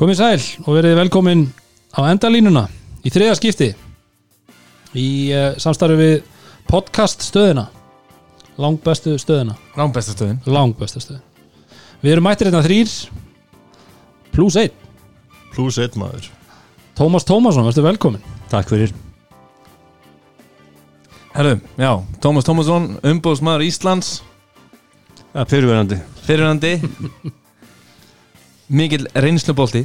[0.00, 1.42] Komið sæl og verið velkomin
[1.92, 2.62] á endalínuna
[3.04, 3.66] í þriða skipti
[4.96, 6.14] í uh, samstarfi við
[6.70, 7.66] podcast stöðina.
[8.56, 9.58] Langbestu stöðina.
[9.76, 10.38] Rámbesta stöðin.
[10.48, 11.20] Langbestu stöðin.
[12.00, 12.94] Við erum mættir hérna þrýr
[14.32, 14.72] pluss einn.
[15.52, 16.30] Plus einn maður.
[16.96, 18.24] Tómas Tómasson, verður velkomin.
[18.48, 18.94] Takk fyrir.
[21.34, 21.92] Herðu, já,
[22.24, 24.14] Tómas Tómasson, umbóðsmaður Íslands.
[25.36, 26.72] Fyrirverandi Fyrirhandi
[28.70, 29.82] Mikil reynslubolti.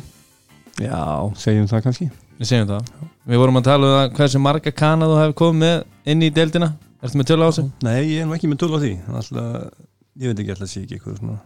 [0.82, 1.02] Já,
[1.40, 2.08] segjum það kannski.
[2.38, 2.94] Við segjum það.
[3.26, 6.30] Við vorum að tala um það hversu marga kana þú hefur komið með inn í
[6.36, 6.70] deildina.
[7.02, 7.66] Ertu með tölu á þessu?
[7.86, 8.94] Nei, ég er nú ekki með töl á því.
[9.10, 9.84] Alltaf,
[10.16, 11.42] Ég veit ekki alltaf sé ekki eitthvað svona.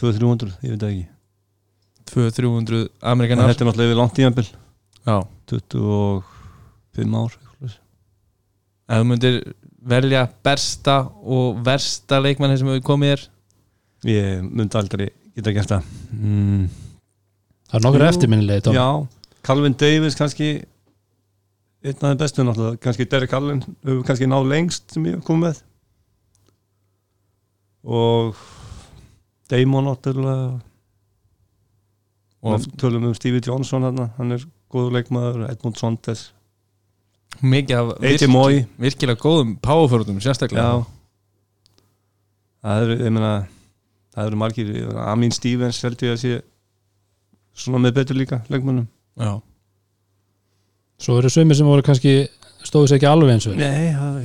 [0.00, 1.04] 200-300, ég veit ekki.
[2.10, 4.48] 200-300 En Amerikanar Þetta er náttúrulega yfir langt tíðanbill
[5.06, 5.16] Já.
[5.52, 7.36] 25 ár.
[8.90, 9.36] Ef þú myndir
[9.92, 13.22] velja bersta og versta leikmann sem hefur komið þér?
[14.10, 15.06] Ég myndi aldrei
[15.40, 15.90] geta gert það.
[16.16, 16.68] Mm,
[17.70, 18.86] Það er nokkur eftirminnilegi Tómas Já,
[19.46, 20.48] Calvin Davis kannski
[21.80, 22.80] einn af þeim bestu náttúrulega.
[22.84, 25.60] Kannski Derek Allen hefur kannski náð lengst sem ég hef komið með.
[27.90, 28.42] Og
[29.50, 30.58] Damon náttúrulega.
[32.40, 36.30] Og tölum um Stevie Johnson hann, hann er góður leikmaður, Edmund Sontes
[37.40, 38.28] mikið af.
[38.28, 38.64] Moy.
[38.80, 40.64] virkilega góðum powerförutum sérstaklega.
[40.64, 40.84] Já.
[42.60, 43.32] Það eru, ég meina
[44.20, 44.72] það eru margir,
[45.08, 46.32] Amin Stevens held ég að sé
[47.60, 48.86] svona með betur líka leikmannum
[49.20, 49.40] Já.
[51.00, 52.14] Svo eru sömur sem voru kannski
[52.64, 54.18] stóðu sér ekki alveg eins og Nei, það,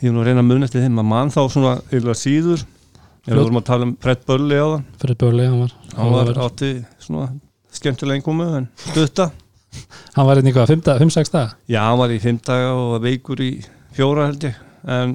[0.00, 0.98] ég er nú að reyna að muna eftir þeim.
[1.02, 4.66] Að mann þá svona yfirlega síður ef við vorum að tala um Fred Burley á
[4.66, 4.82] það.
[5.02, 6.70] Fyrir Börli, hann var hann var átti
[7.02, 7.28] svona
[7.74, 9.30] skemmtilega einkomu en stutta.
[10.16, 11.52] Hann var einnig hvað, 5-6 daga?
[11.70, 13.50] Já, hann var í fimm daga og var veikur í
[13.94, 14.56] fjóra held ég.
[14.90, 15.12] En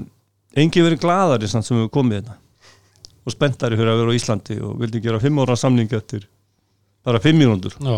[0.55, 2.37] engi verið glaðari samt sem við komið þetta
[3.25, 6.27] og spenntari fyrir að vera á Íslandi og vildi gera fimm ára samning eftir
[7.05, 7.97] bara fimm mínúndur Já.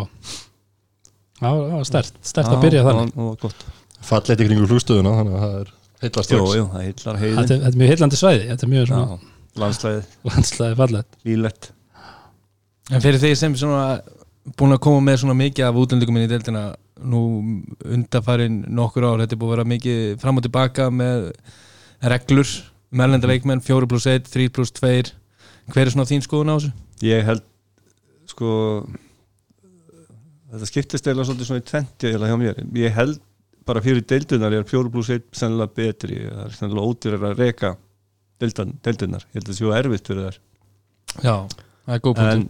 [1.37, 3.11] Það var stert, stert að byrja þannig.
[3.13, 3.65] það var gott.
[4.07, 6.55] Fallet í kringu flugstöðuna þannig að það er heilla Jú, strax.
[6.57, 9.33] jú, það Þetta heiðin er, þetta er mjög heillandi svæði Þetta er mjög svona Já,
[9.63, 11.69] landslæðið, landslæði fallet lílegt
[12.87, 13.85] En fyrir þeir sem svona
[14.57, 16.61] búin að koma með svona mikið af útlendingum inn í deildina
[17.03, 17.21] nú
[17.83, 21.25] undarfærin nokkur ár, þetta er búin að vera mikið fram og tilbaka með
[22.13, 22.53] reglur
[22.91, 25.13] meðlenda leikmenn, 4 pluss 1, 3 pluss 2
[25.67, 26.73] hver er svona þín skoðun á þessu?
[27.05, 27.43] ég held
[28.27, 28.51] sko
[30.51, 32.61] þetta skiptist eða svona í tventi eða hjá mér.
[32.79, 33.19] Ég held
[33.67, 36.21] bara fyrir deildunar er fjóru pluss eitt sennilega betri.
[36.23, 37.77] Það er sennilega ódýrar að
[38.37, 40.35] deildan, deildunar, ég held að það séu erfitt fyrir þær.
[41.25, 41.35] Já,
[41.87, 42.41] það er góð punktur.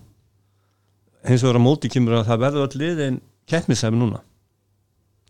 [1.24, 4.20] En hins vegar á móti kemur að það verður all liðin keppnisæmi núna.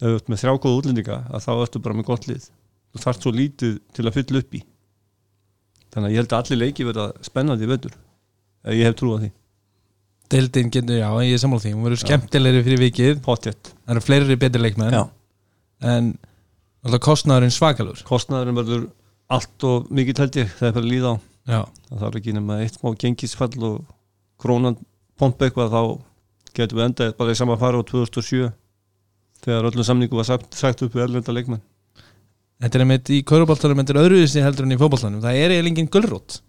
[0.02, 2.50] Ef þú ert með þrjá góða útlendinga að þá ertu bara með gott lið.
[2.90, 4.64] Þú þarft svo lítið til að fylla upp í
[5.94, 7.96] þannig að ég held að allir leiki verða spennandi völdur
[8.76, 9.30] ég hef trú á því.
[10.28, 11.74] Deildin getur, já, ég er sammála því.
[11.76, 13.22] Hún verður skemmtilegri fyrir vikið.
[13.24, 13.72] Potjett.
[13.86, 14.98] það eru fleiri betri leikmenn.
[14.98, 15.04] Já.
[15.88, 16.10] en
[16.84, 18.02] alltaf kostnaðurinn svakalur.
[18.08, 18.88] Kostnaðurinn verður
[19.32, 21.16] allt og mikið held ég það er að líða á.
[21.48, 23.78] Já, það þarf ekki nema eitt smá gengisfall og
[24.42, 24.76] krónan
[25.20, 25.82] pompa eitthvað þá
[26.58, 28.50] getum við endað bara í sama fara á 2007
[29.46, 31.64] þegar öllum samningu var sagt, sagt upp við erlenda leikmenn
[32.64, 35.24] þetta er einmitt í kauruboltanum þetta er öðruvísi heldur en í fótboltanum.
[35.24, 36.40] Það er eiginlega engin gulrót.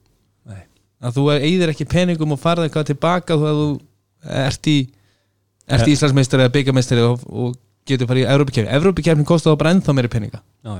[0.49, 0.63] Nei.
[1.05, 3.69] að þú eigðir ekki peningum og farið eitthvað tilbaka þú að þú
[4.45, 4.79] ert í
[5.69, 7.59] ert í Íslandsmeistari eða byggameistari og, og
[7.89, 10.43] getur farið í Európa-kefni Európa-kefni kostar þá bara ennþá meiri peninga.
[10.65, 10.73] Já,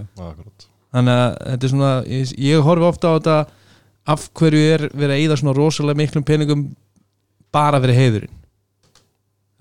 [0.97, 3.39] þannig að þetta er svona ég, ég horfi ofta á þetta
[4.09, 6.67] af hverju er verið að eyða svona rosalega miklum peningum
[7.55, 8.35] bara fyrir heiðurinn?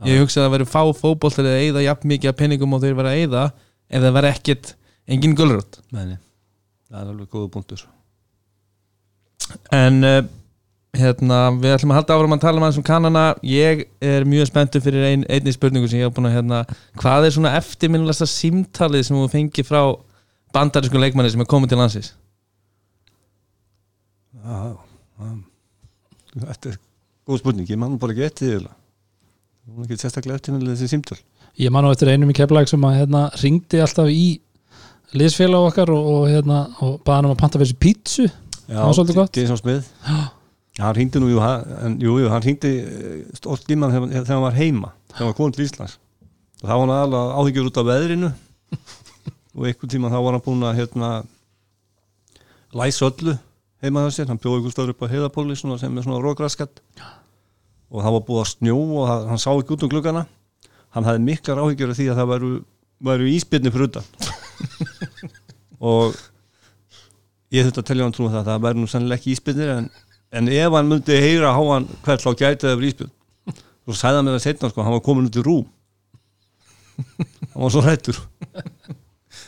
[0.08, 3.12] Ég hugsa að það verið fá fótboll að eyða jafn mikið peningum og þeir verið
[3.12, 3.46] að eyða
[3.88, 4.74] ef það verið ekkit
[5.08, 5.36] engin
[5.92, 6.18] Meni.
[6.90, 7.86] það er alveg góða punktur
[9.72, 10.22] En uh,
[10.98, 14.50] hérna, við ætlum að halda áfram að tala um aðeins um kannana Ég er mjög
[14.50, 16.64] spenntur fyrir ein, einni spurningu sem ég hef búin að hérna
[17.00, 19.82] Hvað er svona eftirminnilegsta símtalið sem þú fengið frá
[20.56, 22.14] bandarísku leikmanni sem er komið til landsins?
[24.48, 24.78] já,
[25.20, 25.32] já.
[26.48, 26.78] þetta er
[27.28, 30.92] góð spurning ég mann bara ekki eftir því það var ekki sérstaklega eftir með þessi
[30.94, 31.20] símtöl
[31.58, 34.26] Ég man á eftir einum í keflag sem að hérna ringdi alltaf í
[35.16, 38.28] liðsfélag okkar og, og hérna og baða hann um að panta fyrir pítsu.
[38.68, 39.40] Já, var svolítið gott.
[39.40, 39.88] Jason Smith.
[40.78, 42.74] Hann hringdi nú, jú, hann, jú, jú hann hringdi
[43.38, 45.98] stórt líman þegar, þegar hann var heima þegar hann var komin til Íslands.
[46.62, 48.32] Og þá var hann aðalega áhyggjur út af veðrinu.
[49.58, 51.12] Og einhvern tíma þá var hann búin að hérna
[52.78, 53.38] læsa öllu
[53.82, 56.82] heima sér, hann bjóði ykkur stöður upp á heiðapóli sem er svona rógraskat
[57.88, 60.24] og það var búið að snjó og það, hann sá ekki út um gluggana.
[60.96, 62.52] Hann hafði miklar áhyggjur af því að það væru,
[63.08, 64.37] væru íspilni fyrir utan
[65.92, 66.18] og
[67.54, 69.90] ég þurfti að telja hann trúum það að það væri nú sennilega ekki íspilnir en,
[70.40, 73.10] en ef hann myndi heyra háan hvert þá gæti það verið íspil
[73.48, 75.68] og svo sæði hann mér að setna sko, hann var komin út í rúm
[76.98, 78.24] hann var svo hrættur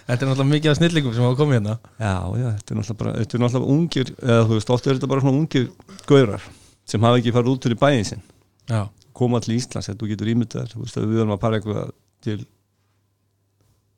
[0.09, 1.73] Þetta er náttúrulega mikið af snillingum sem hafa komið hérna.
[2.01, 4.97] Já, já, þetta er náttúrulega bara þetta er náttúrulega ungir, eða þú veist, oft er
[4.97, 5.67] þetta bara svona ungir
[6.09, 6.47] gaurar
[6.89, 8.23] sem hafa ekki farið út fyrir bæinn sinn.
[8.71, 8.79] Já,
[9.19, 11.91] koma til Íslands, þetta þú getur ímyndað þú veist, við erum að para eitthvað
[12.25, 12.39] til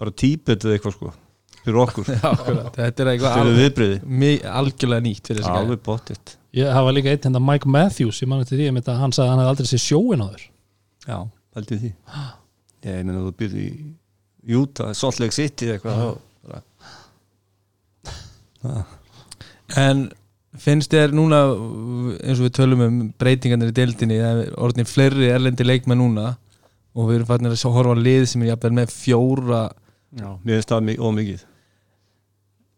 [0.01, 1.13] bara típet eða eitthvað sko,
[1.61, 2.11] fyrir okkur.
[2.77, 3.33] Þetta er eitthvað
[4.49, 8.65] algjörlega nýtt alveg bóttið Ég hafa líka eitt hérna Mike Matthews ég mann eftir því
[8.81, 10.41] að hann sagði að hann hefði aldrei séð sjóin á þér.
[11.05, 11.17] Já,
[11.55, 11.91] haldið því.
[12.81, 16.17] Ég meina þú byrði í Utah, Salt Lake City eða eitthvað
[19.77, 20.09] En
[20.61, 21.39] finnst þér núna
[22.19, 26.33] eins og við tölum um breytingarnir í deildinni það er orðin fleiri erlendi leikmenn núna
[26.91, 29.61] og við erum fannir að horfa lið sem er jafnvel með fjóra
[30.17, 31.43] já, mér finnst það mi- of mikið.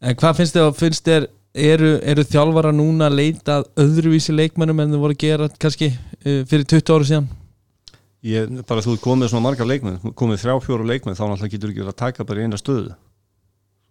[0.04, 4.92] En hvað finnst þér, finnst þér eru, eru þjálfara núna að leita öðruvísi leikmennum en
[4.96, 7.30] þau voru að gera kannski uh, fyrir 20 ára síðan?
[8.24, 11.82] Ég, bara þú komið svona margar leikmenn komið þrjá fjóru leikmenn, þá náttúrulega getur ekki
[11.84, 12.94] verið að taka bara í eina stöðu.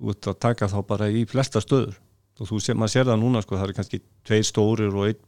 [0.01, 1.99] Þú ert að taka þá bara í flesta stöður.
[2.41, 5.21] Og þú sé, maður sér það núna sko, það eru kannski tveir stórir og einn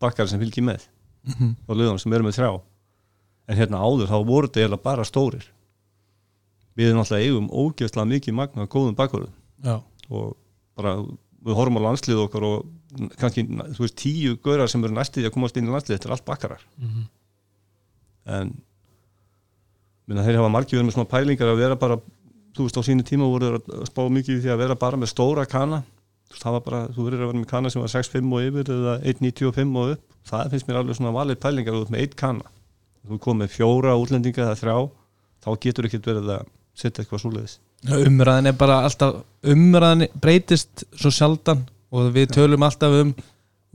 [0.00, 0.86] bakkar sem fylgir með
[1.66, 2.50] á liðan sem eru með þrjá.
[3.50, 5.46] En hérna áður þá voru þetta bara stórir
[6.76, 9.32] við erum alltaf eigum ógeðslega mikið magna góðum bakkurðum
[9.64, 9.78] Já,
[10.10, 10.34] og
[10.76, 10.96] bara
[11.46, 15.34] við horfum á landslið okkar og kannski þú veist tíu gaurar sem eru næstið að
[15.36, 16.62] komast inn í landslið þetta er allt bakkarar.
[18.26, 18.52] En
[20.06, 21.98] minna, þeir hafa margir verið með svona pælingar að vera bara
[22.56, 25.12] þú veist á sínu tíma voru þeir að spá mikið því að vera bara með
[25.12, 25.82] stóra kana.
[26.26, 28.46] Þú veist það var bara, þú verður að vera með kana sem var 6.5 og
[28.48, 30.04] yfir eða 1.95 og upp.
[30.26, 32.48] Það finnst mér alveg svona valið pælingar út með eitt kana.
[33.06, 34.78] Þú kom með fjóra útlendinga eða þrjá
[35.46, 37.56] þá getur ekki verið að setja eitthvað svoleiðis.
[37.86, 41.64] Umræðin er bara alltaf umræðin breytist svo sjaldan
[41.94, 43.14] og við tölum alltaf um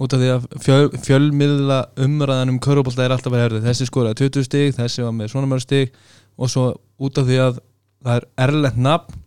[0.02, 4.24] út af því að fjöl, fjölmiðla umræðan um körubólta er alltaf að herða þessi skoraði
[4.24, 5.94] 20 stig, þessi var með svona mörg stig
[6.38, 6.72] og svo
[7.02, 7.62] út af því að
[8.02, 9.22] það er erlend nafn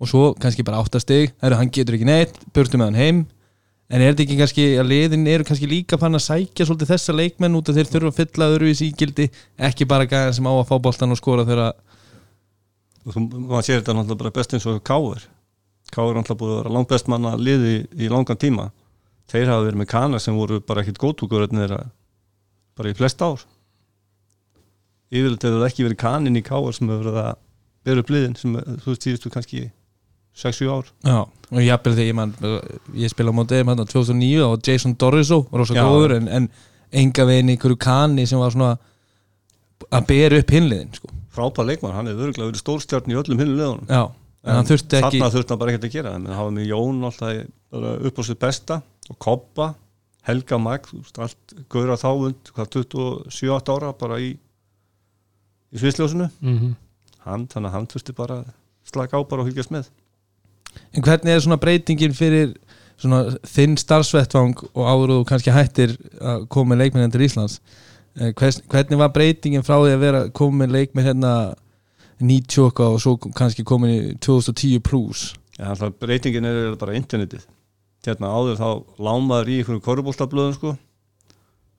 [0.00, 3.00] og svo kannski bara 8 stig, það eru hann getur ekki neitt burtu með hann
[3.00, 3.20] heim.
[3.90, 7.14] En er þetta ekki kannski að liðin eru kannski líka fann að sækja svolítið þessa
[7.18, 9.26] leikmenn út af þeir þurfa að fylla öðruvís ígildi
[9.66, 11.74] ekki bara gæðan sem á að fá boltan og skora þegar
[13.06, 15.24] og þú, maður sér þetta náttúrulega bara best eins og Káur
[15.90, 18.68] Káur er náttúrulega búið að vera langt best manna liði í langan tíma
[19.30, 21.82] þeir hafa verið með kana sem voru bara ekkit góðtúkur þeirra
[22.78, 23.44] bara í flest ár
[25.10, 27.36] yfirleitt hefur það ekki verið kanin í Káur sem hefur verið að
[27.86, 29.62] bera upp liðin sem þú veist síðustu kannski
[30.36, 32.34] 6-7 ár Já, og jafnvel þegar ég, man,
[32.94, 35.82] ég spila á móti þeim hann 2009 og Jason Dorriso var Já.
[35.82, 36.50] góður en, en
[37.02, 38.76] enga veginn í einhverju kanni sem var svona
[39.90, 41.10] að bera upp hinliðin sko.
[41.40, 43.86] Frábær leikmann, hann hefur örgulega verið stórstjarn í öllum hinn liðunum.
[43.88, 44.02] Já,
[44.44, 46.12] en, hann þurfti ekki þarna þurfti hann bara ekkert að gera.
[46.18, 48.78] En hafa með Jón alltaf upp á sitt besta
[49.10, 49.72] og Koppa,
[50.28, 54.30] Helga Mag þú veist, allt gauðra þávund hvað 27-8 ára bara í
[55.70, 56.28] í sviðsljósinu.
[56.44, 56.76] Mm
[57.26, 58.50] hann, þannig að hann þurfti bara að
[58.90, 59.90] slaka á bara og hylgjast með.
[60.94, 62.54] En hvernig er svona breytingin fyrir
[63.00, 67.58] svona þinn starfsvettvang og áður og kannski hættir að koma með leikmenn til Íslands
[68.18, 71.34] hvers, hvernig var breytingin frá því að vera koma með leikmenn hérna
[72.20, 75.30] 90 okkar og svo kannski komin í 2010 plus?
[75.60, 77.46] En alltaf breytingin er bara internetið.
[78.06, 78.68] Hérna áður þá
[79.00, 80.74] lámaður í einhverjum korfbóltablöðum sko.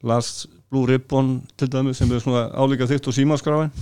[0.07, 3.73] Las Blue Ribbon til dæmi sem er svona álíka þygt og símaskráin.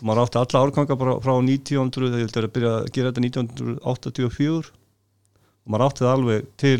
[0.00, 3.12] Og maður átti alla árganga bara frá 1900 þegar ég held að byrja að gera
[3.12, 4.72] þetta 1984
[5.62, 6.78] og maður átti það alveg til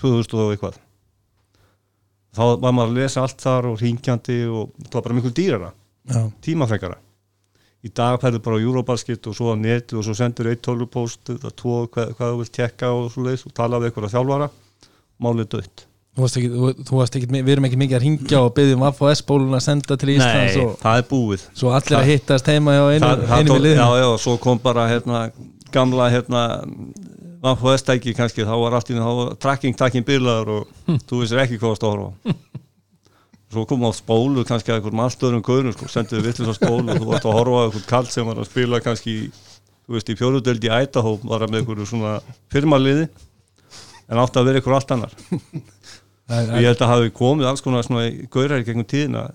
[0.00, 0.80] 2000 og eitthvað
[2.32, 5.72] þá var maður að lesa allt þar og ringjandi og það var bara miklu dýrara
[6.02, 6.96] Já, tímafrekara.
[7.82, 11.30] Í dag færðu bara á Eurobasket og svo á neti og svo sendur eitt tölvupóst
[11.34, 14.50] eða tvo hvað, hvað þú vilt tekka og svo leiðis og tala við eitthvað þjálfara
[15.22, 19.96] málið dött við erum ekki mikið að ringja og byggja um FHS bólun að senda
[19.96, 21.46] til Íslands og það er búið.
[21.56, 23.80] Svo allir að hittast heima hjá einu, það, það einu liðinu.
[23.80, 25.22] Já, já, svo kom bara hérna,
[25.72, 26.42] gamla hérna
[27.42, 28.98] VFS-tæki kannski, þá var allt í
[29.42, 32.14] tracking takkin bilaður og þú vissir ekki hvað varst að horfa á.
[33.52, 37.00] svo kom á spólu kannski að einhverjum allstöðurum gaurum sko, senduðu vitlis á spólu og
[37.02, 40.18] þú varst að horfa á einhvern kall sem var að spila kannski þú veist, í
[40.20, 42.14] fjóruðöldi í Ætahó var að með einhverju svona
[42.52, 43.08] firmaliði
[44.08, 45.16] en átti að vera einhver allt annar.
[46.32, 49.26] Og ég held að hafi komið alls konar svona gaurar í gegnum tíðina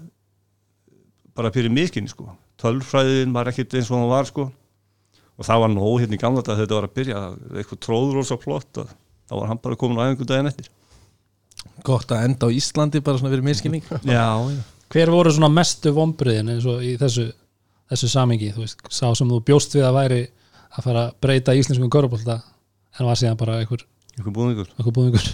[1.38, 2.32] bara fyrir miskinni sko.
[2.58, 4.48] Tölfræðin var ekkit eins og hann var sko
[5.38, 7.22] og það var nóg hérna í gamla dag þegar þetta var að byrja
[7.62, 8.92] eitthvað tróður og svo flott að
[9.28, 10.70] þá var hann bara komin á einhvern daginn eftir.
[11.86, 14.62] Gott að enda á Íslandi bara svona fyrir miskinning já, já.
[14.94, 17.28] Hver voru svona mestu vombriðin eins og í þessu,
[17.92, 20.22] þessu samingi þú veist, sá sem þú bjóst við að væri
[20.78, 22.40] að fara að breyta íslenskum körubólta
[22.98, 23.84] en var síðan bara einhver,
[24.16, 24.34] einhver
[24.96, 25.28] búðingur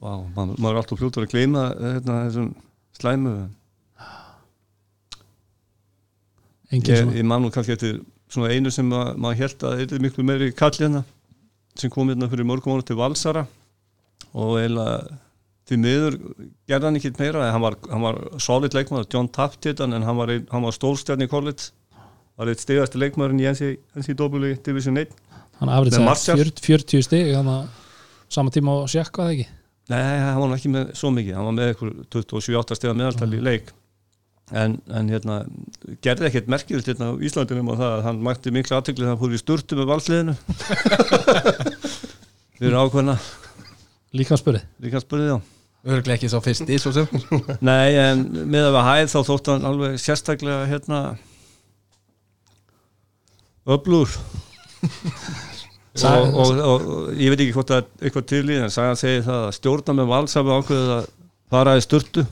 [0.00, 2.46] Vá, man, maður er alltaf fljótur að gleyma hérna, þessum
[2.96, 3.34] slæmu.
[6.70, 7.98] Engin ég, svona ég man nú kannski eftir
[8.30, 11.02] svona einu sem ma- maður held að er miklu meiri kall hérna
[11.78, 13.46] sem kom hérna fyrir mörgum ára til Valsara.
[14.34, 15.18] Og eiginlega
[15.70, 16.16] því miður
[16.70, 20.32] gerði hann ekki meira hann var, hann var solid leikmaður, John Taft en hann var,
[20.66, 21.70] var stórstjarni í college.
[22.40, 23.70] Var eitt stigasti leikmaðurinn í NC,
[24.00, 25.10] NCAA Division 1
[25.60, 26.36] hann Með afrið Martial.
[26.40, 27.66] 40, 40 stig hann að
[28.32, 29.48] sama tíma á sjakka það ekki?
[29.90, 31.34] Nei, hann var ekki með svo mikið.
[31.36, 33.72] Hann var með eitthvað 27-8 stiga meðaltal í leik
[34.50, 35.36] en, en hérna
[36.04, 39.22] gerði ekkert merkilegt hérna á Íslandinum og það að hann mætti miklu aðtökli þegar hann
[39.22, 40.34] fór í sturtu með valsliðinu?
[42.60, 43.16] Fyrir ákveðna.
[44.16, 44.62] Líka spurði?
[44.82, 47.06] Líka spurði þá Örglega ekki svo fyrsti svo sem.
[47.68, 50.98] Nei, en með að við hæð þá þótt hann alveg sérstaklega hérna
[53.70, 54.10] öflur
[56.10, 59.00] og, og, og, og ég veit ekki hvort það er eitthvað til í en sagan
[59.00, 61.08] segir það að stjórna með vals hafi ákveðið að
[61.54, 62.26] fara í sturtu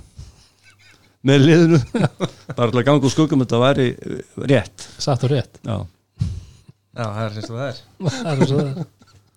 [1.29, 1.81] með liðinu.
[2.59, 3.89] Bara til að ganga úr skuggum þetta væri
[4.51, 4.87] rétt.
[4.99, 5.61] Satt og rétt.
[5.63, 5.79] Já.
[6.99, 7.83] Já, það er eins og það er.
[8.19, 8.87] Það er svo það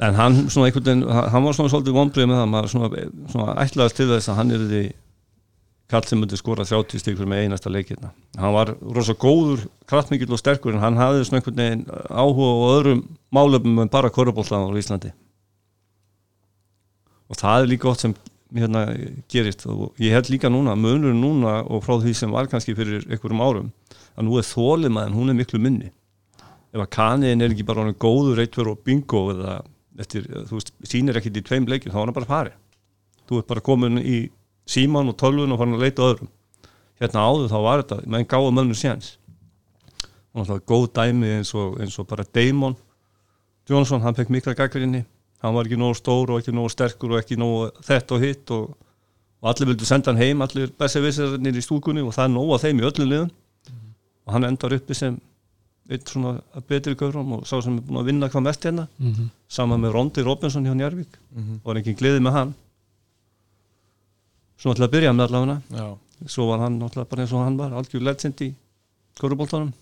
[0.01, 3.53] en hann svona einhvern veginn hann var svona svolítið vonbrið með það maður svona, svona
[3.62, 4.79] ætlaðast til þess að hann er því
[5.93, 10.41] kall sem myndi skora 30 stíkur með einasta leikirna hann var rosa góður, kraftmikill og
[10.41, 14.79] sterkur en hann hafði svona einhvern veginn áhuga og öðrum málöfum en bara korrubóltan á
[14.79, 15.12] Íslandi.
[17.31, 18.15] Og það er líka gott sem
[18.58, 18.86] hérna
[19.31, 19.65] gerist.
[19.70, 23.43] Og ég held líka núna, munur núna og frá því sem var kannski fyrir einhverjum
[23.43, 23.72] árum
[24.17, 25.91] að nú er þólimaðin, hún er miklu minni.
[26.72, 29.62] Ef að kaniðin er ekki bara honum góður eittur og bingo eða
[30.00, 32.60] eftir, þú veist, sýnir ekkit í tveim leikjum þá er hann bara farið
[33.31, 34.17] þú ert bara komin í
[34.67, 36.29] síman og tölvun og farin að leita öðrum.
[37.01, 39.15] Hérna áður þá var þetta, menn gáði mönnum séns.
[40.31, 42.75] Og náttúrulega góð dæmi eins og, eins og bara Damon
[43.70, 45.05] Johnson, hann fekk mikla gaggrinni
[45.41, 48.51] hann var ekki nógu stór og ekki nógu sterkur og ekki nógu þett og hitt
[48.51, 48.75] og,
[49.41, 52.55] og allir vildu senda hann heim, allir bessi vissarnir í stúkunni og það er nógu
[52.55, 53.31] að þeim í öllum liðum.
[54.27, 55.17] Og hann endar uppi sem
[55.91, 56.36] eitt svona
[56.69, 59.29] betri gaurum og sá sem er búin að vinna hvað mest hérna mm -hmm.
[59.50, 61.53] saman með Rondi Robinson hjá Njarvík Mhm.
[61.63, 62.53] og var ekki gleði með hann.
[64.62, 65.62] Svona til að byrja með allavega.
[65.74, 68.53] Já, svo var hann náttúrulega bara eins og hann var algjör legend í
[69.19, 69.74] korubóltanum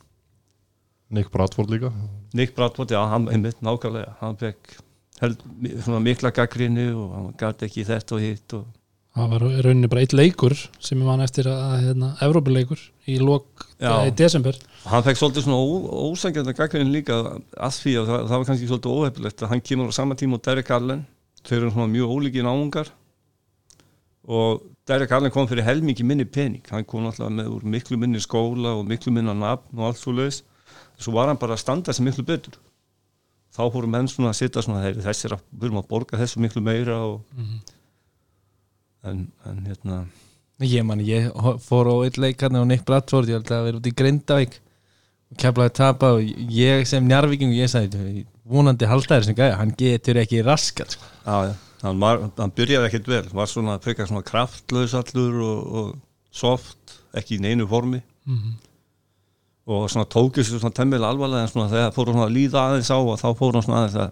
[1.09, 1.91] Nick Bradford líka.
[2.33, 4.13] Nick Bradford, já, hann einmitt nákvæmlega.
[4.19, 4.77] Hann fekk
[5.21, 5.41] held,
[5.83, 8.67] svona mikla gaggrinni og hann gæti ekki þetta og hitt og
[9.19, 13.65] það var rauninni bara eitt leikur sem ég man eftir að hérna, Evrópuleikur í lok
[13.81, 14.57] í desember.
[14.87, 15.67] Hann fekk svolítið svona ó,
[16.11, 19.91] ósækjandi gaggrinni líka að því að það, það var kannski svolítið óhefilegt að hann kemur
[19.91, 21.03] á sama tíma og Derek Allen.
[21.43, 22.93] Þau eru svona mjög ólíki náungar.
[24.29, 26.63] Og Derek Allen kom fyrir helmingi minni pening.
[26.69, 30.15] Hann kom alltaf með úr miklu minni skóla og miklu minna nafn og allt svo
[30.15, 30.43] leiðis
[30.99, 32.57] svo var hann bara að standa sig miklu betur
[33.55, 36.63] þá fórum menn svona að sitta svona þeir þessir að erum að borga þessu miklu
[36.63, 37.21] meira og
[39.03, 40.03] en, en hérna
[40.65, 41.29] ég man, ég
[41.63, 44.59] fór á eitt leik hérna á Nick Bradford, ég held að vera út í Grindavík
[45.29, 49.73] og keflaði tapa og ég sem njarvíking, ég sagði vonandi halda þér sem gæja, hann
[49.77, 51.09] getur ekki raskat sko.
[51.23, 51.53] Já, já,
[51.85, 56.97] hann, var, hann byrjaði ekkert vel, var svona frekar svona kraftlaus allur og, og soft,
[57.17, 58.01] ekki í neinu formi.
[58.27, 58.57] Mm
[59.69, 62.89] og svona tókið sér svona temmilega alvarlega en svona þegar fór svona að líða aðeins
[62.89, 64.09] á og þá fór hann svona aðeins að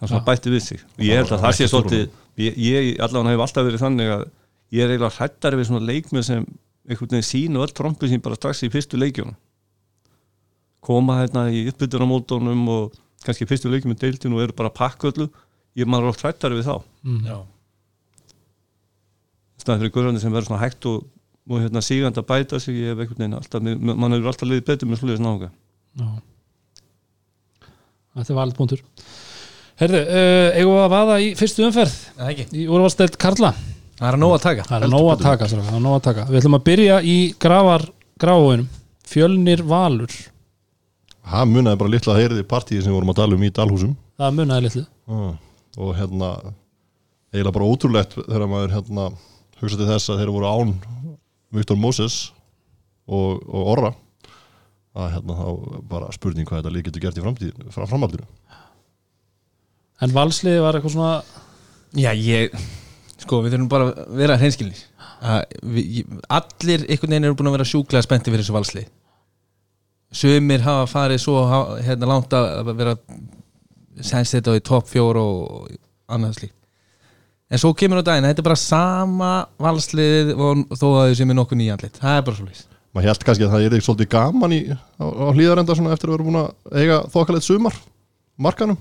[0.00, 0.82] hann svona bætti við sig.
[0.98, 2.04] Og ég held að það sé svolítið
[2.42, 4.26] ég, ég allavega hef alltaf verið þannig að
[4.74, 6.44] ég er eiginlega hrættari við svona leikmið sem
[6.84, 9.36] einhvern veginn sín og öll trompu sín bara strax í fyrstu leikjunum.
[10.84, 15.12] Koma hérna í uppbytunarmótonum og kannski fyrstu leikjum með deildin og eru bara að pakka
[15.12, 15.30] öllu
[15.74, 16.76] ég er maður oft hrættari við þá.
[17.08, 17.24] Mm.
[17.30, 17.38] Já.
[19.64, 19.94] staðan fyrir
[21.50, 24.66] og, hérna sígand að bæta sig ég hef einhvern veginn alltaf, mann hefur alltaf liðið
[24.70, 25.50] betur með sluðis nága
[25.94, 26.08] Já.
[28.14, 28.84] Þetta er valið punktur
[29.80, 31.94] Herðu, uh, eigum við að vaða í fyrstu umferð?
[32.14, 32.44] Það ekki.
[32.54, 33.50] í úrvalstelt Karla.
[33.98, 34.66] Það er að nóg að taka.
[34.68, 36.26] Það er að taka, strákar, það er nóg að taka.
[36.28, 37.84] Við ætlum að byrja í grafar
[38.22, 38.68] gráinum
[39.10, 40.14] Fjölnir Valur.
[41.24, 43.96] Það munaði bara litla að heyriði partíi sem við vorum að tala um í Dalhúsum.
[44.22, 44.84] Það munaði litlu.
[45.10, 45.32] Ah.
[45.74, 46.30] og hérna
[47.34, 49.08] eiginlega bara ótrúlegt þegar maður hérna
[49.58, 50.70] hugsa til þess að þeir voru án
[51.54, 52.16] Viktor Moses
[53.06, 53.92] og, og Orra
[54.94, 55.46] að hérna þá
[55.90, 58.26] bara spurning hvað þetta lið getur gert í framtíð frá framhaldinu.
[60.02, 61.14] En valsliði var eitthvað svona
[61.94, 62.54] Já, ég
[63.24, 64.80] Sko, við þurfum bara að vera hreinskilnir.
[65.24, 68.82] Að við, ég- Allir einhvern veginn eru búin að vera sjúklega spennti fyrir þessu valsli
[70.14, 72.96] Sumir hafa farið svo ha- hérna langt að vera
[74.02, 75.70] senst þetta í topp fjór og
[76.10, 76.58] annað slíkt
[77.54, 79.32] En svo kemur á daginn, þetta er bara sama
[79.62, 83.24] valslið þó að þau sem er nokkuð nýjandlit Það er bara svo lýst maður held
[83.26, 86.78] kannski að það er svolítið gaman í, á, á hlýðarenda eftir að vera búin að
[86.78, 87.78] eiga þokkalegt sumar
[88.38, 88.78] markanum.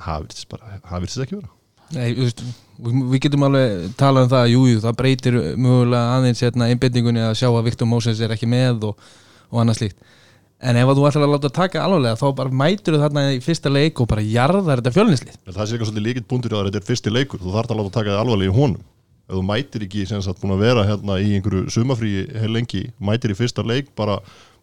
[0.00, 1.52] Það virðist ekki vera.
[1.94, 2.40] Nei, veist,
[2.82, 7.50] við, getum alveg talað um það jú, það breytir mögulega aðeins hérna einbendingunni að sjá
[7.52, 9.04] að Viktor Moses er ekki með og,
[9.52, 10.15] og annað slíkt
[10.64, 13.40] en ef að þú ætlar að láta taka alvarlega þá bara mætur þú þarna í
[13.44, 16.68] fyrsta leik og bara jarðar þetta fjölnislið það sé eitthvað svolítið líkitt búndur í að
[16.70, 17.42] þetta er fyrsti leikur.
[17.42, 18.82] Þú þarf að láta taka alvarlega í honum.
[19.26, 22.84] Ef þú mætir ekki sem sagt búin að vera hérna í einhverju sumafríi heil lengi
[23.02, 24.20] mætir í fyrsta leik bara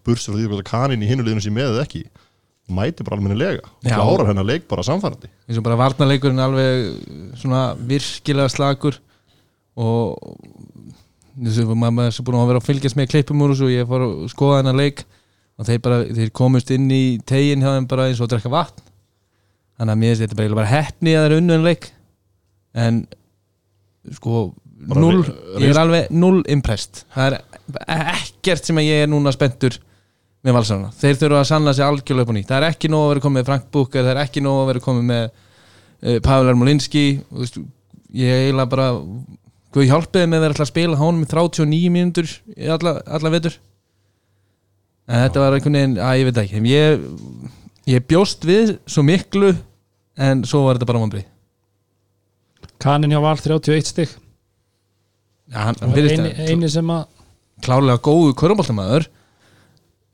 [0.08, 2.06] burst frá því að kanin í hinuleginu sé með eða ekki
[2.74, 3.72] mætir bara almennilega.
[3.84, 9.02] Klárar hennar leik bara samfærandi eins og bara varnarleikurinn alveg svona virkilega slagur
[9.76, 10.16] og
[11.44, 14.06] þessu maður er búin að vera að fylgjast með klippum úr þessu og ég fór
[14.08, 15.04] að skoða hennar leik
[15.58, 18.84] og þeir bara, þeir komust inn í tegin hjá þeim bara eins og drekka vatn.
[19.78, 21.76] Þannig að mér finnst þetta bara, heppni að það er unnu
[22.84, 23.00] en
[24.18, 24.44] sko
[24.98, 25.24] null,
[25.62, 27.04] ég er alveg null impressed.
[27.14, 27.38] Það er
[27.96, 29.78] ekkert sem að ég er núna spenntur
[30.44, 33.06] með valsarana, þeir þurfa að sanna sig algjörlega upp á nýtt, það er ekki nóg
[33.06, 36.18] að vera komið með Frank Booker, það er ekki nóg að vera komið með uh,
[36.26, 36.56] Pavel
[37.40, 37.62] veist,
[38.12, 38.90] ég eiginlega bara
[39.74, 42.34] Guð hjálpiði með að vera að spila hánum í 39 mínútur
[42.76, 43.56] alla, alla vetur
[45.14, 47.04] en þetta var einhvern veginn, að ég veit ekki ég,
[47.94, 49.54] ég bjóst við svo miklu
[50.18, 51.30] en svo var þetta bara vonbrið
[52.84, 54.10] Kanin hjá Val 31 stygg
[55.54, 57.06] ja, hann, hann eini, að- eini sem að
[57.64, 59.06] klárlega góðu körfuboltamaður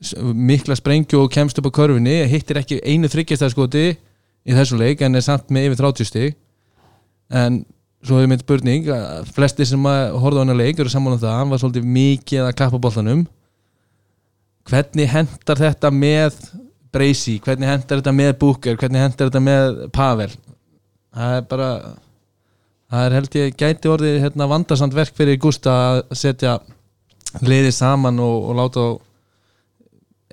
[0.04, 3.86] s- mikla sprengju og kemst upp á körfunni hittir ekki einu þryggjastæðskoti
[4.50, 6.36] í þessu leik en er samt með yfir 30 stig.
[7.30, 7.64] En
[8.02, 11.20] svo hefur mitt spurning að flesti sem að horfa á hennar leik eru saman um
[11.22, 13.26] það, hann var svolítið mikið að klappa boltanum
[14.70, 16.38] hvernig hendar þetta með
[16.94, 18.78] Breysi, hvernig hendar þetta með Booker?
[18.82, 20.32] Hvernig hendar þetta með Pavel?
[21.14, 21.70] Það er bara
[22.90, 26.56] það er held ég gæti orðið hérna, vandarsamt verk fyrir Gústa að setja
[27.46, 28.90] liðið saman og, og láta á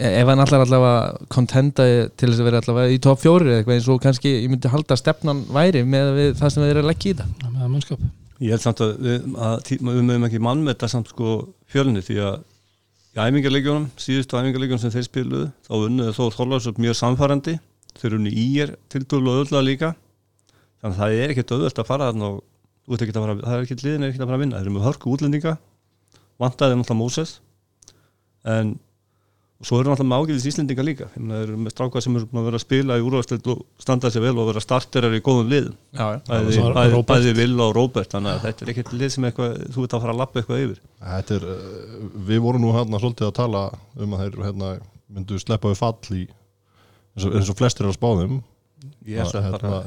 [0.01, 1.85] e- ef hann allar allavega kontenda
[2.17, 4.73] til þess að vera allavega í top fjóri eða eitthvað eins og kannski ég myndi
[4.73, 8.07] halda stefnan væri með við, það sem við erum að leggja í mannskap.
[8.41, 11.37] Ég held samt að við, að, tí- við mögum ekki mann með þetta samt sko
[11.73, 12.41] fjölni því að
[13.17, 17.55] í æfingarleikjónum, síðustu æfingarleikjónum sem þeir spiluðu, þá unnuðu Þór Þorlársson mjög samfærandi,
[17.97, 19.95] þeir unni í er tildur og öðla líka.
[20.83, 22.43] Þannig að það er ekkert auðvöld að fara þarna og
[23.17, 24.59] að fara, það er ekkert liðin er ekkert að fara að vinna.
[24.61, 25.55] Þeir eru með hörku útlendinga
[26.43, 27.33] vantaði náttúrulega Móses.
[28.45, 28.75] En
[29.57, 31.07] og svo eru náttúrulega með ágæðis Íslendinga líka.
[31.15, 34.25] Þeir eru með strákar sem eru að vera að spila í úrvarsleitt og standa sér
[34.27, 38.67] vel og vera starterar í góðum já, bæði, bæði, Villa og Róbert þannig að þetta
[38.67, 40.83] er ekkert lið sem eitthvað, þú ert að fara að lappa eitthvað yfir.
[41.07, 43.65] Þetta er, uh, við vorum nú hérna svolítið að tala
[43.97, 44.75] um að þeir hérna,
[45.17, 48.39] myndu sleppa við fall í eins og, eins og flestir er að spáðum
[49.09, 49.83] ég er það Hérna-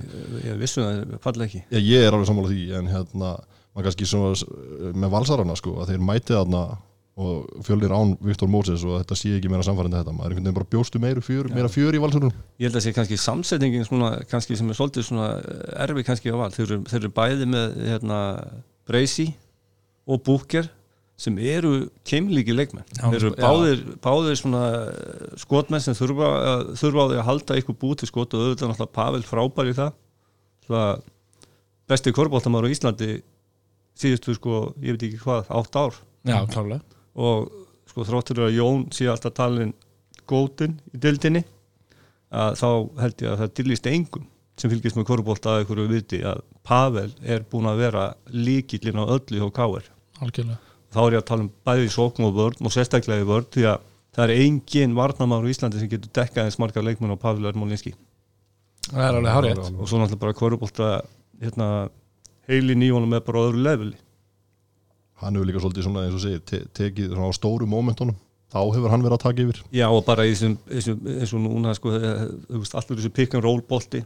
[0.47, 1.63] ég vissu það það falla ekki.
[1.69, 3.34] Já, ég er alveg sammála því en hérna,
[3.75, 6.63] maður kannski með valsarana sko, að þeir mæti þarna
[7.19, 10.45] og fjölnir án Viktor Moses og þetta sé ekki meira samfærandi þetta, maður er einhvern
[10.47, 13.84] veginn bara bjóstu meira fjör, meira fjör í valsarunum ég held að sé kannski samsetningin
[13.88, 16.51] svona, kannski sem er svolítið svona eh, erfi kannski á val.
[16.55, 18.19] Þeir eru, þeir eru bæði með hérna,
[18.88, 19.25] Breysi
[20.10, 20.69] og Búker
[21.19, 21.73] sem eru
[22.08, 22.86] keimlíki leikmenn.
[22.95, 27.27] Já, þeir eru báðir, báðir svona eh, skotmenn sem þurfa, að- þurfa á því að
[27.27, 29.97] halda eitthvað bú til skot og auðvitað náttúrulega Pavel frábær í það.
[30.69, 31.03] Það
[31.91, 33.10] besti korbóltamár á Íslandi
[33.99, 35.99] síðustu sko, ég veit ekki hvað, átt ár.
[36.23, 36.79] Já, klárlega
[37.19, 37.49] og
[37.89, 39.73] sko þráttur að Jón sé alltaf talin
[40.29, 41.43] gótin í dildinni
[42.29, 42.69] að þá
[43.01, 44.27] held ég að það dillist engum
[44.60, 49.05] sem fylgist með korfbólta að einhverju viti að Pavel er búin að vera líkillin á
[49.08, 49.47] öllu hjá
[50.19, 50.60] algjörlega.
[50.89, 53.47] Þá er ég að tala um bæði í sókn og vörn og sérstaklega í vörn
[53.53, 57.21] því að það er engin varnamár í Íslandi sem getur dekkað eins margar leikmenn á
[57.21, 57.93] Pavel Ermolinski
[58.89, 60.89] það er alveg hárið og svo náttúrulega bara korfbólta
[61.41, 61.67] hérna,
[62.49, 63.99] heilin í honum er bara öðru leveli
[65.21, 68.17] hann hefur líka svolítið svona eins og segir te tekið svona á stóru momentunum.
[68.49, 69.60] Þá hefur hann verið að taka yfir.
[69.75, 73.13] Já og bara í þessum, þessum eins og núna sko, eh, þú veist, allur þessu
[73.13, 74.01] pick and roll bolti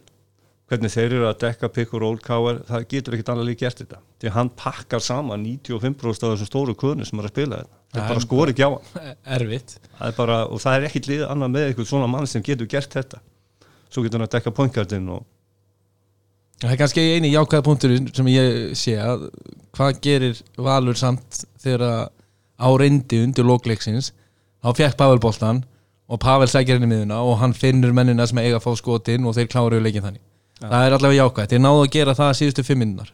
[0.72, 3.82] hvernig þeir eru að dekka pick and roll káar, það getur ekkit annað líka gert
[3.84, 4.00] þetta.
[4.22, 7.80] Því hann pakkar saman 95% af þessum stóru kuðnu sem er að spila þetta.
[7.94, 9.12] Það er bara skori ekki á hann.
[9.38, 9.76] erfitt.
[10.00, 12.70] Það er bara, og það er ekkit lið annað með eitthvað svona mann sem getur
[12.72, 13.22] gert þetta.
[13.94, 15.28] Svo getur hann að dekka pointgardin og
[16.62, 19.28] það er kannski eini jákvæða punktur sem ég sé að
[19.76, 22.10] hvað gerir Valur samt þegar
[22.60, 24.12] á reyndi undir lókleiksins
[24.64, 25.64] þá fekk Pavel boltan
[26.08, 29.36] og Pavel sækir henni miðuna og hann finnur mennina sem eiga að fá skotin og
[29.38, 30.22] þeir kláruðu leikin þannig.
[30.64, 33.10] Það er allavega jákvæð, þeir náðu að gera það síðustu fimm minnunar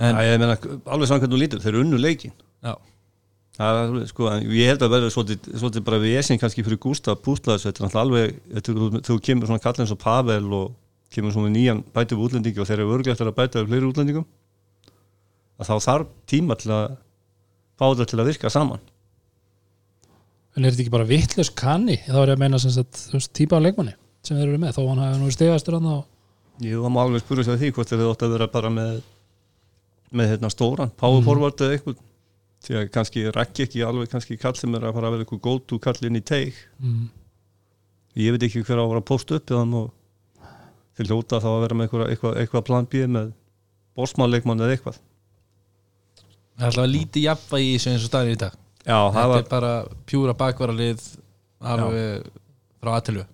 [0.00, 2.74] en, ja, ég meina, alveg hvernig þú lítur, þeir eru unnu leikin já,
[3.60, 7.12] Það er, sko, ég held að verða svolítið, bara við esin kannski fyrir Gústa
[7.58, 7.90] þessu, þetta er
[8.62, 10.70] er- þú kemur svona kallin og Pavel og
[11.14, 14.26] kemur svona nýjan bæti við útlendingi og þeir eru örglægt að bæta við fleiri útlendingum
[15.60, 16.96] að þá þarf tíma til að
[17.80, 18.82] fá þetta til að virka saman.
[20.56, 23.04] En er þetta ekki bara vittlust kanni þá er ég að meina sem sagt,
[23.36, 23.94] típa af leikmanni
[24.26, 26.06] sem þeir eru með, þó hann hafi nú stegastur hann og
[26.60, 28.98] Jú, það má alveg spura sér því hvort þeir átt að vera bara með
[30.10, 32.00] með hérna stóran, power forward eða eitthvað.
[32.60, 35.42] Því að kannski rekki ekki alveg kannski kall sem er að fara að vera eitthvað
[35.46, 36.58] go to kall inn í teig.
[36.82, 37.06] Mm,
[38.20, 39.86] ég veit ekki hver á að vera að posta upp eða og
[41.00, 43.32] til hljóta þá að vera með eitthvað, eitthvað, eitthvað plan B með
[43.96, 45.00] bórsmannleikmann eða eitthvað.
[46.60, 48.56] Það er alltaf lítið jafnvægi þessu eins og staðin í dag.
[48.84, 49.74] Já, Þetta var, er bara
[50.08, 51.04] pjúra bakvaralið
[51.60, 53.24] frá aðtilu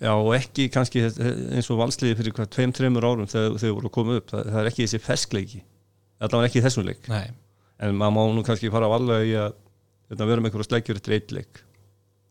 [0.00, 3.90] já, og ekki kannski eins og valsliði fyrir hvað tveim, tremur árum þegar þau voru
[3.90, 5.60] að koma upp það, það er ekki þessi ferskleiki.
[6.24, 7.10] Þetta var ekki þessum leik.
[7.12, 7.26] Nei,
[7.84, 9.56] en maður má nú kannski fara að valega í að
[10.12, 11.62] þetta vera með einhverja sleikjur eitt leik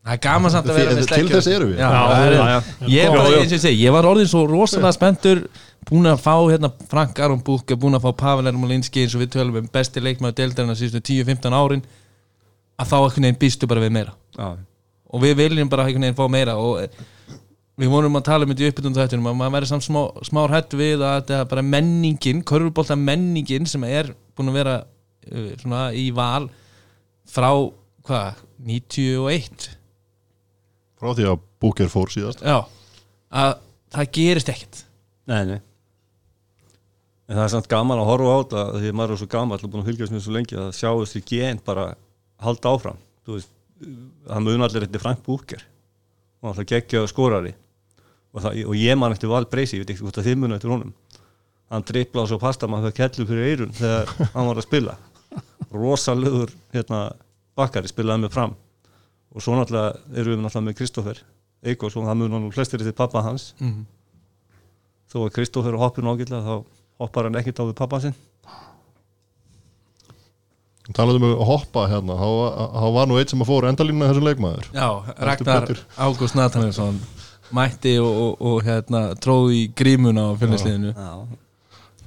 [0.04, 1.78] það er gaman samt að vera Til- með til sleggju þess erum við.
[1.80, 2.58] Já, Já, það já, já.
[2.94, 5.44] Ég, Já, bara, ég segi, ég var orðin svo rosalega spenntur
[5.90, 9.32] búin að fá hérna Frank Aron Búka búin að fá Pavel Ermolinski eins og við
[9.38, 11.84] tölum um besti leikmaður deildarinn síðustu 10-15 árin
[12.80, 14.14] að þá einhvern veginn býstu bara við meira.
[14.38, 14.48] Já,
[15.14, 17.04] og við viljum bara einhvern veginn fá meira og eh,
[17.80, 20.52] við vorum að tala um þetta í uppbytun þættunum að maður verður samt smá, smár
[20.54, 25.48] hætt við að þetta er bara menningin, körfubólta menningin sem er búin að vera uh,
[25.62, 26.50] svona í val
[27.30, 27.50] frá
[28.04, 29.70] hvað, 91
[31.04, 32.44] frá því að Booker fór síðast.
[32.46, 32.64] Já,
[33.34, 33.54] að
[33.94, 34.84] það gerist ekkert.
[35.30, 35.60] Nei, nei.
[37.28, 39.56] En það er samt gaman að horfa á þetta því að maður er svo gaman
[39.56, 41.86] alltaf búin að fylgjast með svo lengi að sjá þessi gen bara
[42.44, 43.00] halda áfram.
[43.24, 43.52] Þú veist,
[44.28, 45.64] það mun allir eftir Frank Búker
[46.44, 47.54] og alltaf geggja skorari.
[48.34, 50.56] Og, það, og ég man eftir Val Breysi, ég veit ekki hvort að þið mun
[50.58, 50.94] eftir honum.
[51.72, 54.98] Hann dripla á svo pasta maður það kellu fyrir eirun þegar hann var að spila.
[55.74, 57.06] Rosalegur hérna,
[57.58, 58.58] bakkari spilaði með fram
[59.34, 61.24] og svo náttúrulega erum við náttúrulega með Kristoffer
[61.64, 63.54] Eikos og það mun hann flestir til pappa hans.
[63.64, 63.86] Mm.
[65.12, 66.56] þó að Kristoffer hoppur nákvæmlega þá
[67.00, 68.16] hoppar hann ekkert á við pappa sinn.
[70.94, 72.18] Talaðum um að hoppa hérna.
[72.20, 74.66] Þá var- nú eitt sem að fór endalínuna þessu leikmaður.
[74.74, 75.80] Já, Ragnar.
[75.98, 77.00] Ágúst Nathanielsson
[77.54, 81.28] mætti og, og, og hérna, tróði grímuna á fjölnisliðinu Já.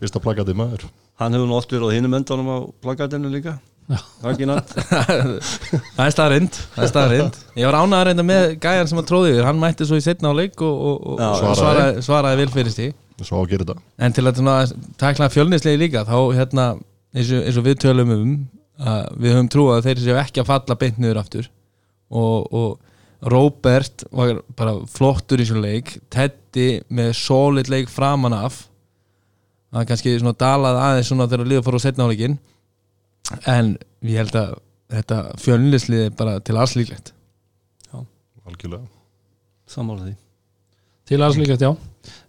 [0.00, 0.84] fyrsta plakati maður.
[1.16, 3.56] Hann hefur nú oft verið á hinum endanum á plakatinu líka
[4.26, 9.08] það er er staðrind það er staðrind ég var ánæður reynda með gæjan sem að
[9.12, 9.46] tróði yfir.
[9.46, 11.60] Hann mætti svo í setna á leik og, og, og Já, og svaraði.
[11.60, 13.84] svaraði, svaraði vel fyrir stík svo á að gera þetta.
[14.02, 16.66] En til að takla fjölnislegi líka þá hérna
[17.16, 18.34] eins og, eins og við tölum um
[18.76, 21.48] að við höfum trúið að þeir séu ekki að falla beint niður aftur.
[22.12, 25.94] Og, og Robert var bara flottur í svona leik.
[26.12, 28.66] Teddy með solid leik framan af.
[29.72, 32.36] Það kannski svona dalaði aðeins svona þegar liða fór á setna áleikin
[33.46, 33.74] en
[34.06, 34.54] ég held að
[34.96, 37.12] þetta fjölnislegi er bara til alls líklegt.
[38.46, 38.86] Algjörlega.
[39.66, 40.14] Samála því.
[41.10, 41.72] Til alls líka já.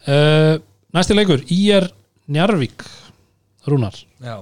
[0.08, 0.58] Uh,
[0.96, 1.86] næsti leikur Ír
[2.28, 2.82] Njarvík
[3.68, 4.42] Rúnar, Já.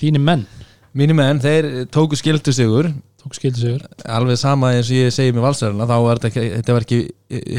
[0.00, 0.46] þínir menn.
[0.94, 2.88] Mínir menn, þeir tóku skildu sigur
[3.20, 6.44] tók skildi sigur alveg sama eins og ég segi með valsarana þá var þetta ekki,
[6.56, 7.00] þetta var ekki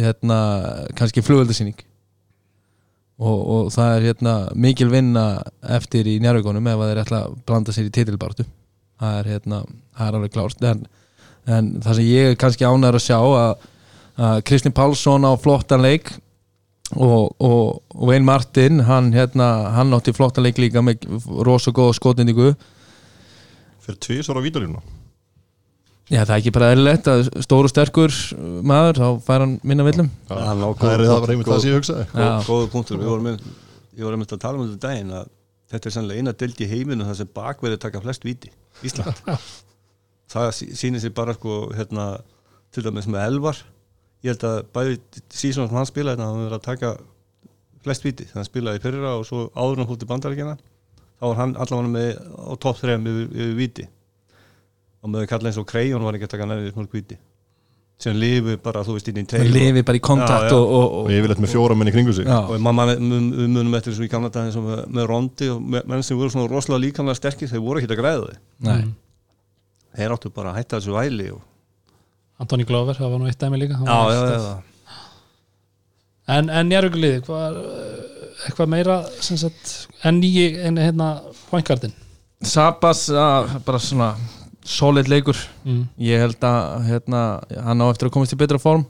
[0.02, 0.38] hérna,
[0.98, 1.84] kannski flugöldasýning
[3.22, 5.26] og, og það er hérna mikil vinna
[5.78, 8.48] eftir í njárvíkonum ef að þeir ætla að blanda sér í titilbártu
[9.02, 9.62] það er hérna,
[9.98, 10.66] það er alveg klárt.
[10.72, 10.84] En,
[11.50, 13.70] en það sem ég er kannski ánæður að sjá að,
[14.28, 16.14] að Kristinn Pálsson á flottan leik
[16.92, 21.08] og, og, og Wayne Martin hann, hérna, hann átti flottan leik líka með
[21.48, 22.52] rosa góða skotendingu
[23.82, 24.84] fyrir tvísar á vítalínuna
[26.12, 28.16] Já, það er ekki bara eðlilegt að stóru sterkur
[28.68, 30.10] maður, þá fær hann minna villum.
[30.28, 30.48] Það er
[30.82, 32.06] það er var einmitt góð- það sem ég hugsaði.
[32.12, 32.26] Já.
[32.28, 33.46] Góð- góður punktur, við vorum með
[33.98, 35.30] ég var einmitt að tala um þetta daginn að
[35.72, 38.52] þetta er sannlega eina deild í heiminu þar sem bakverði taka flest víti,
[38.84, 39.22] Ísland.
[40.32, 42.22] Það sýnir sér bara sko hérna,
[42.72, 43.58] til dæmis með Elvar.
[44.24, 45.00] Ég held að bæði
[45.32, 46.92] sem hann spilaði þannig að hann verið að taka
[47.84, 48.28] flest víti.
[48.28, 50.56] Þannig að hann spilaði í fyrra og svo áður en hann fótt í bandaríkjana
[51.22, 53.88] þá var hann allavega með á topp 3 yfir, yfir víti
[55.02, 57.18] og með kalla eins og Krejón var ekki að taka nefnir mörg víti
[58.02, 60.58] sem lifi bara, þú veist, inn í teig lifi bara í kontakt Já, já.
[60.58, 62.26] og, og, og og yfirleitt með fjóra menn í kringu sig.
[62.26, 65.62] Já, og mamma, við munum eftir þessu í gamla daginn sem með, með Rondi og
[65.62, 68.90] með, menn sem voru svona rosalega líkamlega sterkir þeir voru ekki að græða þau nei,
[70.00, 71.46] þeir áttu bara að hætta þessu væli og...
[72.42, 73.78] Antoni Glover, það var nú eitt dæmi líka
[76.32, 78.12] En, en Njarvíkuliði, hvað eh,
[78.48, 79.72] eitthvað meira sem sagt,
[80.08, 81.16] en nýji en hérna
[81.50, 81.94] pointgardin
[82.42, 84.14] Sabas, að, bara svona
[84.68, 85.84] solid leikur, mm.
[86.06, 87.22] ég held að hérna,
[87.66, 88.84] hann á eftir að komast í betra form.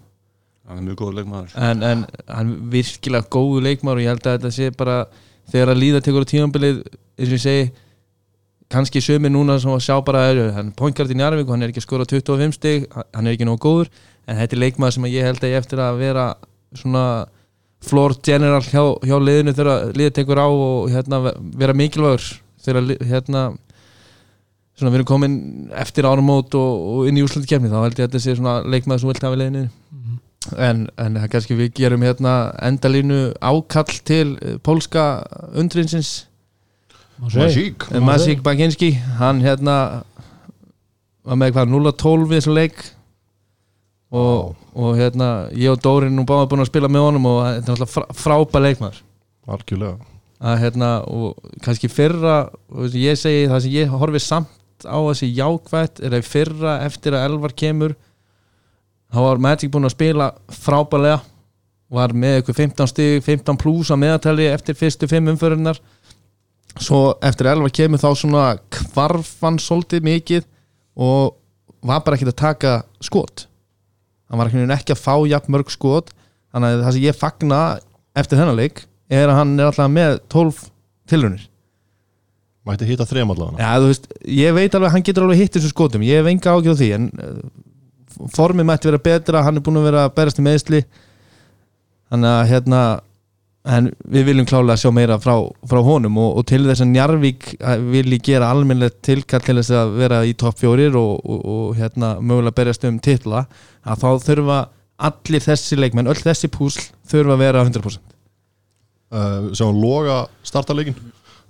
[0.68, 1.54] Hann er mjög góð leikmaður.
[1.58, 4.98] En, en hann er virkilega góðu leikmar og ég held að þetta sé bara
[5.52, 7.72] þegar að líða tekur á tímanbilið eins og ég segi
[8.72, 11.74] kannski sömi núna sem að sjá bara er hann pointgard í Njarvík og hann er
[11.74, 13.90] ekki að skora 25 stig hann er ekki nógu góður
[14.32, 16.28] en þetta er leikmaður sem að ég held að ég eftir að vera
[16.80, 17.04] svona
[17.84, 21.20] floor general hjá, hjá liðinu þegar liðið tekur á og hérna,
[21.60, 22.30] vera mikilvægur
[22.64, 23.44] þegar li- hérna
[24.82, 25.38] svona við erum komin
[25.78, 29.04] eftir árumót og, og inn í úrslutkefni þá held ég að þetta sé svona leikmaður
[29.04, 29.70] sem vilt hafa í liðinu
[30.58, 35.24] en, en það kannski við gerum hérna endalínu ákall til eh, pólska
[35.58, 36.28] undrinsins.
[37.22, 39.76] Masík eh, Masík Baginski hann hérna
[41.22, 42.82] var með hvað 0-12 í þessum leik.
[44.12, 47.44] Og, og hérna ég og Dóri er nú báða búin að spila með honum og
[47.46, 49.04] þetta er náttúrulega frá, frábær leikmaður.
[49.52, 50.10] Algjörlega.
[50.42, 52.36] Að hérna og kannski fyrra
[52.98, 57.18] ég segi það sem ég horfi samt á þessi jákvætt er að í fyrra eftir
[57.18, 57.96] að Elvar kemur.
[59.12, 61.20] Þá var Magic búin að spila frábærlega
[61.92, 65.80] var með eitthvað 15 stig 15 pluss á meðatali eftir fyrstu fimm umförunar
[66.80, 70.48] svo eftir að Elvar kemur þá svona kvarfan svolítið mikið
[70.96, 71.36] og
[71.84, 73.48] var bara ekki að taka skot.
[74.32, 76.14] Hann var ekki, að fá jafn mörg skot
[76.54, 77.62] þannig að það sem ég fagna
[78.16, 80.62] eftir þennan leik er að hann er alltaf með 12
[81.12, 81.51] tilrunir
[82.68, 83.62] mætti hitta þrem allavega.
[83.62, 86.56] Já, þú veist, ég veit alveg hann getur alveg hitt þessu skotum, ég hef enga
[86.58, 87.38] ágjörð því en uh,
[88.36, 90.84] formið mætti vera betra hann er búin að vera berast í meðsli
[92.12, 92.82] þannig að hérna
[93.72, 95.36] en við viljum klálega sjá meira frá,
[95.70, 99.74] frá honum og, og til þess að Njarvík uh, vilji gera almennilegt tilkall til þess
[99.78, 103.46] að vera í topp fjórir og, og, og hérna mögulega berjast um titla
[103.82, 104.60] að þá þurfa
[105.02, 108.02] allir þessi leikmenn, öll þessi púsl þurfa að vera 100%
[109.18, 110.98] uh, sjáum loga startaleikin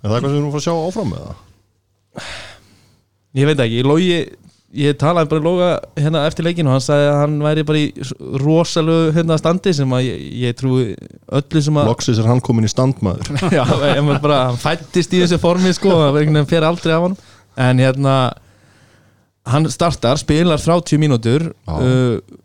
[0.02, 2.30] er það eitthvað sem við erum að sjá áfram með það?
[3.32, 4.16] Ég veit ekki, ég logi
[4.72, 5.68] ég talaði bara loga
[6.00, 8.06] hérna eftir leikin og hann sagði að hann væri bara í
[8.40, 10.86] rosalegu hérna standi sem að ég, ég trúi
[11.28, 15.12] öllu sem að Loksis er hann komin í standmaður Já, ég maður bara, hann fættist
[15.12, 17.18] í þessu formi sko, það fyrir aldrei af hann
[17.66, 18.14] en hérna
[19.52, 21.76] hann startar, spilar 30 mínútur Já.
[21.76, 22.40] uh,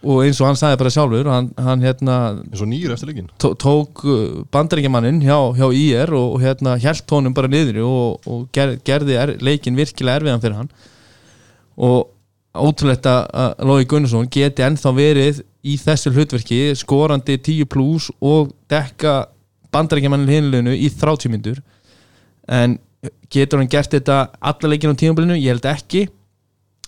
[0.00, 2.14] og eins og hann sagði bara sjálfur hann, hann hérna
[3.60, 4.04] tók
[4.54, 9.34] bandaríkjamaninn hjá, hjá IR og, hérna hjælt honum bara niður og, og ger, gerði er,
[9.44, 10.70] leikin virkilega erfiðan fyrir hann.
[11.76, 12.08] Og
[12.56, 19.26] ótrúlegt að Lói Gunnarsson geti ennþá verið í þessu hlutverki skorandi 10 plus og dekka
[19.74, 21.60] bandaríkjamannin hinleginu í 30 myndur
[22.50, 22.78] en
[23.30, 26.08] getur hann gert þetta alla leikin á tímabilinu, ég held ekki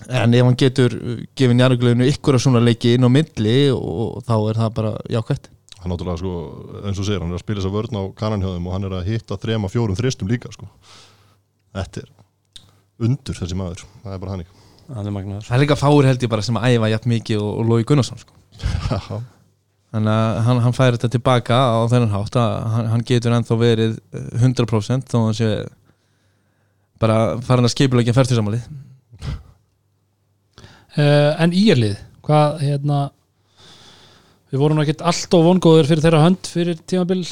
[0.09, 4.23] en ef hann getur uh, gefið njárugleginu ykkur að svona leiki inn á milli og
[4.27, 5.51] þá er það bara jákvætt.
[5.83, 6.33] Hann náttúrulega sko,
[6.87, 8.97] eins og segir, hann er að spila þess að vörn á kananhjóðum og hann er
[9.01, 10.69] að hitta þrema fjórum þristum líka sko.
[11.75, 12.13] Þetta er
[13.03, 14.45] undur þessi maður, það er bara hann
[14.93, 15.47] hann er magnaður.
[15.47, 17.87] Það er líka fáur held ég bara sem að æfa jafn mikið og, og Lói
[17.89, 18.35] Gunnarsson sko.
[19.93, 23.59] Þannig að hann, hann færi þetta tilbaka á þennan hátt að hann, hann getur ennþá
[23.61, 25.51] verið eh, 100% þó að hann sé
[27.03, 28.71] bara farin að skipulegja færtusamali uh,
[31.01, 33.01] en íjarlið hvað hérna
[34.53, 37.23] við vorum ekkert allt og vongóður fyrir þeirra hönd fyrir tímabil.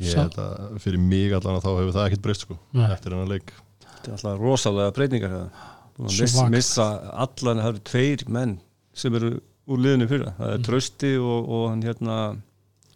[0.00, 2.86] Ég held að fyrir mig allan að þá hefur það ekkert breyst sko Nei.
[2.88, 3.52] eftir hennar leik.
[3.84, 5.66] Þetta er alltaf rosalega breytingar hérna.
[6.00, 6.86] Miss, missa
[7.20, 8.54] allan það eru tveir menn
[8.96, 9.34] sem eru
[9.70, 10.54] úr liðinu fyrir það.
[10.54, 12.16] Er Trausti og, og hann hérna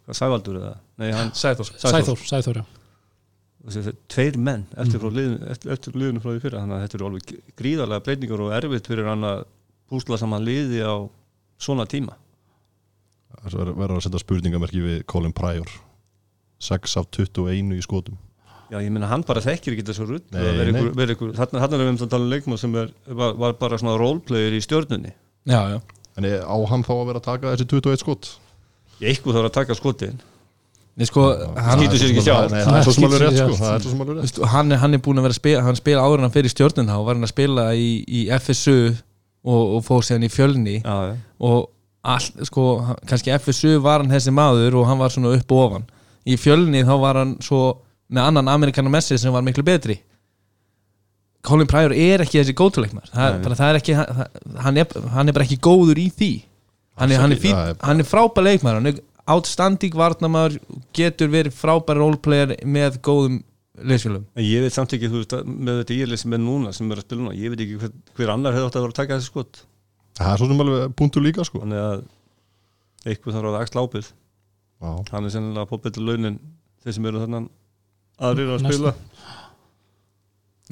[0.05, 0.73] hvað Sævaldur eða?
[1.01, 1.69] Nei hann Sæþór.
[1.79, 2.65] Sæþór, Sæþór, já.
[2.65, 2.84] þessi
[3.65, 7.07] tveir menn eftir, frá liðinu, eftir, eftir liðinu frá því fyrir þannig að þetta eru
[7.09, 9.41] alveg gríðarlega breytingar og erfitt fyrir hann að
[9.89, 10.95] púsla saman liði á
[11.61, 12.17] svona tíma.
[13.41, 15.69] Þess að verður að setja spurningamerki við Colin Pryor.
[16.65, 18.15] 6 af 21 í skotum.
[18.71, 22.25] Já, ég meina hann bara þekkir ekki þessu rutt þarna erum við um að tala
[22.25, 25.11] um leikmann sem er, var, var bara svona roleplayer í stjörnunni.
[25.45, 25.81] Já, já.
[26.17, 28.31] En er- á hann þá að vera að taka þessi 21 skot?
[29.03, 30.17] Ég eitthvað þarf að taka skotin
[31.09, 31.23] sko,
[31.59, 32.21] hann, sér er sér sko.
[33.19, 33.25] er
[34.53, 36.53] hann, er, hann er búin að vera að spila hann spila áður en hann fyrir
[36.53, 38.77] stjórnun þá var hann að spila í, í FSU
[39.43, 40.77] og, og fór síðan í fjölni.
[40.79, 41.17] Já, já.
[41.43, 41.57] Og
[42.15, 45.65] all, sko, hann- kannski FSU var hann þessi maður og hann var svona upp og
[45.67, 45.83] ofan.
[46.25, 47.59] Í fjölni þá var hann svo
[48.09, 49.99] með annan Amerikanar Messi sem var miklu betri.
[51.45, 52.55] Colin Pryor er ekki þessi
[53.77, 54.23] ekki hann,
[54.63, 56.31] hann er, hann er bara ekki góður í því.
[56.97, 60.55] Hann er, hann er, er- hann er frábær leikmar hann er outstanding varnamar
[60.95, 63.39] getur verið frábær roleplayer með góðum
[63.75, 66.91] leysfjölum En ég veit samt ekki, þú veist, að með þetta sem er núna sem
[66.91, 68.99] er að spila núna, ég veit ekki hver, hver annar hefði átt að vera að
[69.01, 69.63] taka þessi skot.
[70.15, 71.63] Það er svo sem alveg punktur líka sko.
[71.65, 72.05] Þannig að
[73.05, 74.11] eitthvað þarf að axla ábyrð
[74.81, 74.91] Já.
[75.13, 76.37] hann er sennilega að fá betur launin
[76.83, 77.49] þeir sem eru þannig
[78.25, 78.75] aðrir að Næsta.
[78.75, 78.93] spila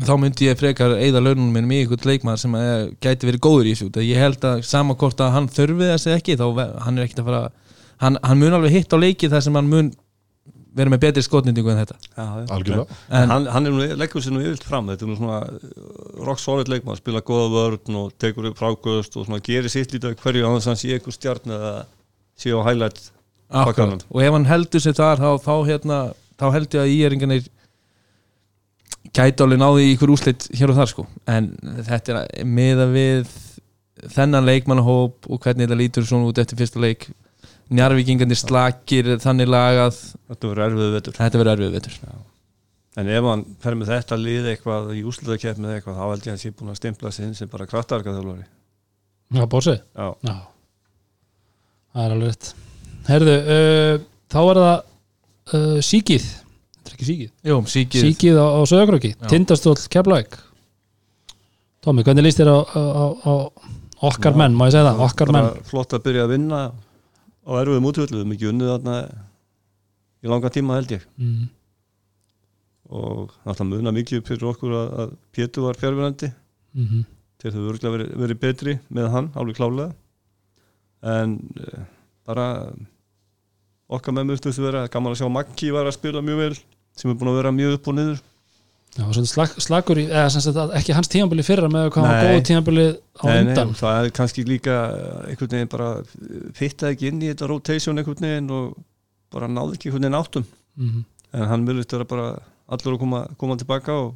[0.03, 2.55] þá myndi ég frekar eigða laununum minnum í einhvern leikmaður sem
[3.03, 5.89] gæti verið góður í þessu út af ég held að sama hvort að hann þurfi
[5.91, 6.45] þess eða ekki þá
[6.87, 7.43] hann er ekkit að fara
[8.01, 9.91] hann, hann mun alveg hitt á leiki þar sem hann mun
[10.73, 11.97] vera með betri skotnýtingu en þetta.
[12.17, 12.23] Já,
[12.55, 12.99] algjörlega.
[13.13, 14.89] En hann, hann er nú, leggur sér nú yfirlt fram.
[14.89, 19.17] Þetta er nú svona uh, rock solid leikmaður spila góða vörn og tekur upp frákvöðust
[19.19, 21.73] og svona gerir sitt lítið af hverju að hann sé eitthvað stjarn eða
[22.41, 23.03] sé á highlight
[23.53, 25.97] akkurat, og ef hann heldur sér þar þá, þá, hérna,
[26.41, 27.49] þá held ég að íeringanir
[29.13, 31.05] gæti alveg náði í ykkur úslit hér og þar sko.
[31.29, 31.51] En
[31.85, 33.29] þetta er meða við
[34.13, 37.11] þennan leikmannahóp og hvernig þetta lítur svona út eftir fyrsta leik
[37.71, 39.97] njarvíkingarnir slakir þannig lagað.
[40.29, 41.15] Þetta verður erfið vetur.
[41.17, 41.97] Þetta verður erfið vetur.
[42.99, 46.27] En ef hann fer með þetta lið eitthvað í úslitakepp með eitthvað þá held ég
[46.27, 48.43] að hann sé búin að stimpla sig inn sem bara kraftarka þjálfari
[49.33, 50.35] Já, Bossi Já, Já,
[51.95, 52.51] það er alveg rétt.
[53.07, 58.45] Herðu, uh, þá er það uh, Síkið Þetta er ekki Síkið Jú, síkið Síkið á,
[58.45, 59.27] á Söðakröki, Já.
[59.33, 60.37] Tindastóll, Keflæk
[61.83, 63.33] Tómi, hvernig líst þér á, á, á, á
[64.11, 64.39] okkar Já.
[64.43, 65.49] menn, má ég segja það, okkar menn?
[65.73, 66.61] flott að byrja að vinna
[67.43, 68.97] á erfiðum útvöldu, við mikið unnið þarna
[70.23, 71.07] í langa tíma held ég.
[71.19, 71.49] Mm,
[72.93, 76.31] og náttúrulega muna mikið fyrir okkur að, að Pétur var fjárvinandi
[76.77, 77.03] mm
[77.43, 79.89] þeir þau örgulega verið, verið betri með hann, alveg klálega
[81.13, 81.87] en uh,
[82.23, 82.47] bara
[83.91, 86.53] okkar með mjög stöðstu vera gaman að sjá Maggi var að spila mjög vel
[86.95, 88.21] sem er búin að vera mjög upp og niður
[88.93, 92.25] Já, svolítið slag, slagur í, eða ekki hans tímabili fyrra með hvað var Nei.
[92.29, 93.71] góð tímabili á Nei, nei, undan.
[93.79, 95.87] það er kannski líka eh, einhvern veginn bara
[96.53, 98.75] fittaði ekki inn í þetta rotation einhvern veginn og
[99.33, 100.45] bara náði ekki einhvern veginn áttum.
[100.77, 101.01] Mm
[101.33, 102.27] en hann vilist vera bara
[102.69, 104.11] allur að koma, koma tilbaka og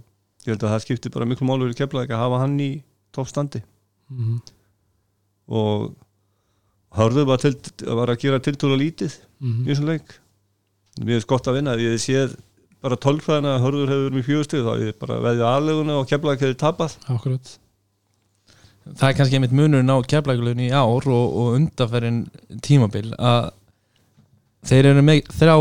[0.45, 2.67] ég held að það skipti bara miklu málu fyrir keflaði að hafa hann í
[3.15, 3.63] toppstandi.
[4.13, 4.35] -hmm.
[5.47, 5.95] og
[6.97, 10.19] hörðu var, til, var að gera tiltúla lítið í Mm þessum leik.
[11.01, 12.37] Er gott að vinna, ég séð
[12.85, 16.43] bara tólfræðina að hörður hefur verið með fjögustu þá ég bara veðja aðleguna og keflaði
[16.45, 16.97] hefði tapað.
[17.13, 17.53] Akkurat.
[18.87, 22.21] Það er kannski einmitt munurinn á keflækulegin í ár og, og undarferðin
[22.63, 23.49] tímabil að
[24.67, 25.55] þeir eru með þrjá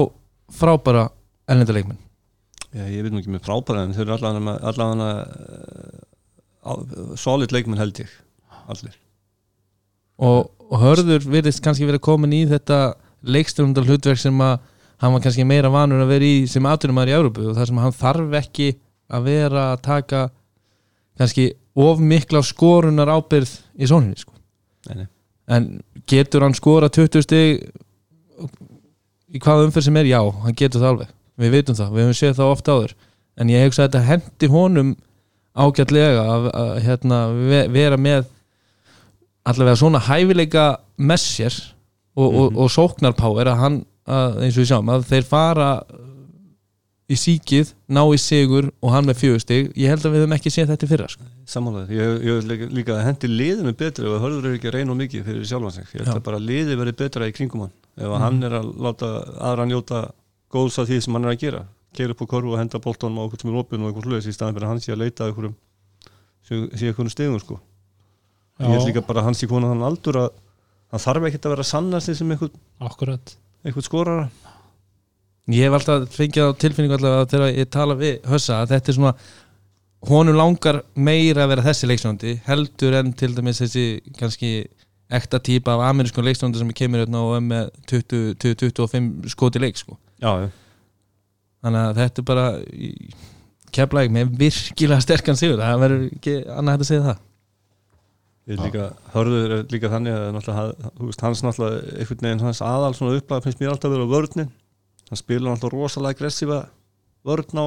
[0.57, 1.09] frábæra
[1.51, 2.03] ellenduleikmenn
[2.77, 5.11] Já, ég veit nú ekki með frábæra en þau eru allavega allavega
[6.67, 8.11] uh, solid leikmenn held ég
[8.69, 8.97] allir.
[10.21, 14.59] Og, og hörður virðist kannski verið komin í þetta leikstjórnundar hlutverk sem að
[15.03, 17.81] hann var kannski meira vanur að vera í sem aðtunumæður í Európu og það sem
[17.83, 18.69] hann þarf ekki
[19.13, 20.23] að vera að taka
[21.19, 24.33] kannski of mikla skorunar ábyrð í sóninni sko.
[25.49, 25.67] en
[26.09, 27.67] getur hann skora 20 stig
[29.37, 32.17] í hvaða umferð sem er, já, hann getur það alveg við vitum það, við hefum
[32.21, 32.95] séð það ofta áður
[33.37, 34.95] en ég hugsa að þetta hendi honum
[35.57, 37.19] ágætlega að, að hérna,
[37.51, 38.27] ve- vera með
[39.47, 40.65] allavega svona hæfileika
[40.99, 41.57] með sér
[42.17, 42.57] og, og, Mhm.
[42.65, 45.71] og sóknarpáir að hann, að, eins og við sjáum að þeir fara
[47.07, 50.51] í síkið, ná í sigur og hann með fjögustig, ég held að við höfum ekki
[50.51, 51.27] séð þetta í fyrra sko.
[51.47, 54.91] Samanlega, ég, ég líka, líka að hendi liðinu ef að hörður er ekki að reyna
[54.95, 55.85] of mikið fyrir sjálfan sig.
[55.93, 56.17] Ég held Já.
[56.19, 57.75] að bara liði verið betra í kringum hann.
[57.97, 58.25] Ef að Mhm.
[58.27, 60.01] hann er að láta aðra njóta
[60.51, 61.63] góðs að því sem hann er að gera.
[61.95, 64.27] Keira upp á korfu og henda boltanum á okkur sem er opinn og eitthvað sluðis
[64.27, 65.55] í staðan fyrir að hann sé að leita að einhverjum
[66.75, 67.61] sé einhverjum stegum sko.
[68.59, 70.31] Ég held líka bara að hann sé konar þann aldur að
[70.91, 71.71] hann þarf ekkert að vera að
[73.67, 74.29] einhvern skorara
[75.47, 78.97] Ég hef alltaf fengið á tilfinningu allavega þegar ég tala við Hössa að þetta er
[78.97, 79.13] svona
[80.11, 83.85] honum langar meira að vera þessi leikstjóndi heldur en til dæmis þessi
[84.19, 84.51] kannski
[85.07, 89.95] ekta típa af amerískun leikstjóndi sem kemur hérna og er með 20-25 skoti leik sko.
[90.19, 90.49] já, já.
[91.63, 92.47] þannig að þetta er bara
[93.77, 97.23] keflaði með virkilega sterkan sigur það verður ekki annað að segja það
[98.47, 103.17] líka, hörður er líka þannig að náttúrulega, veist, hans náttúrulega einhvern veginn hans aðal svona
[103.19, 104.53] upplæð finnst mér alltaf að vera á vörnin.
[105.11, 106.61] Hann spila náttúrulega rosalega aggressífa
[107.27, 107.67] vörn á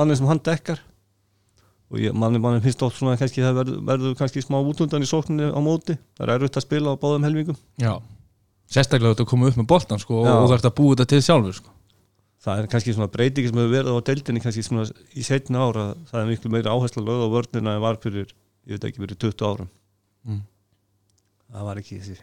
[0.00, 0.80] mannin sem hann dekkar.
[1.92, 5.08] Og ég, manni, manni finnst oft svona kannski það verður, verður kannski smá útundan í
[5.10, 5.98] sókninni á móti.
[6.16, 7.58] Það er erfitt að spila á báðum helmingum.
[7.76, 7.98] Já.
[8.72, 11.22] sérstaklega þetta að koma upp með boltan sko, og þú ert að búa þetta til
[11.26, 11.74] sjálfur sko.
[12.42, 15.84] það er kannski svona breytingi sem hefur verið á deildinni kannski svona í setna ára
[16.08, 18.32] það er miklu meira áhersla lögð á vörnina en var fyrir,
[18.64, 19.68] ég veit ekki, fyrir 20 árum
[20.28, 20.44] Mm.
[21.52, 22.20] það var ekki þessi.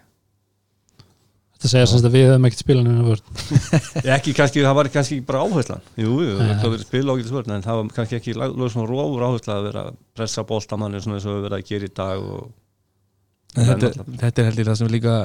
[1.60, 3.26] Þetta segja semst að við höfum ekkert spilað vörn.
[4.06, 5.82] Ég ekki, kannski, það var kannski bara áherslan.
[6.00, 9.26] Jú, jú, það verið spil ágætis vörn en það var kannski ekki lög svona rófur
[9.28, 12.24] áhersla að vera að pressa boltamanni svona eins og við verið að gera í dag
[12.24, 15.19] og er þetta, þetta er heldur það sem líka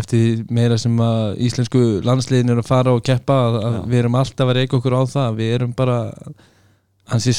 [0.00, 3.80] eftir meira sem að íslensku landsliðin eru að fara og keppa að, að Já.
[3.92, 5.36] við erum alltaf að reyka okkur á það.
[5.42, 5.98] Við erum bara
[7.10, 7.32] hansi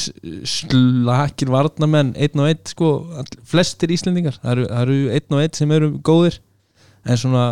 [0.47, 4.37] slakir varnamenn einn og einn sko, all, flestir íslendingar.
[4.41, 6.39] Það eru, það eru einn og einn sem eru góðir
[7.07, 7.45] en svona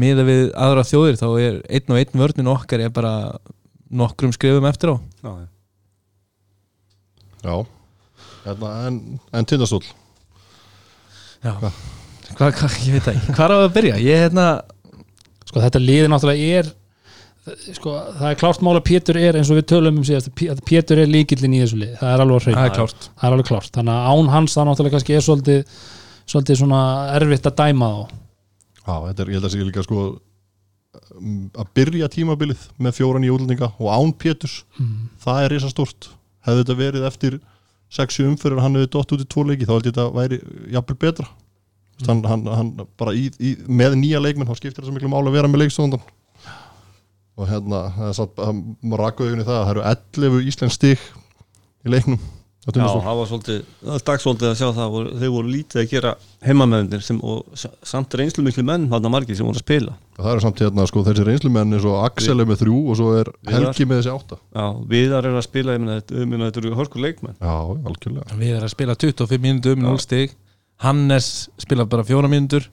[0.00, 3.14] miða við aðra þjóðir þá er einn og einn vörnin okkar er bara
[3.90, 4.96] nokkrum skrifum eftir á.
[5.20, 5.32] Já,
[7.44, 7.54] já.
[8.44, 9.00] Hérna, En,
[9.36, 9.82] en tindastól?
[11.44, 13.34] Já, hvað, hvað, ég veit það ekki.
[13.36, 13.96] Hvað er á að byrja?
[14.04, 14.46] Ég hérna
[15.50, 16.68] Sko þetta liði náttúrulega er
[17.48, 20.62] sko það er klárt mál að Pétur er eins og við tölum um síðast að
[20.68, 23.06] Pétur er líkillin í þessu liði það er alveg hrein það er klárt.
[23.08, 23.70] Það er alveg klárt.
[23.76, 25.76] Þannig að án hans það náttúrulega kannski er svolítið
[26.30, 26.82] svolítið svona
[27.16, 28.02] erfitt að dæma þá.
[28.80, 30.04] Já, þetta er, ég held að sé líka sko
[31.60, 34.60] að byrja tímabilið með fjóran í útlendinga og án Péturs
[35.22, 36.10] það er risa stort
[36.46, 37.36] hefði þetta verið eftir
[37.90, 40.38] 6 umfyrir hann hefði dott út í tvo leiki þá held ég þetta væri
[40.74, 41.26] jafnvel betra.
[42.00, 42.06] Mm.
[42.08, 45.28] hann, hann, hann bara í, í, með nýja leikmenn þá skiptir það svo miklu máli
[45.28, 46.04] að vera með leikstóndan
[47.40, 47.80] og hérna
[48.10, 48.20] er
[48.82, 51.08] maður rakka augunni það að það eru 11 íslensk stig
[51.88, 52.20] í leiknum
[52.60, 55.86] Já, það var svolítið, það var dagsvolítið að sjá það voru, þeir voru lítið að
[55.94, 56.10] gera
[56.44, 59.94] heimamöðunir sem, og sa- samt reynslu miklu menn hann margir sem voru að spila.
[60.18, 63.08] Það eru samt hérna sko þessi reynslumenn eins og Axel er með þrjú og svo
[63.16, 63.64] er Viðar.
[63.64, 64.38] Helgi með þessi átta.
[64.60, 67.36] Já, viðar eru að spila, ég meina þetta, ég meina, þetta eru hörku leikmenn.
[67.40, 67.56] Já,
[67.90, 68.38] algjörlega.
[68.44, 70.36] Við erum að spila 25 mínútur um 0 stig
[70.84, 71.30] Hannes
[71.64, 72.68] spila bara 4 mínútur.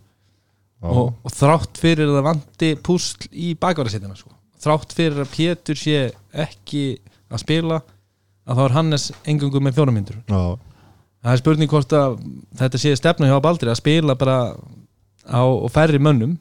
[0.84, 4.36] Já, og, og þrátt fyrir að það vanti púsl í bakvarðasettina sko.
[4.64, 6.00] Þrátt fyrir að Pétur sé
[6.34, 6.86] ekki
[7.28, 7.82] að spila
[8.48, 10.20] að þá er Hannes engungu með 4 mínútur.
[10.30, 10.58] Já,
[11.24, 12.18] það er spurning hvort að
[12.62, 14.40] þetta sé stefna hjá Baldri að spila bara
[15.28, 15.44] á
[15.74, 16.38] færri mönnum.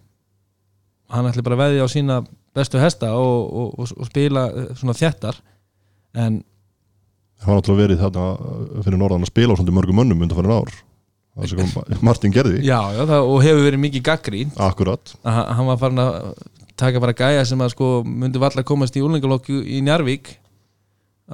[1.10, 2.20] Hann ætli bara að veðja á sína
[2.56, 5.38] bestu hesta og, og, og, og spila eh, svona þjættar
[6.16, 6.40] en
[7.36, 10.54] það var náttúrulega verið þarna fyrir norðan að spila á svona mörgum mönnum undan fyrir
[10.56, 10.72] ár
[11.36, 12.62] það sem Martin gerði.
[12.64, 16.32] Já, já, það, og hefur verið mikið gaggrín akkurat, hann- var farin að
[16.76, 20.34] taka bara gæja sem að sko myndi valla að komast í úlengalokku í Njarvík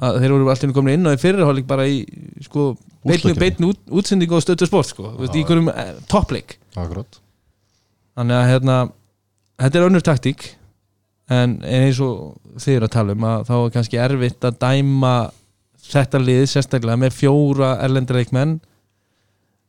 [0.01, 1.99] að þeir voru alltaf komin inn og í fyrirháleik bara í
[2.41, 2.73] sko
[3.05, 6.57] beitnu, beitnu út, útsendingu og stöttu sport sko, Þú veist, í einhverjum eh, toppleik.
[6.75, 7.19] Akkurat.
[8.17, 8.77] Þannig að hérna
[9.61, 10.47] þetta er önnur taktík.
[11.33, 15.13] En eins og þið eru að tala um að þá er kannski erfitt að dæma
[15.83, 18.57] þetta lið sérstaklega með fjóra erlendreikmenn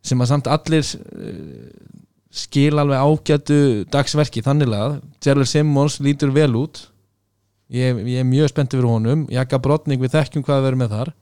[0.04, 1.94] sem að samt allir uh,
[2.34, 3.58] skil alveg ágætu
[3.92, 6.88] dagsverki þannig að Gerald Simmons lítur vel út.
[7.72, 9.26] Ég, ég er mjög spenntið fyrir honum.
[9.32, 11.12] Jaka Brotning við þekkjum hvað við verum með þar.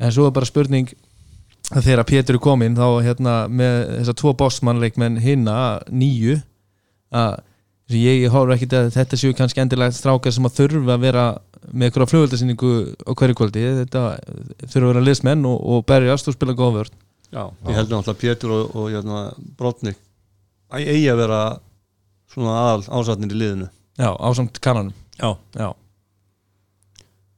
[0.00, 0.90] En svo er bara spurning
[1.72, 5.56] að þegar Pétur er kominn þá hérna með þessar tvo bossmannleikmenn hinna
[5.90, 6.38] nýju
[7.16, 7.38] að
[7.92, 11.26] ég, horf ekki að þetta séu kannski endilega strákar sem að þurfa að vera
[11.72, 12.72] með einhverja flugvöldasýningu
[13.04, 13.64] á hverju kvöldi.
[13.82, 14.04] Þetta
[14.64, 17.02] þurfa að vera liðsmenn og, og berjast og spila góða vörn
[17.32, 19.22] Já, ég held náttúrulega Pétur og, og hérna,
[19.58, 19.98] Brotnik
[20.70, 21.40] að eigi að vera
[22.32, 23.66] svona aðal ásatnir í liðinu.
[23.98, 24.94] Já, ásamt kannanum.
[25.18, 25.30] Já.
[25.56, 25.68] Já,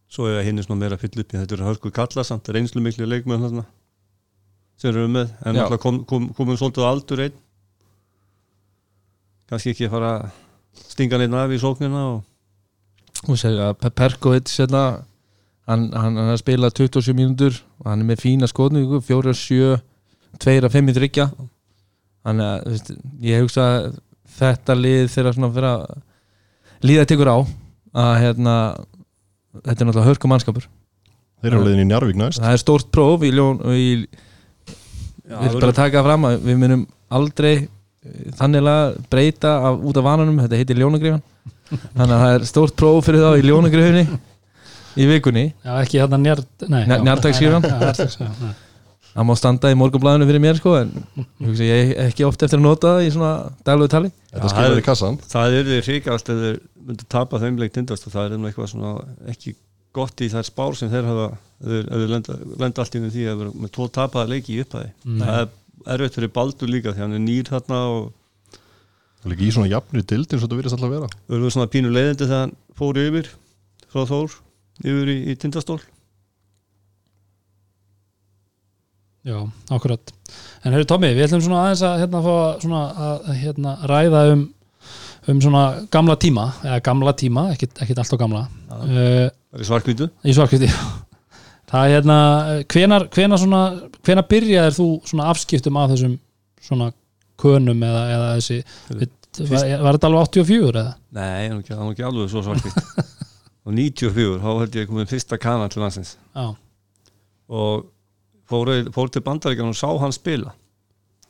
[0.09, 2.81] Svo er hinn svona meira að fylla upp í þetta eru hörku kalla samt reynslu
[2.81, 3.05] miklu
[3.45, 3.65] þarna
[4.81, 5.61] sem eru með en Já.
[5.67, 7.37] náttúrulega kom, kom, komum svolítið aldur einn.
[9.49, 12.25] Kannski ekki að fara að stinga neitt af í sóknina og
[13.29, 14.83] og segja að Pe- Perkovic hérna,
[15.69, 19.35] hann, hann, hann er að spila 27 mínútur og hann er með fína skotningu 4
[19.37, 19.79] 7,
[20.45, 21.29] 2 5 þryggja
[22.27, 22.93] þannig að þú veist,
[23.25, 23.89] ég hugsa að
[24.39, 25.85] þetta lið þeirra svona fyrir að
[26.89, 27.39] líða tekur á
[27.99, 28.55] að hérna
[29.65, 30.69] þetta er náttúrulega hörku mannskapur.
[31.43, 32.43] Þeir eru á leiðin í Njarvík næst.
[32.43, 33.89] það er stórt próf í ljón og í,
[35.29, 38.71] við erum bara taka fram að við munum aldrei eh, þannig
[39.11, 40.41] breyta af, út af vananum.
[40.45, 41.25] Þetta heitir ljónagrifan
[41.69, 44.05] þannig að það er stórt próf fyrir þá í ljónagrifinni
[44.99, 47.05] í vikunni Já, ekki hérna njart Nei, Njar- já.
[47.09, 47.63] njarðdagsskrifan?
[47.69, 48.57] Já, njarðdagsskrifan, nei.
[49.15, 52.43] það má standa í morgunblæðinu fyrir mér sko en ég hugsa ég er ekki oft
[52.47, 53.33] eftir að nota það í svona
[53.67, 57.73] daglegu tali það í kassan það er því hrikast ef þeir myndu tapa þeim leik
[57.75, 58.93] tindast og það er þeim eitthvað svona
[59.33, 59.55] ekki
[59.99, 61.29] gott í þær spár sem þeir hafa
[61.65, 62.37] þeir lenda,
[62.85, 65.23] allt í því að vera með tvo tapaða leiki í upphæði Mm.
[65.25, 65.49] það er
[65.95, 68.13] erfitt fyrir Baldur líka því hann er nýr þarna og
[69.23, 71.71] það er ekki í svona jafnri dild eins og þetta virðist alltaf vera verður svona
[71.73, 73.31] pínu leiðindi þegar hann fór yfir
[73.89, 74.37] frá Þór
[74.85, 75.81] yfir í, í tindastól.
[79.29, 79.41] Já,
[79.75, 80.15] akkurat.
[80.65, 84.47] En hefur Tommi, við ætlum svona aðeins að hérna, fá, svona, að, hérna, ræða um
[85.29, 88.47] um svona gamla tíma eða gamla tíma, ekkit alltaf gamla.
[88.73, 90.71] Uh, er svarkvítu í svarkviti
[91.69, 92.19] það er hérna
[92.73, 93.63] hvenar, hvenar svona,
[94.07, 96.17] hvenar byrjaðir þú svona afskiptum af þessum
[96.65, 96.91] svona
[97.41, 98.59] könum eða, eða þessi?
[98.89, 99.15] Við,
[99.51, 100.95] var, var þetta alveg 84 eða?
[101.19, 102.79] nei, það er ekki, alveg svo svarkvít
[103.69, 106.15] og 94, þá held ég komin fyrsta kanan til landsins.
[106.33, 106.47] Já,
[107.53, 107.85] og
[108.49, 110.55] fór, fór til bandaríkjan og sá hann spila.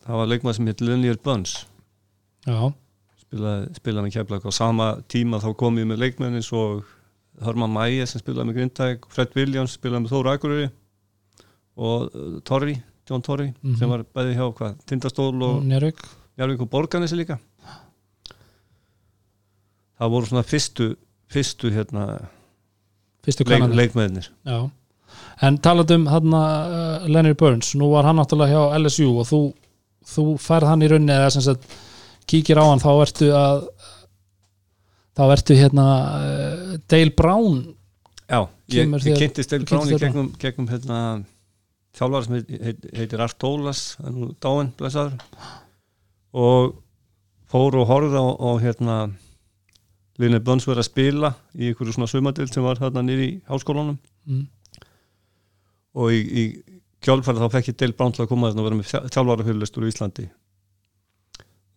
[0.07, 1.57] Það var leikmað sem heit Linear Buns
[3.21, 6.87] spilaði, spilaði með keflag og sama tíma þá kom ég með leikmenn eins og
[7.45, 10.71] Hörman Mæja sem spilaði með Grindæk Fred Williams spilaði með Þóra Akureyri
[11.79, 12.79] og uh, Torri,
[13.11, 13.77] John Torri Mhm.
[13.79, 16.01] sem var bæði hjá hvað, Tindastól og Njörg
[16.39, 17.37] Jarvík og Borgarnesi líka.
[19.99, 20.89] Það voru svona fyrstu
[21.33, 22.05] fyrstu hérna
[23.27, 24.59] fyrstu leik, kannan leikmennir Já,
[25.49, 29.41] en talað um hann uh, Leonard Burns, nú var hann náttúrulega hjá LSU og þú,
[30.15, 31.69] þú færð hann í rauninni eða sem sagt
[32.29, 33.67] kíkir á hann þá ertu að
[35.19, 37.63] þá ertu hérna uh, Dale Brown
[38.29, 40.99] Já, ég, ég þér- kynntist Dale Brown í gegnum, gegnum hérna,
[41.97, 45.17] þjálfar sem heit, heit, heitir Art nú dáinn, blessaður.
[46.37, 46.75] Og
[47.49, 48.97] fór og horfði á, á hérna
[50.19, 53.99] Linni Bönns verið að spila í einhverju svona sumadild sem var hérna nýri í háskólanum
[54.27, 54.43] mm.
[56.03, 56.45] og í, í
[57.05, 59.87] kjálfæri þá fekk ég Dale Brown til að koma þarna og vera með þjálfara fyrirlistur
[59.87, 60.27] í Íslandi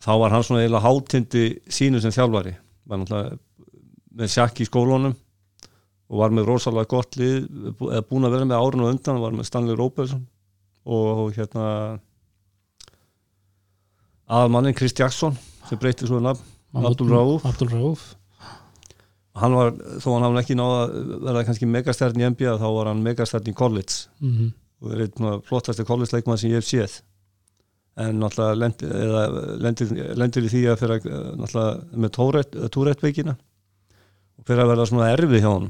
[0.01, 2.55] þá var hann svona eiginlega hátindi sínu sem þjálfari
[2.89, 3.37] var náttúrulega
[4.17, 5.13] með sjakk í skólunum
[6.11, 9.35] og var með rosalega gott lið eða búin að vera með árun og undan var
[9.37, 10.25] með Stanley Robertson
[10.89, 11.67] og hérna
[14.31, 15.37] aðalmannin Chris Jackson
[15.69, 16.43] sem breytti svo nafn
[17.47, 18.03] Abdul Rauf.
[19.39, 19.69] Hann var,
[20.03, 20.79] þó hann hafði ekki náða
[21.23, 24.09] verða kannski megastærn í NBA þá var hann megastærn í college.
[24.19, 24.51] Mm
[24.81, 26.97] og er einn af flottasti college leikmann sem ég hef séð.
[28.01, 29.23] En náttúrulega lendir, eða,
[29.61, 31.03] lendir, lendir í því að fyrir
[31.37, 32.13] náttúrulega með
[32.71, 33.35] Tourette veikina
[34.39, 35.67] og fyrir að verða svona erfið hjá hann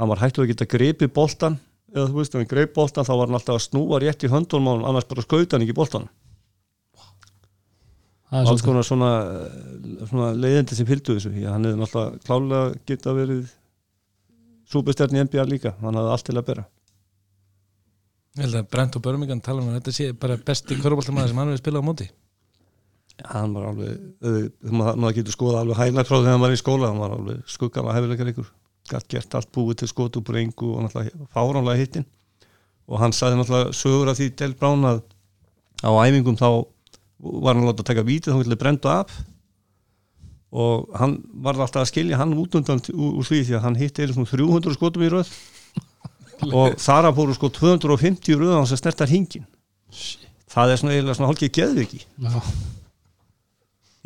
[0.00, 1.58] hann var hættu að geta greipi boltan
[1.92, 4.32] eða þú veist, ef hann greip boltan þá var hann alltaf að snúa rétt í
[4.32, 6.08] höndunum hann annars bara skauta hann ekki er
[8.30, 9.12] alls konar svona,
[10.06, 13.48] svona leiðindi sem fylgdu þessu Já, hann hefði náttúrulega klálega geta verið
[14.70, 16.64] súbestjarni í NBA líka hann hafði allt til að bera.
[18.38, 21.40] Ég held að Brent og Birmingham tala um að þetta sé bara besti köruboltamæður sem
[21.42, 22.06] hann hefur spilað á móti.
[23.20, 26.90] Hann var alveg auðvitað, maður, getur skoða alveg hægna frá þegar hann var í skóla
[26.92, 28.52] hann var alveg skuggala hæfileikar ykkur
[28.90, 32.06] gætt gert allt búið til skot upp úr engu og náttúrulega fáránlega hittin
[32.88, 35.02] og hann sagði náttúrulega sögur af því Del Brown að
[35.84, 36.48] á æfingum þá
[37.20, 39.20] var hann láta að taka vítið þá vilja brenda af.
[40.50, 44.02] Og hann var alltaf að skilja hann út undan úr, því því að hann hitti
[44.02, 45.30] einu svona 300 skotum í röð.
[46.56, 49.46] Og þar að fóru sko 250 röð á hans að snerta hringin
[50.50, 52.00] það er svona eiginlega svona hálkið geðviki.
[52.20, 52.32] Já,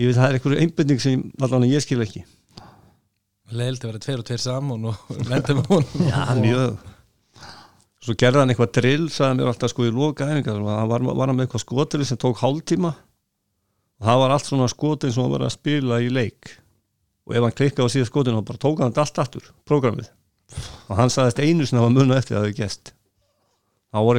[0.01, 2.25] ég veit það er einhverju einbinding sem allan ég skil ekki.
[3.55, 6.05] Leilt að vera tveir og tveir saman og með honum.
[6.09, 6.94] Já, mjög
[8.05, 10.61] svo gerði hann eitthvað drill sagði mér alltaf sko í loka æfingar.
[10.61, 12.93] Hann var, var hann með eitthvað skotri sem tók hálftíma.
[14.01, 16.59] Og það var allt svona skotin sem hann var að spila í leik.
[17.25, 20.11] Og ef hann klikkaði á síða skotin þá bara tók hann allt aftur, prógramið.
[20.91, 22.95] Og hann sagðist einu sem það var munna eftir að það hefði gest
[23.95, 24.19] það var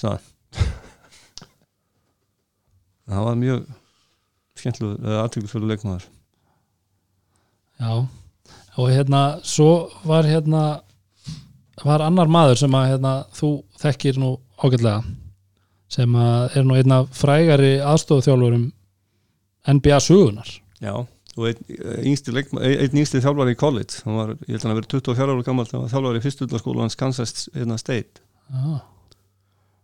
[0.00, 0.26] sagði hann.
[3.10, 3.66] það var mjög
[4.56, 6.06] skemmtlu, eða aðtökusfjölu leikmaður.
[7.80, 7.92] Já.
[8.80, 10.80] Og hérna, svo var hérna
[11.84, 13.50] var annar maður sem að hérna, þú
[13.80, 15.00] þekkir nú ágætlega
[15.90, 18.66] sem að er nú einna frægari aðstofþjálfurum
[19.74, 20.50] NBA sögunar
[20.80, 20.94] Já,
[21.36, 24.00] og einn yngsti, leikma- einn yngsti þjálfari í college.
[24.06, 26.86] Hann var, ég held að hann vera 24 ára gammal hann var þjálfari í fyrstutaskóla
[26.96, 28.22] Kansas hérna, State.
[28.50, 28.80] Já,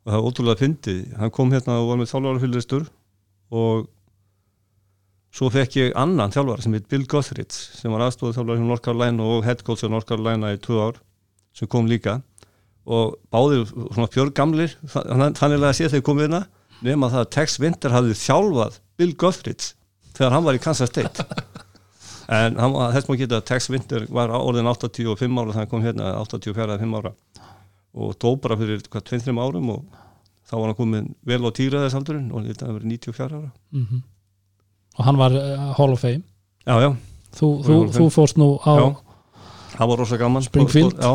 [0.06, 2.86] og það var ótrúlega fyndið, hann kom hérna og var með þjálfari fyliristur
[3.52, 3.88] og
[5.36, 8.84] svo fekk ég annan þjálfari sem heit Bill Gothridge sem var aðstofað þjálfari hjá North
[8.86, 11.02] Carolina og head coach hjá North Carolina í tvö ár
[11.56, 12.18] sem kom líka.
[12.86, 16.42] Og báðir svona fjör gamlir þannig að sé þeir komið hérna
[16.86, 19.72] nema það að Tex Winter hafði þjálfað Bill Gothridge
[20.16, 21.24] þegar hann var í Kansas State.
[22.26, 25.84] En hann, þess maður geta að Tex Winter var orðin 85 ára þegar hann kom
[25.84, 27.12] hérna 84-5 ára.
[27.94, 29.84] Og dó bara fyrir hvað 2-3 árum og
[30.50, 33.52] þá var hann komin vel á týraðisaldurinn og þetta hefur verið 94 ára.
[33.78, 34.00] Mhm.
[34.98, 36.24] Og hann var uh, Hall of Fame.
[36.66, 36.90] Já, já,
[37.38, 38.86] þú, Og þú, þú fórst nú á Já.
[39.76, 40.98] það var rosa gaman Springfield.
[40.98, 41.12] já,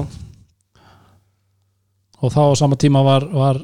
[2.22, 3.60] og þá á sama tíma var, var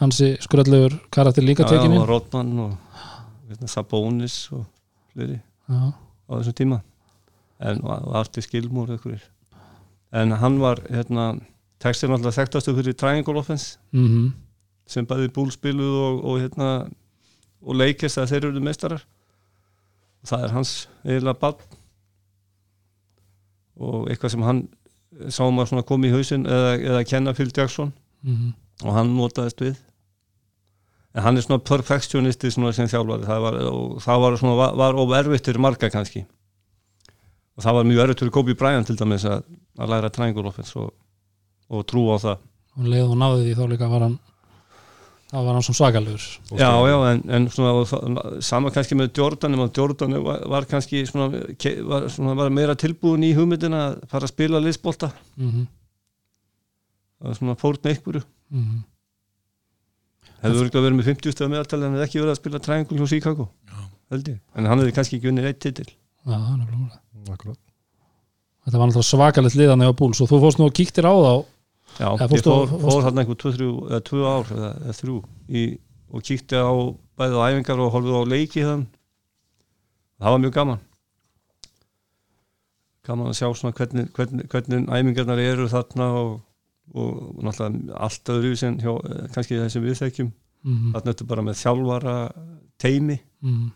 [0.00, 2.72] hansi skröldlegur karakter líka tekinni og Rodman og
[3.48, 4.64] veitna, Sabonis og
[5.12, 6.80] fleiri já, á þessum tíma.
[7.60, 9.22] En og Skilmúr einhverjir.
[10.12, 11.40] en hann var hérna,
[11.80, 13.78] textin alltaf þekktastu fyrir Triangle Offense.
[13.92, 14.32] Mhm.
[14.86, 16.90] Sem bæði búl spiluð og, og hérna
[17.64, 19.04] og leikist að þeir eru meistarar.
[20.22, 21.54] Og það er hans eiginlega bann
[23.76, 24.68] og eitthvað sem hann
[25.32, 27.92] sáum að koma í hausinn eða, eða kenna Phil Jackson.
[28.24, 28.54] Mhm.
[28.84, 29.76] Og hann notaðist við.
[31.14, 33.26] En hann er svona perfectionisti svona sem þjálfari.
[33.28, 33.58] Það var,
[34.02, 36.24] var var, var fyrir marga kannski.
[37.54, 39.44] Og það var mjög erfitt fyrir Kobe Bryant til dæmis að,
[39.78, 40.90] að læra triangle offense og,
[41.70, 42.42] og trú á það.
[42.74, 44.16] Og leið og náði því þá líka var hann
[45.34, 46.24] þá var hann svona svakalegur.
[46.54, 51.02] Já, já, en, en svona, það- sama kannski með Jordan, en Jordan var, var kannski
[51.10, 51.26] svona,
[51.90, 55.10] var, svona, var meira tilbúin í hugmyndina að fara að spila liðsbolta,
[55.40, 55.66] mhm.
[57.24, 58.20] Það var svona fórn einhverju.
[58.52, 58.80] Mhm.
[60.44, 63.08] Hefur örgulega verið með 50 stöða meðaltali en hefði ekki verið að spila triangle hjá
[64.28, 65.86] ég, en hann hefði kannski ekki unnið eitt titil.
[66.26, 66.98] Já, það er.
[67.32, 67.58] Akkurat.
[68.64, 71.32] Þetta var náttúrulega svakalegt liðan eða búls og þú fórst nú og kíktir á þá
[72.00, 75.18] Já, ég fór, fór hann einhver 2 ár eða, eða þrjú
[75.48, 75.64] í,
[76.10, 76.74] og kíkti á
[77.18, 78.88] bæðið á æfingar og horfið á leiki þann
[80.18, 80.82] það var mjög gaman.
[83.04, 86.34] Gaman að sjá svona hvernig, hvernig, hvernig æfingarnar eru þarna og,
[86.96, 90.34] og náttúrulega allt öðru sem hjá, eh, kannski þessum við þekkjum.
[90.64, 90.92] Mhm.
[90.94, 92.18] Þarna ertu bara með þjálfara
[92.80, 93.72] teimi mhm.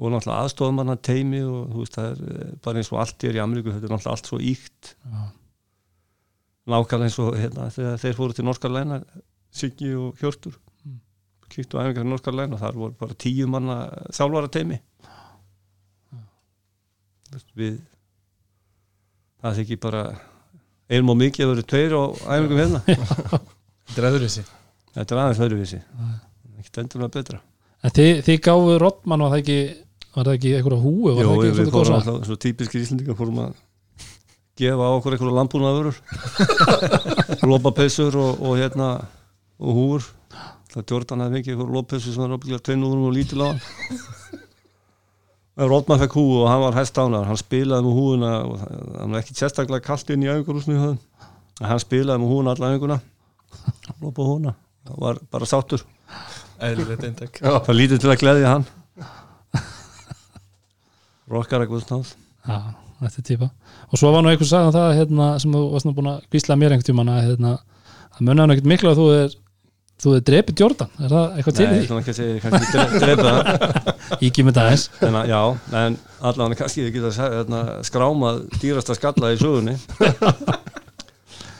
[0.00, 3.36] og náttúrulega aðstofmanna teimi og þú veist það er eh, bara eins og allt er
[3.36, 5.20] í Ameríku þetta er náttúrulega allt svo íkt Já.
[6.66, 9.00] Nákvæmlega eins og hérna, þegar þeir fóru til Norskar Læna
[9.54, 10.56] Siggi og Hjörtur.
[10.84, 11.00] Mm.
[11.46, 13.78] á æfingar til Norskar Læna og þar voru bara tíu manna
[14.10, 14.80] þjálfara teimi
[17.56, 17.78] við
[19.42, 20.02] það ekki bara
[20.90, 22.02] einum og mikið að vera tveir á
[22.36, 22.80] æfingum hérna.
[23.86, 24.44] Þetta er öðruvísi.
[24.96, 25.80] Þetta er aðeins öðruvísi.
[26.60, 27.40] Ekkert endurlega betra.
[27.84, 29.58] En þið, þið gáfu Rottmann var það ekki
[30.16, 33.56] var það ekki einhverja húi Jó, við, fórum alltaf svo típiskir íslendingar fórum að
[34.56, 35.96] gefa á okkur einhverju landbúnaðurur
[37.46, 38.88] lópapeysur og, og hérna
[39.60, 40.06] og húur
[40.72, 43.50] það Jordan hefði mikið einhverju lópapeysu sem var ábygglega tveinúðurum og lítil á.
[45.56, 49.14] En Rótmann fekk hú og hann var hæst ánar hann spilaði með húuna og hann
[49.14, 52.98] var ekki sérstaklega kalt inn í höfðum en hann spilaði með húuna alla æfinguna.
[54.02, 54.52] Lópa húuna
[54.86, 55.86] það var bara sáttur.
[56.60, 58.66] Eðlilegt eintak það lítið til að gleðja hann.
[61.26, 62.12] Rockar eitthvað snáð
[62.46, 62.58] Já,
[63.02, 63.48] þetta er típa.
[63.90, 66.56] Og svo var nú einhver sagði það hérna, sem þú varst nú búin að kvísla
[66.60, 67.56] mér einhvern tímann að hérna,
[68.18, 69.34] hann ekkert miklu að þú er
[69.96, 71.86] þú er drepið Jordan, er það eitthvað til Nei, því?
[71.88, 74.18] svona ekki að segja, kannski dre- drepa það.
[74.28, 75.38] Íki með það eins að, já,
[75.80, 75.96] en
[76.30, 79.76] allavega kannski þið geta hérna, skrámað dýrasta skalla í sögunni.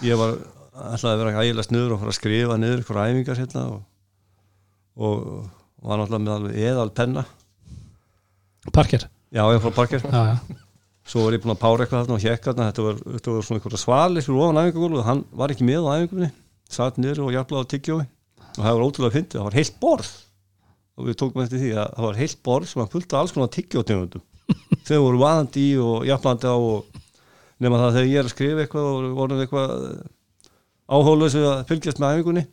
[0.05, 0.35] Ég var
[0.77, 3.79] alltaf að vera ægilega snuður og fara að skrifa niður ykkur æfingar hérna og,
[5.01, 5.17] og
[5.87, 7.25] var náttúrulega með alveg eðal penna
[8.75, 10.03] Parker, já, ég fór parker.
[10.11, 10.57] Já, já,
[11.07, 12.69] svo var ég búin að pára eitthvað þarna og hjekka þarna.
[12.71, 15.87] Þetta var, þetta var svona eitthvað svalir fyrir ofan æfingagólu og hann var ekki með
[15.87, 16.31] á æfingunni.
[16.77, 18.07] Satt niður og jafnlaði á tyggjói.
[18.57, 20.11] Og það var ótrúlega fyndið, það var heilt borð.
[20.97, 23.37] Og við tókum eftir því að það var heilt borð sem var fullt af alls
[23.37, 24.27] konar tyggjótegundum.
[24.89, 27.01] Þau voru vaðandi í og jafnlandi á og
[27.63, 29.75] nema það þegar ég er að skrifa eitthvað og vorum eitthvað
[30.87, 32.45] áhóðlösu að fylgjast með æfingunni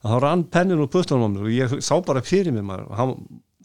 [0.00, 2.86] þá rann pennin úr puttunum og ég sá bara fyrir mér maður.
[2.88, 3.14] Og hann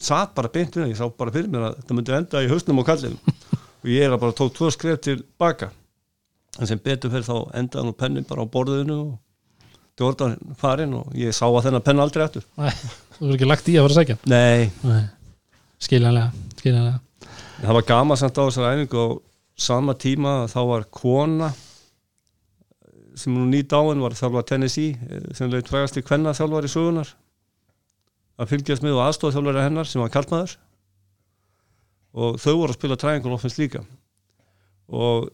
[0.02, 2.50] satt bara beint við það, ég sá bara fyrir mér að þetta myndi enda í
[2.50, 3.36] hausnum og kallinu
[3.86, 5.70] og ég er að bara tók tvo skref til baka.
[6.58, 9.14] En sem betur fyrir þá endaði nú pennin bara á borðinu og
[10.00, 12.72] Jordan farinn og ég sá að þennan penna aldrei eftir Nei,
[13.16, 15.04] þú er ekki lagt í að að segja Nei, Nei,
[15.80, 16.98] skiljanlega, skiljanlega.
[17.62, 19.14] Það var gaman samt á þessar æfingu og
[19.56, 21.48] sama tíma þá var kona
[23.16, 26.72] sem nú nýt áinn var þjálfar Tennessee eh, sem leitt frægast í kvenna þjálfar í
[26.72, 27.14] sögunar
[28.36, 30.58] að fylgjast með og aðstofa þjálfari hennar sem var kallmaður
[32.16, 33.82] og þau voru að spila triangle offense líka.
[34.88, 35.28] Og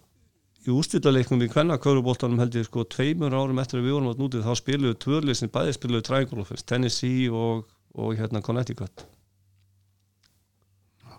[0.66, 4.22] í ústýrleiknum í kvenna kvörubóltanum held ég sko tveimur árum eftir að við vorum átt
[4.22, 7.64] nútið þá spiluðu tvörlið sem bæði spiluðu triangle offense Tennessee og,
[7.94, 9.06] og hérna Connecticut.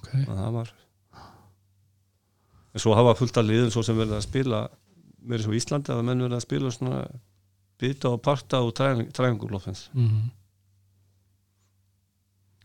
[0.04, 0.26] Okay.
[0.28, 0.72] og það var
[2.74, 4.64] en svo hafa fullt af liðum svo sem verið að spila
[5.24, 7.04] verið svo í Íslandi að menn verið að spila svona
[7.80, 9.90] bita og parta og triangle offense.
[9.96, 10.32] Mm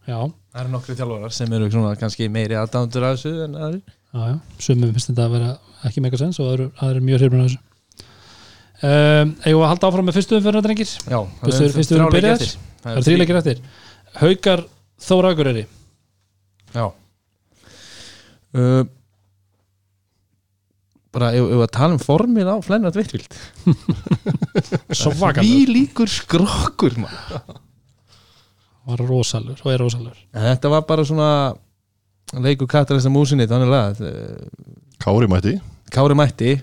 [0.08, 0.18] Já,
[0.54, 3.96] Það eru nokkri þjálfarar sem eru svona kannski meiri aðdándur af þessu en aðrir.
[4.08, 5.50] Já, já, sumum finnst þetta að vera
[5.88, 7.64] ekki mega sens og það eru, það eru mjög hrifnum af þessu.
[8.78, 10.94] Um, Eigum við að halda áfram með fyrstu umfyrir drengir?
[11.12, 12.52] Já, fyrstu eru byrjaðir?
[12.82, 13.62] Það eru þrýleikir eftir.
[14.22, 14.64] Haukar
[15.08, 15.66] Þóra Akureyri.
[16.74, 16.84] Já.
[18.56, 18.84] Uh,
[21.14, 23.32] Bara ef, ef að tala um formið á Flennart Vittvild
[24.92, 27.62] Svakalega Því líkur skrokkur maður.
[28.88, 30.18] Var rosalur og er rosalur.
[30.32, 31.30] En Þetta var bara svona
[32.44, 34.02] leikur katalista músinni þannig að
[34.98, 35.54] Kári mætti,
[35.94, 36.54] Kári mætti.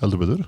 [0.00, 0.44] Heldur betur.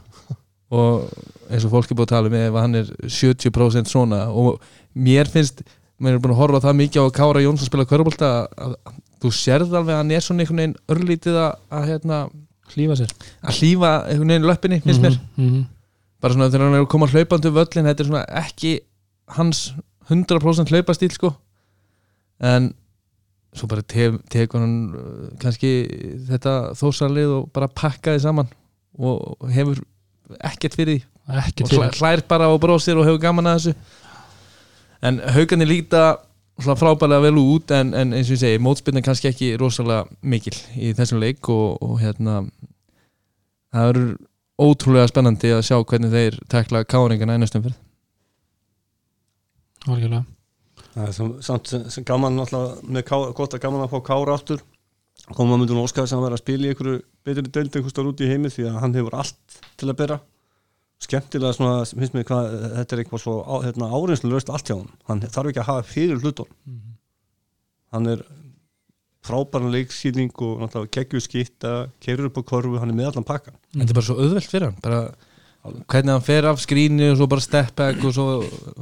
[0.72, 1.08] Og
[1.52, 4.62] eins og fólk er búið að tala um ef hann er 70% svona og
[4.96, 5.60] mér finnst,
[6.00, 8.78] mér er búin að horfa það mikið á Kára Jónsson spila kvörubólta að,
[9.20, 12.22] þú sérð alveg að hann er svona einhvern veginn örlítið að, að, hérna,
[12.72, 13.12] Hlífa sér.
[13.44, 15.18] að hlífa einhvern veginn löppinni, finnst mér.
[15.36, 15.64] mm -hmm.
[16.20, 18.72] bara svona þegar hann er að koma hlaupandi um völlin þetta er svona ekki
[19.36, 19.74] hans
[20.10, 21.32] 100% hlaupastíl sko.
[22.42, 22.72] En
[23.54, 25.70] svo bara te- tekur hann uh, kannski
[26.30, 28.48] þetta þósarlið og bara pakkaði saman
[28.98, 29.80] og hefur
[30.40, 31.06] ekkert fyrir því.
[31.68, 33.74] Og hlær, bara og brósir og hefur gaman að þessu.
[35.02, 36.02] En haugarnir líta
[36.62, 40.92] frábælega vel út en, en eins og ég segi, mótspilna kannski ekki rosalega mikil í
[40.96, 42.42] þessum leik og, og hérna
[43.72, 44.12] það verður
[44.62, 47.78] ótrúlega spennandi að sjá hvernig þeir tekla káringana einnastum fyrir
[49.88, 50.24] Algjörlega.
[50.92, 54.62] Það er sem, samt sem, gaman ká, gott að gaman að fá Kára aftur.
[55.36, 58.22] Koma myndun Óskar sem að vera að spila í einhverju betri deild einhvers stór út
[58.24, 60.18] í heimi því að hann hefur allt til að bera.
[61.02, 64.76] Skemmtilega svona, finnst mér hvað þetta er eitthvað svo á, hérna, áreinslu löst allt hjá
[64.76, 66.52] hann hann þarf ekki að hafa fyrir hlutun
[67.92, 68.22] hann er
[69.26, 71.72] frábæran leiksýling og náttúrulega keggju skitta,
[72.02, 74.68] kerur upp á korfu hann er með allan pakkan Þetta er bara svo auðvelt fyrir
[74.68, 75.02] hann bara
[75.62, 78.26] hvernig hann fer af skrýni og svo bara step back og svo,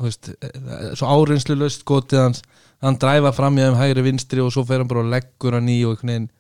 [0.01, 0.33] veist,
[0.97, 2.43] svo áreinslu löst gotið hans.
[2.81, 5.69] Hann dræfa fram í þeim hægri vinstri og svo fer hann bara og leggur hann
[5.69, 6.31] í og einhvern veginn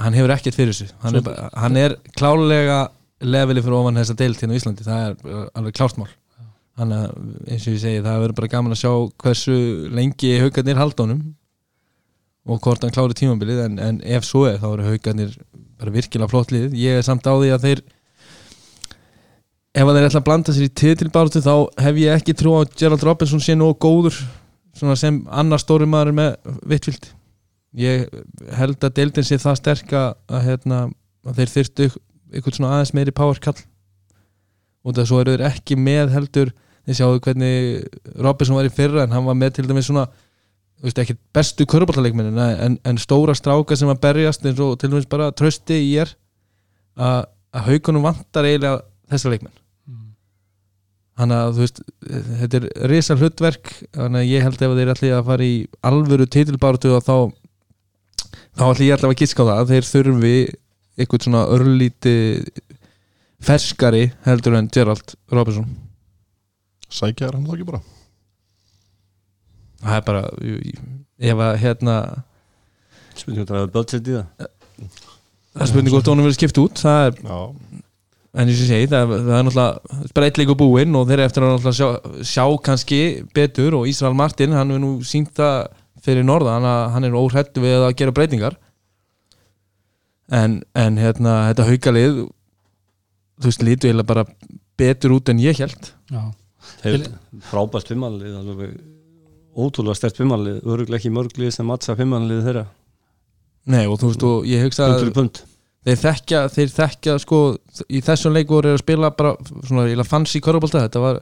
[0.00, 2.78] hann hefur ekkert fyrir þessu hann, er, hann er klálega
[3.24, 4.86] leveli fyrir ofan þessa deilt hérna á Íslandi.
[4.86, 6.10] Það er uh, alveg klártmál
[6.74, 8.92] þannig að eins og ég segi það verður bara gaman að sjá
[9.22, 9.56] hversu
[9.94, 11.20] lengi haugarnir haldónum
[12.44, 13.60] og hvort hann klári tímabilið.
[13.68, 15.36] En, en ef svo er þá eru haugarnir
[15.78, 17.84] bara virkilega flott lið ég er samt á því að þeir
[19.74, 22.74] ef að þeir ætla að blanda sér í titilbáratu þá hef ég ekki trú að
[22.78, 24.16] Gerald Robinson sé nú góður
[24.74, 26.34] sem annar stóri maður með
[26.70, 27.08] vittvild
[27.78, 28.06] ég
[28.54, 30.80] held að deildin sé það sterk að, að, hérna,
[31.26, 31.88] að þeir þyrstu
[32.34, 33.56] eitthvað svona aðeins meiri powerkall
[34.84, 36.52] og það svo eru þeir ekki með heldur
[36.84, 40.06] þið sjáu hvernig Robinson var í fyrra en hann var með til dæmis svona
[40.84, 45.10] veist, ekki bestu körbáttaleikminin en, en stóra stráka sem að berjast eins og til dæmis
[45.10, 46.14] bara trösti í er
[46.94, 49.63] að, að haugunum vantar eiginlega þessa leikmenn
[51.14, 51.80] þannig að þú veist
[52.40, 55.56] þetta er risa hlutverk þannig að ég held ef þeir ætli að fara í
[55.90, 57.16] alvöru titilbáratu og þá
[58.58, 60.36] þá ætli ég alltaf að giska á það að þeir þurfi
[60.94, 62.16] eitthvað svona örlíti
[63.44, 65.66] ferskari heldur en Gerald Robinson.
[66.88, 67.80] Sækja er hann þá ekki bara?
[69.84, 70.22] Það er bara
[71.30, 71.96] ef að hérna
[73.14, 74.52] spurningum að það er budget í það.
[75.54, 77.82] það er spurning hvort honum verið skipt út það er, Já,
[78.34, 81.46] en eins og segi það, það er náttúrulega er leikur búinn og þeir eru eftir
[81.46, 81.88] að sjá,
[82.26, 83.00] sjá kannski
[83.36, 85.68] betur og Ísrael Martin, hann hefur nú sínt það
[86.04, 88.58] fyrir norðan að hann er óhrættu við að gera breytingar.
[90.34, 94.26] En, en hérna þetta haukalið þú veist, lítu eiginlega bara
[94.80, 96.22] betur út en ég held Já,
[96.82, 97.08] þeir
[97.50, 98.76] frábært fimmalið alveg
[99.54, 102.64] ótrúlega stert fimmalið öruglega ekki mörglið sem matsa fimmalið þeirra.
[103.70, 105.44] Nei, og þú veist, og ég hugsa að 100 pund
[105.84, 107.40] þeir þekkja, þeir þekkja sko,
[107.88, 109.34] í þessum leik voru að spila bara
[109.68, 111.20] svona, ég fanns í körubólta þetta var,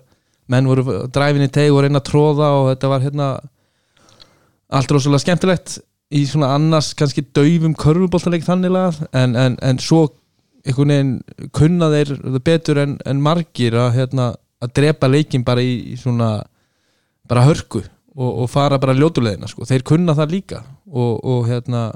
[0.52, 3.28] menn voru dræfinni teg og reyna að tróða og þetta var hérna
[4.72, 5.78] allt rosalega skemmtilegt
[6.12, 10.06] í svona annars kannski daufum körubóltaleik þannig lagað en, en, en svo
[10.62, 12.12] einhvern veginn kunna þeir
[12.44, 14.28] betur en, en margir að, hérna,
[14.62, 16.36] að drepa leikin bara í svona
[17.28, 19.66] bara hörku og, og fara bara ljótulegina sko.
[19.66, 21.90] þeir kunna það líka og, og hérna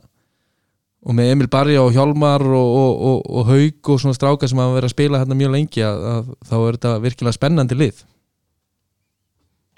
[1.06, 4.58] og með Emil Barja og Hjálmar og, og, og, og Haug og svona stráka sem
[4.58, 8.02] hafa verið að spila hérna mjög lengi að, að þá er þetta virkilega spennandi lið.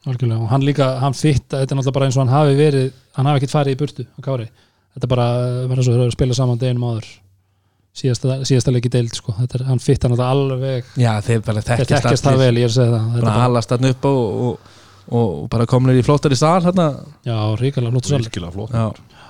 [0.09, 0.41] Algjörlega.
[0.41, 3.29] Og hann líka, hann fitt þetta er náttúrulega bara eins og hann hafi verið hann
[3.29, 4.49] hafi ekkert farið í burtu á kári.
[4.95, 5.27] Þetta er bara,
[5.71, 7.11] verður svo að spila saman deginum áður.
[7.99, 9.35] Síðasta, síðasta leiki deild sko.
[9.35, 12.71] þetta er, hann fitt hann alveg Já, þeir bara þeir þekkjast það vel, ég er
[12.71, 13.07] að segja það.
[13.15, 14.75] Þetta bara halast þarna upp og, og,
[15.09, 16.87] og, og bara komnir í flottari sal hérna
[17.27, 19.25] já, ríkilega flottu sal virkilega flott Já, Já,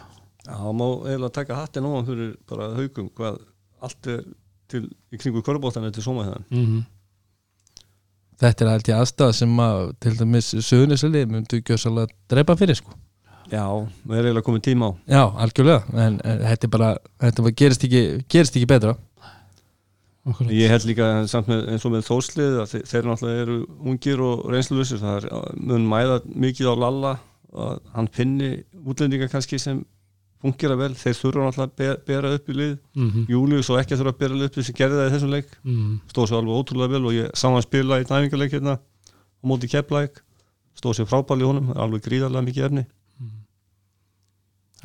[0.49, 3.41] það má eiginlega taka hattin ofan fyrir bara haugum hvað
[3.85, 4.23] allt er
[4.69, 6.87] til í kringu körbóttan til sóma hérna mm
[8.39, 12.95] þetta er ég aðstæða sem að til dæmis söðunisli myndu gjössalega drepa fyrir sko.
[13.49, 13.65] Já,
[14.05, 14.93] við erum eiginlega komið tíma á.
[15.09, 16.89] Já, algjörlega, en, en þetta er bara
[17.25, 18.95] þetta bara gerist ekki, gerist ekki betra.
[20.29, 20.53] Akkurat.
[20.53, 24.23] Ég held líka samt með, eins og með þóslið að þeir, þeir náttúrulega eru ungir
[24.27, 27.15] og reynslulusir það er mun mæða mikið á Lalla
[27.49, 28.51] að hann finni
[28.85, 29.81] útlendinga kannski sem
[30.43, 32.75] fungera vel þeir þurfa náttúrulega að be- bera upp í lið.
[32.95, 35.51] Mm Július og ekki að þurfa að bera upp sem gerði það í þessum leik.
[35.65, 35.97] -hmm.
[36.13, 39.69] stóð sér alveg ótrúlega vel og ég sá hann spila í næfingarleik hérna á móti
[39.69, 40.23] kepplæk
[40.79, 42.87] stóð sér frábæli honum, alveg gríðarlega mikið efni.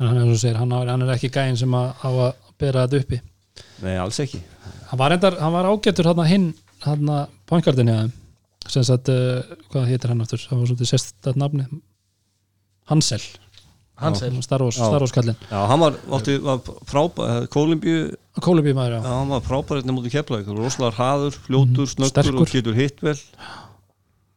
[0.00, 2.08] En hann er, eins og þú segir, hann, hann er ekki gæinn sem að, á
[2.10, 3.20] að bera þetta uppi.
[3.84, 4.40] Nei, alls ekki.
[4.90, 6.48] Hann var, endar, hann var ágættur hann hinn
[6.84, 7.10] hann
[7.46, 8.12] pointgardin hjá þeim.
[8.74, 10.40] Sem sagt, uh, hvað heitir hann aftur?
[10.40, 11.66] Það var svolítið sest þetta nafni.
[12.90, 13.20] Hansel,
[14.02, 14.74] Hansel Star Wars.
[14.74, 15.36] Star Wars kallinn.
[15.50, 16.58] Já, hann var, átti, var
[16.90, 17.98] frábæri Kólumbíu,
[18.42, 22.40] Kólubímaður, já, já, hann var frábæri hérna móti kepplæk, rosalega hraður, fljótur, Mhm, snöggur sterkur.
[22.42, 23.14] og getur hitt vel.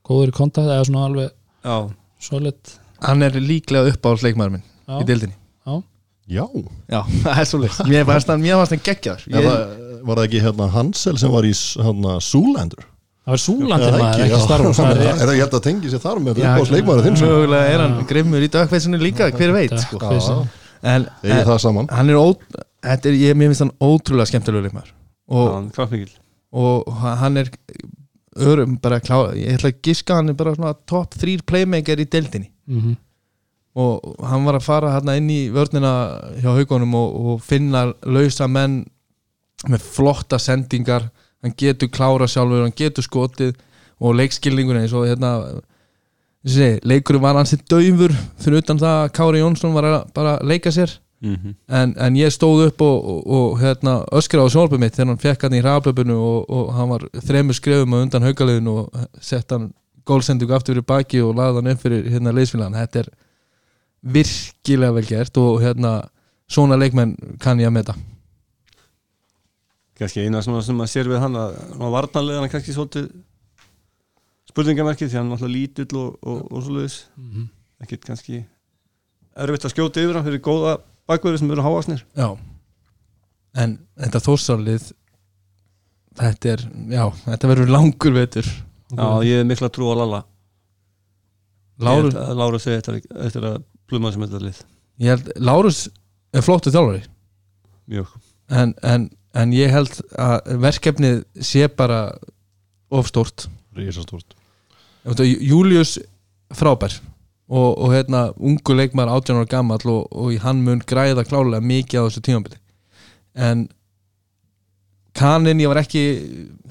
[0.08, 1.32] Góður í kontakt eða svona alveg
[1.66, 1.90] Já,
[2.20, 2.76] solid.
[3.02, 5.34] Hann er líklega upp á leikmaður minn já, í dildinni
[5.66, 5.84] já,
[6.28, 6.46] Já,
[6.92, 9.26] Já, það er svolítið Mér fannst hann, mér fannst hann geggjaður.
[9.32, 9.44] Ég...
[9.48, 12.86] það, var það ekki hérna Hansel sem var í hérna, Zoolander
[13.28, 15.64] það var súlandi Já, maður, ekki Star Wars það er Er það ég held að
[15.66, 19.00] tengi sér þar með upp á sleikmaður þinn sem Mögulega er hann grimmur í dökkveitsinu
[19.02, 20.14] líka, hver veit sko.
[20.88, 21.08] En,
[21.60, 21.90] saman.
[21.92, 22.28] hann er, ó,
[22.86, 24.94] þetta er ég, mér finnst hann ótrúlega skemmtilegur leikmaður.
[25.28, 25.74] Og,
[26.56, 27.52] og hann er
[28.38, 32.08] örum bara klá, ég ætla að giska hann er bara svona top 3 playmaker í
[32.08, 32.52] deildinni.
[32.68, 32.96] Mhm.
[33.78, 35.92] og hann var að fara hérna inn í vörnina
[36.42, 38.80] hjá haugunum og, og finna lausa menn
[39.70, 41.06] með flotta sendingar
[41.48, 43.56] hann getur klára sjálfur, hann getur skotið
[43.98, 45.34] og leikskilningur eins og hérna
[46.48, 50.72] sé, leikurinn var hans döfur fyrir utan það að Kári Jónsson var að bara leika
[50.72, 51.00] sér.
[51.20, 51.54] Mm -hmm.
[51.68, 55.18] en, en ég stóð upp og, og, og hérna, öskra á sjálfum mitt þegar hann
[55.18, 58.90] fekk hann í raflöpunu og, og hann var þremur skrefum á undan haugaliðinu og
[59.20, 59.74] sett hann
[60.06, 63.10] gólsendingu aftur fyrir baki og lagði hann upp fyrir hérna leysfélagan þetta er
[64.04, 66.02] virkilega vel gert og hérna
[66.48, 67.96] svona leikmenn kann ég að meta
[69.98, 73.10] kannski eina svona sem maður sér við hann að hann var varnarlega hann kannski svolítið
[74.52, 77.00] spurningamerkið því hann er alltaf lítill og, og, og svoleiðis.
[77.18, 77.50] Mhm.
[77.84, 78.44] ekkert kannski
[79.38, 80.78] erfitt að skjóta yfir hann fyrir góða
[81.10, 82.30] bakverði sem eru háasnir já.
[83.58, 84.92] En þetta þósarlið
[86.18, 88.48] þetta er, já, þetta verður langur vetur.
[88.88, 90.24] Já, ég er mikla trú á Lalla.
[91.84, 93.58] Lárus, að Lárus segi eftir, eftir að
[93.90, 94.62] pluma sem þetta lið.
[95.44, 95.84] Lárus
[96.34, 97.04] er flottu þjálfari.
[97.92, 98.16] Mjög.
[98.50, 102.02] En, en, en ég held að verkefnið sé bara
[102.90, 103.48] of stórt.
[105.08, 105.98] Július
[106.56, 106.96] frábær
[107.48, 112.04] og, og hérna ungu leikmar 18 ára gamall og, og hann mun græða klálega mikið
[112.04, 112.60] á þessu tímabili.
[113.36, 113.68] En
[115.18, 116.04] kanin, ég var ekki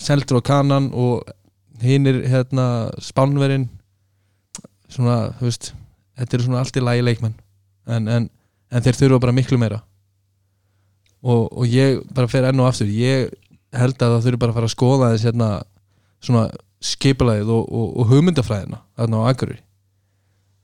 [0.00, 1.24] seldur á kanan og
[1.82, 3.68] hinn er hérna spánverinn
[4.88, 5.72] svona, þú veist
[6.16, 7.36] þetta eru svona allt í lagi leikmenn.
[7.86, 8.30] En, en,
[8.72, 9.82] en þeir þurfa bara miklu meira
[11.26, 13.32] og, og ég bara fer enn og aftur, ég
[13.76, 15.48] held að það þurfi bara að fara að skoða þess hérna
[16.22, 16.44] svona
[16.86, 19.60] skipulagið og, og, og hugmyndafræðina þarna á Akureyri.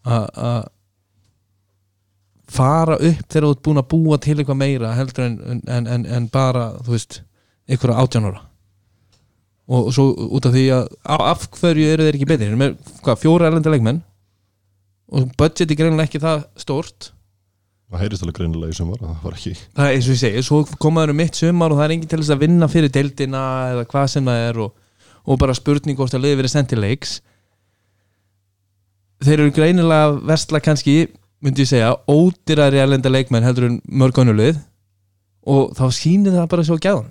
[0.02, 0.62] Að
[2.52, 5.36] fara upp þegar þú ert búin að búa til eitthvað meira heldur en,
[5.66, 7.20] en, en, en bara þú veist,
[7.70, 8.42] einhverja átjánóra
[9.72, 12.70] og svo út af því að af hverju eru þeir ekki betri?
[13.04, 14.02] Hvað, fjóra erlenda leikmenn?
[15.12, 17.12] Og budgeti greinlega ekki það stórt
[17.92, 19.50] Það heyrist alveg greinilega í sumar að Það var ekki.
[19.76, 22.08] Það er eins og ég segi, svo komaður um mitt sumar og það er enginn
[22.08, 23.42] til þess að vinna fyrir deildina
[23.74, 24.70] eða hvað sem það er og,
[25.28, 27.18] og bara spurning hvort að liði verið sendt til leiks.
[29.22, 30.94] Þeir eru greinilega að versla kannski,
[31.44, 34.62] myndi ég segja ódýrari erlenda leikmenn heldur en mörg önnulið
[35.52, 37.10] og þá sýnir það bara svo gæðan.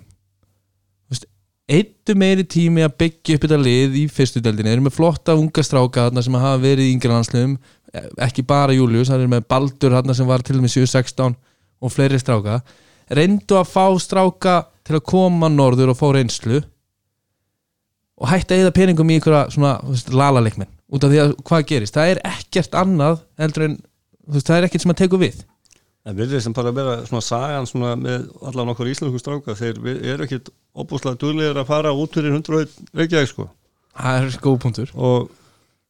[1.72, 5.36] Eittu meiri tími að byggja upp þetta lið í fyrstu deildinni, þeir eru með flotta
[5.38, 7.54] unga stráka sem hafa verið í yngri landsliðum
[8.24, 11.36] ekki bara Július, það er með Baldur þarna sem var til og með 7-16
[11.82, 12.60] og fleiri stráka
[13.12, 16.62] reyndu að fá stráka til að koma norður og fá reynslu
[18.22, 21.64] og hætti að eða peningum í svona þú veist, lalalikmenn út af því að hvað
[21.70, 23.78] gerist, það er ekkert annað heldur en
[24.28, 25.42] veist, það er ekkert sem að teku við.
[26.02, 29.78] En við erum bara að vera svona sagan svona með allan okkur íslensku stráka þeir
[29.86, 33.46] eru ekkit óbúslega duglegir að fara út fyrir 101 reykjavík sko.
[33.94, 34.92] Það er góð punktur.
[34.98, 35.30] Og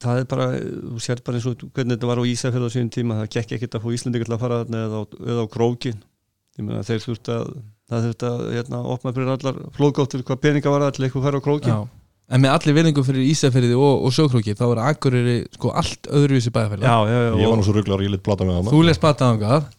[0.03, 0.49] það er bara,
[0.93, 3.57] þú sér bara eins og hvernig þetta var á Ísafjörð á síðan tíma, það gekk
[3.59, 5.99] ekkit að fá Íslendingar til að fara þarna eða á, eða á krókin
[6.59, 7.51] ég meina þeir þurft að
[7.93, 11.29] það þurft að hérna, opna fyrir allar flóðgáttur hvað peninga var það til eitthvað að
[11.29, 11.79] fara á krókin Já.
[12.33, 16.53] en með allir vinningu fyrir Ísaferiði og, og Sjókróki þá er Akureyri sko allt öðruvísi
[16.55, 18.75] bæðafæli já, já, já, Ég var og, nú svo rugglar, ég lit blata með hana
[18.75, 19.71] þú les bataðangað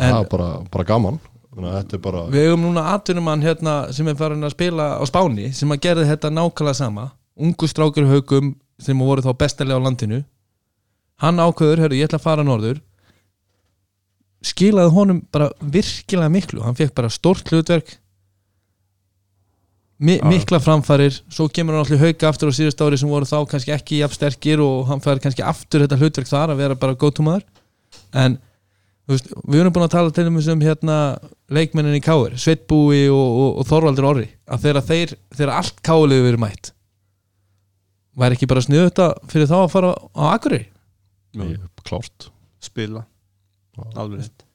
[0.00, 1.18] Það en er bara, bara gaman.
[1.60, 5.72] Er bara við hefum núna atvinnumann hérna sem er farin að spila á Spáni sem
[5.74, 7.08] að gerði þetta nákvæmlega sama.
[7.40, 10.22] Ungu strákur haugum sem voru þá bestalega á landinu.
[11.20, 12.80] Hann ákveður, hörru, ég ætla að fara norður.
[14.40, 16.62] Skilaði honum bara virkilega miklu.
[16.64, 17.98] Hann fekk bara stórt hlutverk
[20.00, 21.18] mi mikla framfarir.
[21.28, 24.16] Svo kemur hann allir hauga aftur á síðust ári sem voru þá kannski ekki jafn
[24.16, 27.44] sterkir og hann fær kannski aftur þetta hlutverk þar að vera bara góttumaður
[28.16, 28.38] en
[29.10, 30.96] veist, við erum búin að tala til um um hérna
[31.52, 36.28] leikmennin í Káir, Sveitbúi og, og, og Þorvaldur Orri að þegar þeir, þegar allt Káirlegu
[36.30, 36.72] verið mætt
[38.20, 40.68] væri ekki bara sniðu þetta fyrir þá að fara á Akureyri?
[41.40, 42.28] Ég, klárt.
[42.60, 43.04] Spila.
[43.96, 44.46] Alveg rétt.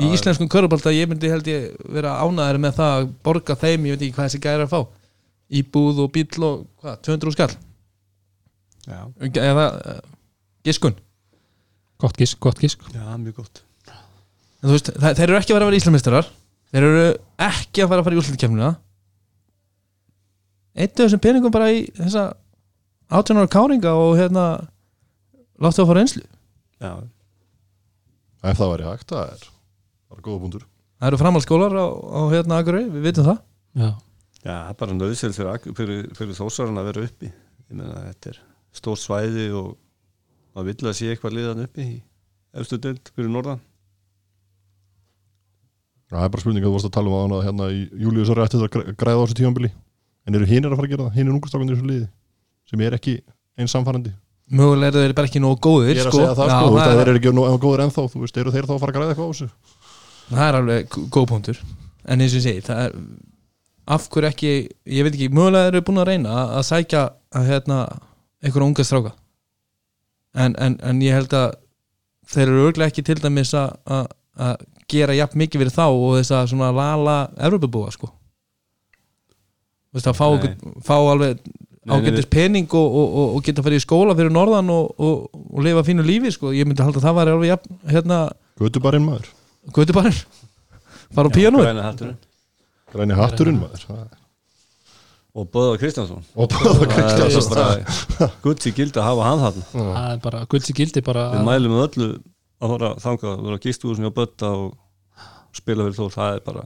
[0.00, 3.96] Í íslenskum körubálta ég myndi held ég vera ánæður með það að borga þeim, ég
[3.98, 4.80] veit ekki hvað þessi gæri að fá.
[5.60, 7.50] Íbúð og bíl og hvað, 200 skall?
[8.88, 9.00] Já,
[9.44, 9.98] eða uh,
[10.64, 10.96] giskun.
[12.00, 13.60] Gott gísk, gott gísk já, mjög gott.
[13.90, 16.30] En þú veist, þe- þeir eru ekki að vera að vera íslamistarar
[16.72, 17.02] þeir eru
[17.44, 18.70] ekki að fara að fara í úrslutkefnina
[20.80, 22.24] eittu þessum peningum bara í þessa
[23.10, 24.44] 18 ára káringa og hérna
[25.60, 26.22] láttu að fara einslu
[26.80, 26.92] já,
[28.40, 29.42] Ef það væri hægt, það er
[30.10, 30.62] bara góða búndur
[31.00, 33.38] það eru framhaldsskólar á, á hérna Akurey, við vitum það.
[33.80, 33.88] Já,
[34.44, 37.30] já, það er bara nöðsel fyrir, fyrir, fyrir þósarinn að vera uppi.
[37.70, 38.38] Ég meina þetta er
[38.80, 39.74] stórt svæði og
[40.54, 41.98] maður vill að sé eitthvað liðan uppi í
[42.60, 43.60] efstu deild fyrir norðan.
[46.10, 47.82] Það er bara spurning að þú varst að tala um að hérna í
[48.34, 49.70] er eftir að græ- græða á þessu tímanbili
[50.26, 51.14] En eru hinir að fara að gera það?
[51.16, 52.08] Hinir ungustákundir í þessu liði
[52.70, 53.16] sem er ekki
[53.60, 54.12] eins samfærandi
[54.50, 56.22] mögulega eru þeir bara ekki nógu góðir Ég er að sko.
[56.22, 58.54] segja það Já, sko, það, það er, er ekki nú góður ennþá Þú veist, eru
[58.54, 59.50] þeir þá að fara að græða eitthvað á þessu?
[60.30, 61.60] það er alveg góð punktur.
[62.06, 62.92] En eins og ég segi, það er
[63.90, 64.50] af hverju ekki,
[64.94, 67.00] ég veit ekki mögulega eru búin að reyna að, að sækja
[67.40, 67.78] að hérna,
[68.44, 69.12] einhverja unga stráka.
[70.38, 71.56] En, en, en ég held að
[72.30, 74.06] þeir eru örglega ekki til dæmis að, að,
[74.46, 77.16] að gera jafn mikið fyrir þá og þess að svona lala
[77.48, 78.12] Evropabúa sko.
[79.90, 80.28] Þú veist, að fá,
[80.86, 81.42] fá alveg
[81.88, 85.64] ágættis pening og, og, og, og geta farið í skóla fyrir norðan og, og, og
[85.64, 86.52] lifa fínu lífi sko.
[86.52, 88.22] ég myndi halda að það var alveg jafn, hérna,
[88.60, 89.30] Götubarinn maður,
[89.72, 90.18] götubarinn.
[91.14, 91.32] Fara á
[91.86, 92.18] hatturinn.
[92.92, 94.10] Græni hatturinn maður.
[95.30, 96.24] Og Böða Kristjánsson.
[96.34, 98.34] Og er Kristjánsson.
[98.66, 102.10] í gildi að hafa hann bara guldsi gildi bara við mælum öllu
[102.60, 103.60] að fara þangað að vera
[103.96, 106.64] sem hjá Bötta og spila fyrir þó, það er bara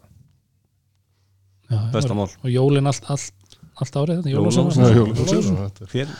[1.70, 2.26] já, besta mál.
[2.28, 3.43] og jólin allt, allt
[3.82, 4.18] allt árið
[5.90, 6.12] Hver,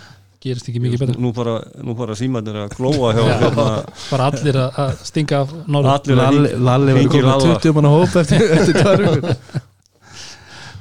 [0.45, 1.21] gerist ekki mikið betur?
[1.25, 3.67] nú bara, nú bara símanir að glóa hjá hérna,
[4.11, 7.47] bara allir að, að stinga allir að laða.
[7.57, 9.63] 20 manna hóp eftir, eftir tvær vikur.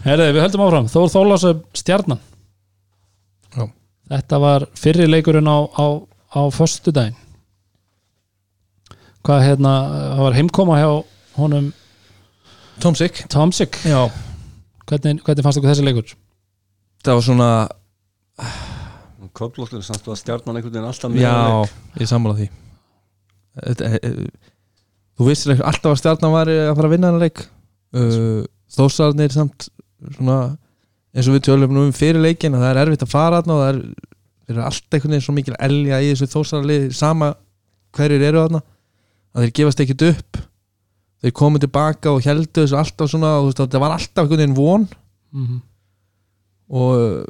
[0.03, 2.19] Herði, við höldum áfram, Þór Þórlásöf stjarnan.
[3.55, 3.63] Já.
[4.11, 5.85] Þetta var fyrri leikurinn á, á,
[6.35, 7.15] á föstudaginn.
[9.23, 9.73] Hvað hérna,
[10.17, 10.89] það var heimkoma hjá
[11.37, 11.71] honum
[12.83, 14.09] Tomsik Tomsik Já.
[14.89, 16.09] Hvernig, hvernig fannst ykkur þessi leikur?
[17.03, 17.49] Það var svona
[19.33, 21.77] Köflóttur samt að stjarnan einhvern veginn alltaf meira Já, leik.
[22.01, 22.49] ég sammála því
[23.53, 24.51] Þetta, e, e,
[25.17, 28.43] Þú vissir alltaf að stjarnan var að fara að vinna hennar leik uh,
[28.73, 29.67] Þósarnir samt
[30.15, 30.37] svona
[31.13, 33.55] eins og við tölum nú um fyrir leikin að það er erfitt að fara þarna
[33.55, 33.81] og það er,
[34.49, 37.29] er alltaf einhvern veginn svo mikil elja í þessu þósarlið sama
[37.93, 38.63] hverjir eru þarna
[39.33, 40.41] að þeir gefast ekkit upp
[41.23, 44.43] þeir komið tilbaka og heldu þessu alltaf svona og þú veist, það var alltaf einhvern
[44.43, 44.89] veginn von
[45.33, 45.61] Mm -hmm.
[46.73, 47.25] Og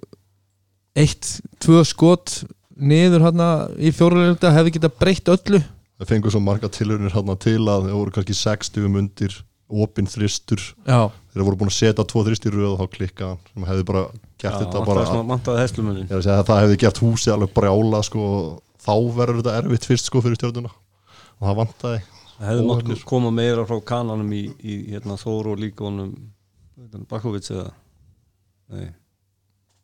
[0.95, 5.61] eitt, tvö skot niður hérna í fjóruleglunda hefði geta breytt öllu.
[6.01, 9.35] Það fengur svo marga tilhörnir hérna til að það voru kannski 60 undir
[9.73, 10.61] opinn þristur.
[10.85, 13.43] Já, þeir voru búin að setja tvo þristir í röð og þá klikka hann.
[13.51, 15.05] Sem hefði bara gert Já, þetta bara
[16.39, 20.23] að það hefði gert húsi alveg brjála sko, og þá verður þetta erfitt fyrst sko
[20.25, 20.73] fyrir stjórnuna.
[21.39, 22.01] Og það vantaði
[22.33, 26.11] Það hefði mátt koma meira frá kananum í, í hérna, Þóru og líkonum
[27.07, 27.69] Bakovits eða?
[28.73, 28.89] Nei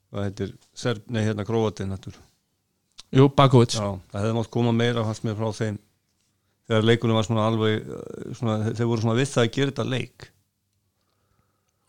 [0.10, 2.18] Hvað heitir, Serb, nei hérna nættur
[3.14, 5.78] jú, Bakovic Já, það hefði mátt koma meira fannst mér frá þeim.
[6.70, 9.86] Þegar leikunum var svona alveg uh, svona, þeir voru svona við það að gera þetta
[9.90, 10.28] leik.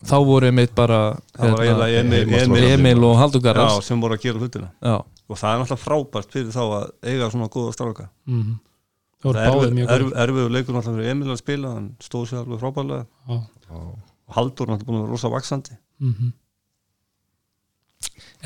[0.09, 1.01] Þá voru einmitt bara
[1.37, 3.85] eiginlega Emil, Emil- Emil, og Haldur já, Garðars.
[3.85, 4.71] sem voru að gera hlutina.
[4.81, 8.09] Já, og það er náttúrulega frábært fyrir þá að eiga svona góða stráka.
[8.25, 8.59] Mm -hmm.
[9.21, 12.63] Það er erfið, góð erfiðu leikur náttúrulega fyrir Emil að spila hann stóð sér alveg
[12.65, 13.07] frábærlega.
[13.29, 13.99] Og
[14.37, 16.33] Haldur náttúrulega búin að vera rosa vaksandi mm -hmm.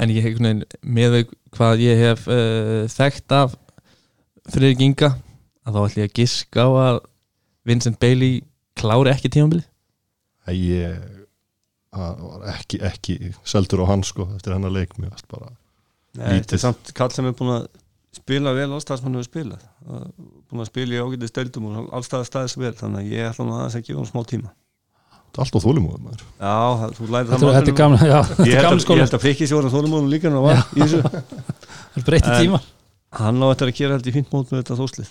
[0.00, 0.40] En ég hef
[0.82, 1.20] með
[1.55, 3.55] hvað ég hef uh, þekkt af
[4.50, 5.14] Friðrik Inga
[5.64, 6.98] að þá ætlum ég að giska á að
[7.64, 8.42] Vincent Bailey
[8.76, 9.64] klári ekki tímabilið.
[10.44, 10.98] Nei, ég
[11.94, 13.14] það var ekki, ekki
[13.46, 15.52] seldur á hann sko eftir hennar leik mér bara
[16.18, 17.64] Nei, þetta er samt kall sem er búin að
[18.14, 19.62] spila vel allstað sem hann hefur spilað.
[20.50, 23.57] Búin að spila í ágætið stöldum og allstað staðis vel þannig að ég ætla nú
[23.57, 24.52] aðeins að gefa hann smá tíma
[25.35, 26.24] er alltaf þólumóðum maður.
[26.39, 26.55] Já,
[26.99, 29.05] þú læri það Þetta þetta er gamla, já, þetta er gamla að, ég skóla.
[29.05, 31.01] held að frikki sér að þólumónum líka en það var í þessu.
[31.95, 32.61] Það er breytti tíma.
[33.14, 35.11] hann á þetta að gera held í fínt mót með þetta þóslið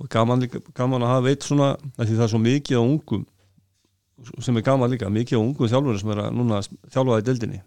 [0.00, 2.82] og gaman, líka, gaman að hafa veit svona af því það er svo mikið á
[2.84, 3.22] ungum
[4.44, 6.60] sem er gaman líka, mikið á ungum þjálfurum sem er að núna
[6.92, 7.60] þjálfaði deildinni.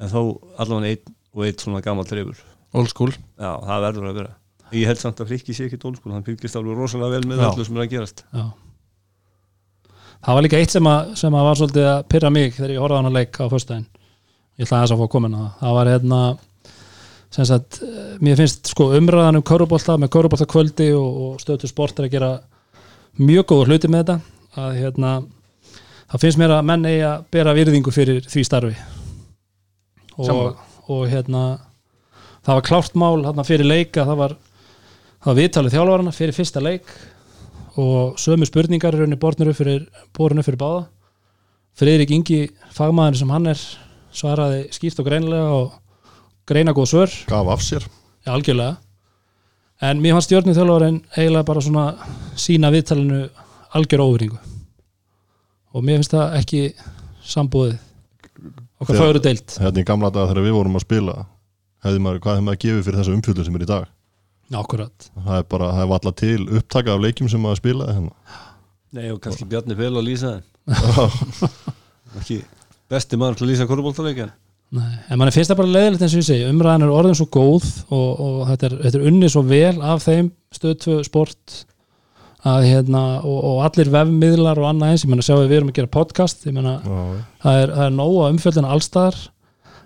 [0.00, 0.20] En þó
[0.60, 2.40] allavega einn og einn svona gaman trefur
[2.74, 3.12] Old school.
[3.38, 4.32] Já, það verður að vera.
[4.74, 7.46] Ég held samt að frikki sé ekki dólskul hann fylgist alveg rosalega vel með Já.
[7.52, 8.44] öllu sem er að gerast Já.
[10.24, 12.80] Það var líka eitt sem að, sem að var svolítið að pyrra mig þegar ég
[12.80, 13.86] horfði á hana leik á föstudaginn.
[14.54, 15.50] Ég ætla aðeins að fá að koma inn á það.
[15.60, 16.20] Það var hérna
[17.34, 17.78] sagt,
[18.24, 22.14] mér finnst sko umræðan um körubólta með körubólta kvöldi og, og stöðtu sport er að
[22.14, 22.30] gera
[23.20, 24.16] mjög góða hluti með þetta.
[24.64, 25.12] Að hérna
[26.14, 28.74] það finnst mér að menn eigi að bera virðingu fyrir því starfi.
[30.14, 31.44] Og, og hérna
[32.44, 36.36] það var klárt mál hérna fyrir leik að það var það var viðtalið þjálfarana fyrir
[36.36, 36.96] fyrsta leik
[37.80, 40.86] og sömu spurningar er rauninni borðnir upp fyrir, fyrir báða.
[41.74, 42.40] Friðrik Ingi,
[42.74, 43.60] fagmaður sem hann er
[44.14, 45.72] svaraði skýrt og greinlega og
[46.46, 47.14] greina góð svör.
[47.26, 47.86] Gaf af sér.
[48.26, 48.76] Ja, algjörlega.
[49.82, 51.86] En mér fannst stjórnum þjálfarinn eiginlega bara svona
[52.38, 53.24] sína viðtalinu
[53.74, 54.38] algjör óveringu
[55.74, 56.60] og mér finnst það ekki
[57.26, 57.78] sambúðið
[58.82, 61.16] okkar fögru deilt hérna í gamla daga þegar við vorum að spila
[61.84, 63.88] hefði maður, hvað hefði maður gefið fyrir þessa umfjöldun sem er í dag
[64.58, 65.10] Akkurat.
[65.14, 68.40] Það er bara, það er valla til upptaka af leikjum sem maður spilaði hérna.
[68.94, 70.50] Nei, og kannski Bjarni Fel að lýsa þeim.
[72.20, 72.40] Ekki
[72.90, 74.32] besti maður til að lýsa korfbóltaleikin
[74.74, 77.26] Nei, en mann finnst það bara leiðilegt eins og ég segi umræðan er orðin svo
[77.30, 81.58] góð og, og þetta, er, þetta er unnið svo vel af þeim stöðtvö sport
[82.44, 85.70] að hérna og, og allir vefmiðlar og annað eins, ég meina sjáum við við erum
[85.70, 86.98] að gera podcast ég meina Já,
[87.44, 89.20] það er, það er nóg að umfjöldina allstaðar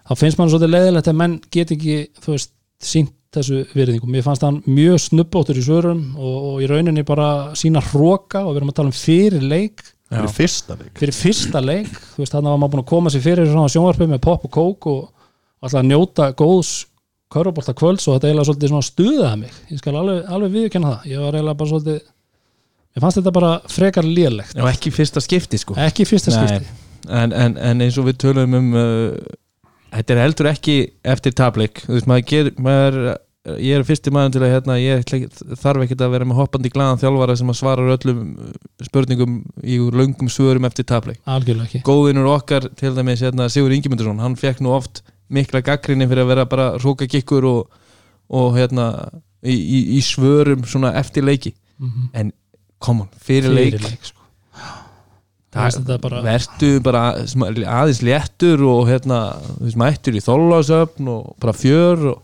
[0.08, 2.54] þá finnst mann svolítið leiðilegt að menn get ekki, þú veist,
[2.88, 7.54] sínt þessu virðingum, mér fannst hann mjög snubbóttur í svörum og, og í rauninni bara
[7.58, 9.82] sína hróka og við erum að tala um fyrir leik.
[10.08, 10.92] Fyrir fyrsta leik.
[10.96, 14.08] Fyrir fyrsta leik þú veist, þannig var maður búin að koma sér fyrir svona sjónvarpi
[14.08, 15.02] með pop og kók og
[15.60, 16.70] alltaf að njóta góðs
[17.28, 19.58] körubólta kvölds og þetta eiginlega svolítið svona stuðaði mig.
[19.68, 21.10] Ég skal alveg, alveg viðkenna það.
[21.12, 24.54] Ég var eiginlega bara svolítið ég fannst þetta bara frekar lélegt.
[24.56, 25.76] Já, ekki fyrsta skipti sko.
[25.84, 26.38] Ekki fyrsta Nei.
[26.40, 26.78] skipti.
[27.08, 29.12] En, en, en eins og við tölum um uh,
[29.94, 30.76] þetta er heldur ekki
[31.16, 31.84] eftir tablik
[33.62, 35.04] ég er fyrsti maður til að hérna, ég
[35.60, 38.50] þarf ekkert að vera með hoppandi glaðan þjálfara sem að svarar öllum uh,
[38.84, 40.88] spurningum í löngum svörum eftir
[41.64, 41.82] ekki.
[41.86, 46.32] Góðinur okkar til dæmis hérna, Sigur Ingimundsson, hann fekk nú oft mikla gaggrinni fyrir að
[46.32, 47.80] vera bara rókagikkur og,
[48.28, 48.90] og hérna
[49.40, 51.54] í, í, í svörum svona eftir leiki.
[51.78, 52.32] Mm en
[52.78, 54.17] come on, fyrir leik sko.
[55.54, 59.20] Það bara vertu bara aðeins léttur og hérna,
[59.56, 62.18] þú veist, mættur í þólasöfn og bara fjör og,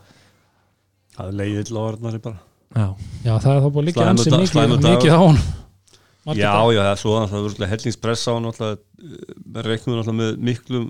[1.16, 1.38] það er
[1.72, 2.42] varnari bara.
[2.74, 2.86] Já,
[3.24, 5.40] Já, það er þá búin að liggja Slæmur ansi dag- mikið, mikið á hún
[6.34, 10.86] já, já, það er svo að það er hellingspress á hann náttúrulega reiknum með miklum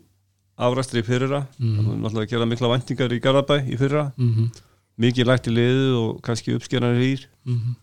[0.55, 1.47] afræstri í fyrra.
[1.59, 1.99] Mm.
[2.03, 4.09] náttúrulega að gera mikla væntingar í Garðabæ í fyrra.
[4.17, 4.51] Mm
[5.01, 7.75] mikið lægt í liðið og kannski uppskeran hýr -hmm.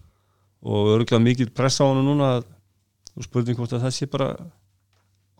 [0.63, 2.45] og örgulega mikið press á hann núna að,
[3.21, 4.27] og spurning hvort að það sé bara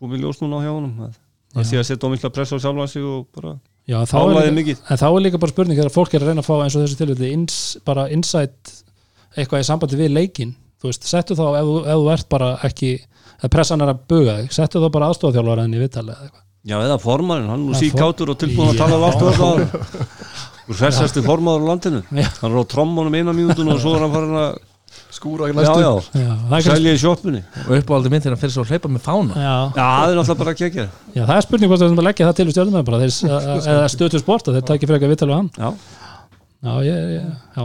[0.02, 1.18] komið ljós núna á hjá honum að
[1.52, 3.56] það sé að setja á mikla press á sjálfan sig og bara
[3.90, 4.82] Já, þá er álæði líka, mikið.
[4.94, 6.84] en þá er líka bara spurning þegar fólk er að reyna að fá eins og
[6.84, 8.72] þessu tilvæti ins, bara insight
[9.34, 10.52] eitthvað í sambandi við leikin
[10.82, 12.92] þú veist, settu þá ef, þú- ef þú ert bara ekki
[13.42, 16.44] ef pressan er að buga þig, settu þá bara aðstofþjálfaraðin í viðtalið eða eitthvað.
[16.62, 20.12] Já, eða formarinn, hann er síkátur og tilbúin að tala látt og alltaf
[20.68, 22.00] Þú hressasti formaður á landinu.
[22.14, 22.28] Já.
[22.38, 24.60] Hann er á trommunum eina mínútun og svo er hann farin að
[25.12, 27.42] skúra ekki Já, næstu er selja í sjoppunni.
[27.66, 29.36] Og uppáhaldi þegar hann fyrir svo að hleypa með fána.
[29.36, 30.86] Já, Já, það er náttúrulega bara að kekja.
[31.12, 33.12] Já, það er spurning hvort það er að leggja það til í stjórnum bara, þeir,
[33.74, 35.52] eða stötu sport að þeir takki frekar viðtalið við hann.
[35.58, 36.00] Já,
[36.62, 37.22] Já, ég,
[37.56, 37.62] já,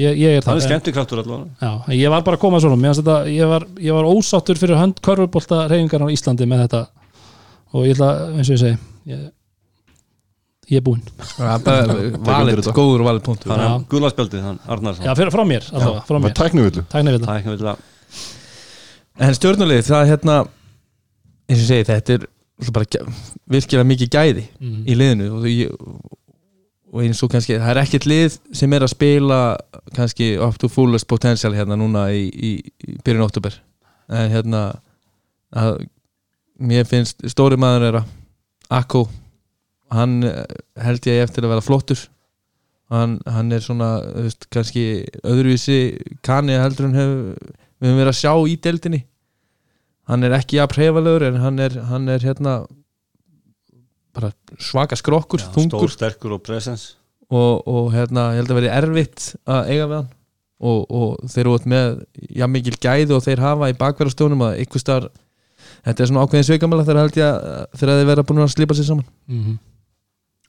[0.00, 0.66] ég, ég er það er það.
[0.68, 1.48] skemmtikraftur allavega.
[1.60, 2.92] Já, ég var bara að koma svona.
[2.96, 6.80] Þetta, ég, var, ég var ósáttur fyrir hönd körfubólta reyfingar á Íslandi með þetta.
[7.76, 9.18] Og ég ætla, eins og ég segi
[10.68, 11.02] ég, er búinn.
[11.38, 12.74] Valið, þetta.
[12.76, 13.22] góður og valið
[13.54, 15.08] að gulaspjaldið, hann Arnarsson.
[15.08, 16.36] Já, fyrir, frá mér, allavega, frá mér.
[17.08, 17.18] er
[17.56, 17.76] vilja
[19.18, 20.34] En stjórnulegi, það er hérna
[21.48, 22.26] eins og segi, þetta er
[22.74, 22.86] bara
[23.48, 24.78] virkilega mikið gæði mm.
[24.84, 25.70] í liðinu og, ég,
[26.90, 29.40] og eins og kannski það er ekkert lið sem er að spila
[29.96, 33.60] kannski up to fullest potential hérna núna í, í, í byrjun oktober
[34.10, 34.64] en hérna
[35.54, 35.84] að,
[36.58, 38.14] mér finnst stóri maður er að
[38.68, 39.06] Akko
[39.94, 40.44] hann eh,
[40.82, 42.00] held ég eftir að vera flottur.
[42.92, 45.78] Hann, hann er svona veist, kannski öðruvísi
[46.24, 47.14] kanni heldur en hef,
[47.78, 49.02] við höfum verið að sjá í deildinni.
[50.08, 52.62] Hann er ekki að prefalegur en hann er, hann er hérna
[54.16, 55.84] bara svaka skrokkur, Já, þungur.
[55.84, 56.94] Stór, sterkur og presens.
[57.28, 60.12] Og, og hérna, ég held að veri erfitt að eiga við hann.
[60.58, 62.00] Og, og þeir eru út með
[62.34, 65.12] já mikil gæði og þeir hafa í bakverðarstjónum að einhver starf
[65.84, 68.76] þetta er svona ákveðin sveikamæla þegar held ég að þegar þeir vera búin að slípa
[68.76, 69.06] sér saman.
[69.28, 69.58] Mm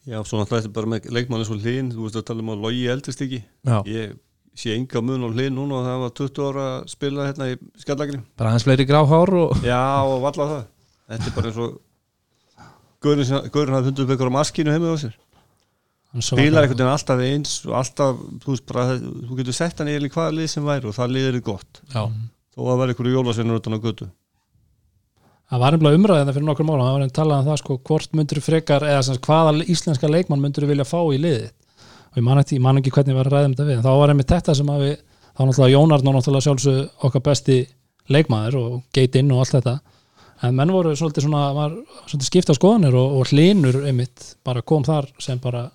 [0.09, 2.51] Já, svo þetta er bara með leikmann eins og hlinn Þú veist að tala um
[2.55, 3.43] að logi eldist ekki.
[3.67, 3.77] Já.
[3.89, 4.15] Ég
[4.59, 7.55] sé enga mun á hlinn núna og það var 20 ára að spila hérna í
[7.79, 10.65] skallagri bara hans fleiri gráhár og Já, og valla það.
[11.13, 11.77] Þetta er bara eins og
[12.99, 15.13] Gaurin hafði upp eitthvað á maskinu heimið á sér.
[16.25, 19.99] Spilar einhvern veginn alltaf eins og alltaf, þú veist bara þú getur sett hann í
[20.09, 21.79] hvaða lið sem væri og það liðir er gott.
[21.93, 22.01] Já,
[22.57, 24.09] þó að vera einhverju jólasveinur utan á götu
[25.49, 28.11] Það var nefnilega umræðina fyrir nokkur mála það var einn talað um það sko, hvort
[28.17, 31.47] myndur frekar eða sagt, hvaða íslenska leikmann myndur vilja fá í liðið
[32.09, 33.91] og ég man ekki, man ekki hvernig var að ræða um þetta við en þá
[33.97, 34.95] var einmitt þetta sem að við
[35.39, 37.57] þá náttúrulega Jónarn og náttúrulega sjálfsög okkar besti
[38.11, 39.75] leikmaður og geit inn og allt þetta.
[40.43, 41.75] En menn voru svolítið svona, var,
[42.07, 45.67] svolítið skipta skoðanir og, og hlinur einmitt bara kom þar sem bara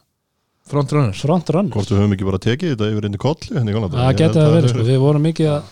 [0.68, 3.88] frontrunner frontrunner hvort við höfum ekki bara tekið þetta yfir inn í kolli í daga.
[3.94, 5.62] það Ég geti held að að vera sko, við vorum mikið að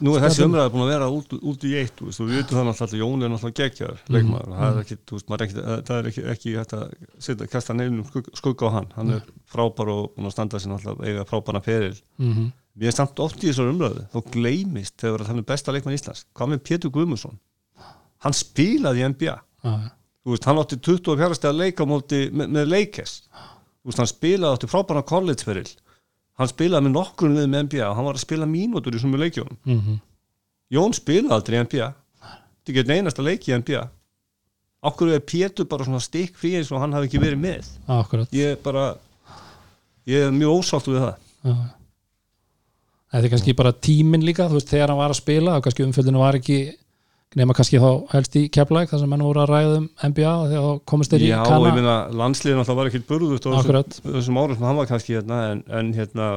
[0.00, 2.36] nú er þessi umræði búin að vera út, út í eitt þú veist, og við
[2.40, 4.54] veitum það náttúrulega að Jón er náttúrulega geggjar leikmaður, mm.
[4.56, 5.56] það er ekki, þú veist, maður er ekki
[5.90, 6.70] það er ekki, ekki að
[7.26, 8.06] setja, kasta nefnum
[8.40, 9.22] skugga, á hann, hann er
[9.52, 11.98] frábær og búin að standa sér náttúrulega eiga frábæra feril.
[12.18, 12.48] Mm -hmm.
[12.80, 16.26] Við erum samt oft í þessar umræðu þá gleymist þegar það er besta leikmann Íslands.
[16.34, 16.60] Hvað með
[23.80, 25.70] Þú veist, hann átti 24 steg að leika á móti með, með leikes þú veist,
[25.70, 25.70] hann spilaði átti frábæra collegeferil
[26.40, 29.56] hann spilaði með nokkur með NBA og hann var að spila mínútur í svona leikjónum
[29.64, 29.98] mm -hmm.
[30.70, 33.88] Jón spilaði aldrei NBA þetta er ekki einasta leiki í NBA
[34.80, 37.68] okkur er Pétur bara svona stikk frí eins og hann hafi ekki verið með?
[37.86, 38.32] Akkurat.
[38.32, 38.96] Ég er bara
[40.08, 41.14] ég er mjög ósáttu við það.
[41.44, 41.56] Já.
[43.10, 45.84] Þetta er kannski bara tíminn líka þú veist, þegar hann var að spila og kannski
[45.84, 46.58] umfjöldinu var ekki
[47.38, 50.64] nema kannski þá helst í keflæk þar sem menn voru að ræða um NBA þegar
[50.66, 53.50] þá komist þeir í Já, og kanna ég meina, landsliðin alltaf var ekkert burðust á
[53.54, 56.30] þessum, árum sem hann var kannski hérna, en, en hérna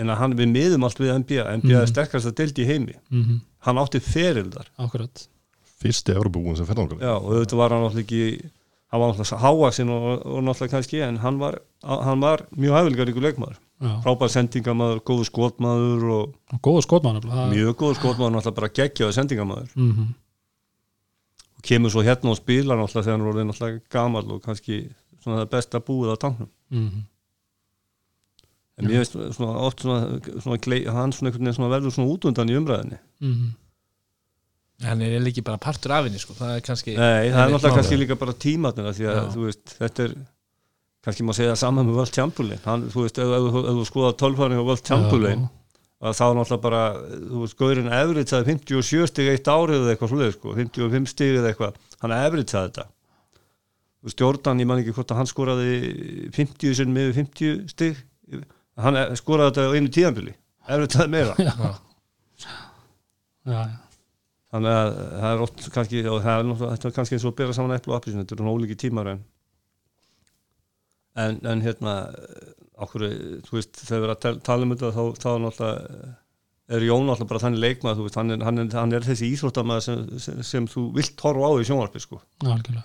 [0.00, 1.82] en hann við miðum allt við NBA NBA Mhm.
[1.82, 2.94] er sterkast að deldi í heimi.
[3.10, 3.40] Mm -hmm.
[3.66, 5.26] hann átti ferildar Akkurat.
[5.80, 8.50] Fyrsti Evropabúin sem fyrir Já, og auðvitað var hann alltaf ekki
[8.90, 13.08] hann var alltaf hávaxinn og, og náttúrulega kannski en hann var, hann var mjög hæfilegar
[13.12, 13.94] ykkur leikmaður, Já.
[14.04, 20.08] frábær sendingamaður góður skotmaður og skotmann mm mjög góður skotmaður náttúrulega bara geggjaði sendingamaður -hmm.
[21.56, 24.82] og kemur svo hérna og spilar náttúrulega þegar hann voru náttúrulega gamal og kannski
[25.22, 27.02] svona það besta búið á tanknum Mm -hmm.
[28.76, 32.12] en mér veist svona oft svona, svona glei, hann svona einhvern veginn svona verður svona
[32.12, 33.54] útundan í umræðinni mm.
[34.82, 36.34] hann er ekki bara partur af henni sko.
[36.34, 39.32] það er kannski Nei, það er náttúrulega kannski líka bara tímatnir því að Já.
[39.34, 40.14] þú veist, þetta er
[41.04, 44.84] kannski má segja saman með World hann, þú veist, ef, þú skoða tölfæring á World
[44.84, 45.48] Chamberlain
[46.00, 46.82] að þá náttúrulega bara,
[47.28, 51.50] þú veist, Gaurin efritsaði 57 stig eitt árið eða eitthvað svoleið, sko, 55 stig eða
[51.50, 51.76] eitthvað.
[52.00, 52.86] Hann efritsaði þetta.
[54.16, 55.74] Jordan, ég man ekki hvort að hann skoraði
[56.32, 58.00] 50 sinn með 50 stig.
[58.80, 60.34] Hann e- skoraði þetta á einu tíðanbili
[60.70, 61.36] efritsaði meira.
[61.36, 62.48] Já.
[63.50, 63.76] Já, já.
[64.52, 64.90] þannig að
[65.20, 67.76] það er oft kannski og það er þetta er kannski eins og að bera saman
[67.76, 69.22] eplu og appisinu, þetta eru ólíki tímar en
[71.18, 71.94] en, en hérna
[72.80, 73.06] okkur,
[73.46, 76.10] þú veist, þegar við erum að tala um þetta þá, þá er náttúrulega
[76.70, 79.84] er Jón náttúrulega bara þannig leikmað, veist, hann er, hann er, hann er þessi íþróttamæður
[79.86, 82.20] sem, sem, sem þú vilt horfa á í sjónvarpi, sko.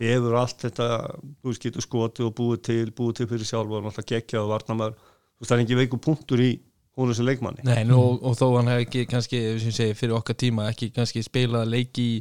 [0.01, 0.87] Yfir allt þetta,
[1.41, 4.53] þú veist, getur skotið og búið til, búið til fyrir sjálf og náttúrulega geggjað og
[4.55, 6.49] varnamæður, þú veist, það er ekki veiku punktur í
[6.95, 7.65] hún þessu leikmanni.
[7.67, 11.21] Nei, nú, og, þó hann hef ekki kannski sem segi, fyrir okkar tíma ekki kannski
[11.25, 12.17] spilað leiki í,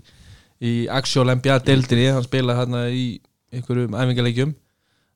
[0.60, 3.06] í Axial NBA deildinni, hann spilaði hérna í
[3.55, 4.55] einhverjum æfingarleikjum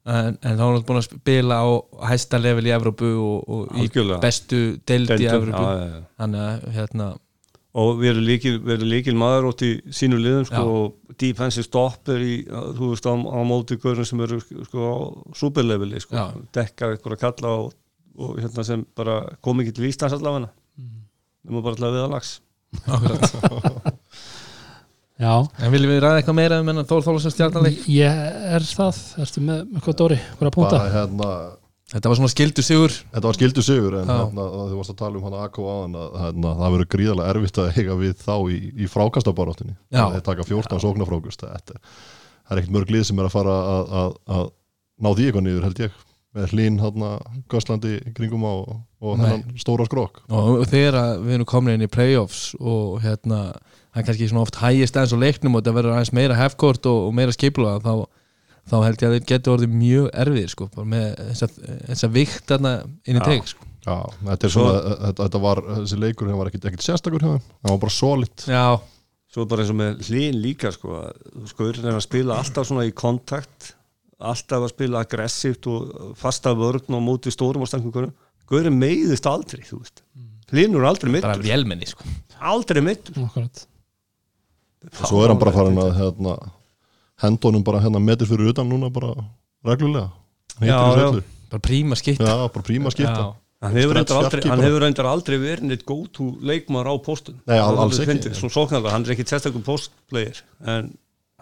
[0.08, 1.66] en, en þá er hann búin að spila á
[2.10, 3.88] hæsta level í Evrópu og, og í
[4.22, 6.04] bestu deild í Evrópu já, já, já.
[6.22, 7.08] þannig að hérna
[7.78, 11.66] og við erum líkil, við erum líkil maður út í sínu liðum sko, og defensive
[11.68, 14.96] stop er í, þú veist, á, á móti görnum sem eru sko á
[15.38, 16.24] superleveli sko, Já.
[16.56, 17.76] dekkar eitthvað að kalla og,
[18.18, 21.00] og hérna sem bara kom ekki til Íslands allavega Mm.
[21.42, 22.28] við erum bara til að viða lags
[22.86, 23.94] akkurat.
[25.18, 28.20] Já, en viljum við ræða eitthvað meira um enn Þór Þólasson stjarnarleik ég
[28.56, 29.00] er það.
[29.24, 30.76] Ertu með með hvað Dóri, hvað að punta?
[30.76, 31.30] bara hérna
[31.88, 32.94] þetta var svona skildu sigur.
[33.14, 36.20] Þetta var skildu sigur en hérna, þú varst að tala um hana Akko áðan að
[36.22, 39.74] hérna, það verður gríðarlega erfitt að eiga við þá í, í frákastabaráttunni.
[39.90, 40.04] Já.
[40.14, 41.82] þeir taka 14 sóknarfrákust þetta
[42.48, 44.46] það er ekkert mörg lið sem er að fara að, að, að
[44.98, 45.98] ná því eitthvað niður held ég
[46.38, 47.10] með hlín hérna
[47.52, 51.86] Gösslandi kringum á og, og þennan stóra skrok og þegar að við erum komin inn
[51.86, 53.42] í playoffs og hérna
[53.92, 56.88] það er kannski svona oft hægist aðeins á leiknum og þetta verður aðeins meira hefkort
[56.90, 57.94] og, og meira skipula þá,
[58.68, 61.08] þá held ég að þeir getur orðið mjög erfið sko, bara með
[61.88, 62.74] þessa, vikt þarna
[63.08, 63.66] inn í teik sko.
[63.88, 63.96] Já,
[64.26, 67.48] þetta er svona, þetta, þetta var þessi leikur, það var ekkert, ekkert sérstakur hjá þeim
[67.48, 68.46] það var bara solid.
[68.52, 68.66] Já,
[69.32, 72.84] svo bara eins og með hlýn líka sko, að skaurin er að spila alltaf svona
[72.88, 73.72] í kontakt
[74.18, 78.10] alltaf að spila aggressíft og fasta vörn og móti stórum og stangum
[78.48, 80.00] Gaurin meiðist aldrei, þú veist.
[80.48, 82.06] Hlynur er aldrei bara mittur, vélmenni sko.
[82.40, 83.66] aldrei mittur Akkurat.
[84.92, 86.36] Og svo er hann bara farin að hérna,
[87.22, 89.14] hendunum bara hérna metir fyrir utan núna bara
[89.66, 90.10] reglulega.
[90.60, 91.10] Já, já.
[91.10, 91.22] söllu.
[91.50, 93.34] bara príma skipt já, bara príma skipta.
[93.58, 93.96] Hann hefur
[94.84, 98.36] reyndar aldrei, verið neitt go-to leikmar á postun Nei, al- alls ekki.
[98.86, 100.92] hann er ekki testakum postplayer en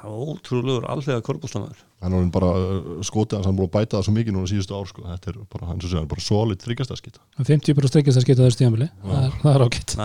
[0.00, 3.74] hann var ótrúlegur alvega körbústamæður hann er orðinn bara uh, skotið hans, hann búin að
[3.76, 5.04] bæta það svo mikið núna síðustu ár sko.
[5.08, 9.20] þetta er bara, hann er bara solid þryggjastæðskitt 50% strekkist að skipta þessu tíðanbili það,
[9.20, 9.96] er- það er ágætt.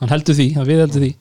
[0.00, 1.12] Hann heldur því, hann við heldur því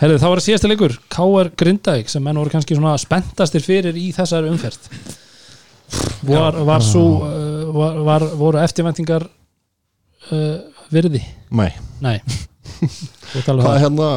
[0.00, 1.50] Herðu, þá var það síðasta leikur, K.R.
[1.60, 4.86] Grindavík sem menn voru kannski svona spenntastir fyrir í þessari umferð
[6.24, 11.20] var, var svo uh, var, var, voru eftirvæntingar uh, virði?
[11.52, 11.70] Nei,
[12.00, 12.16] Nei
[12.80, 14.10] um hvað er hérna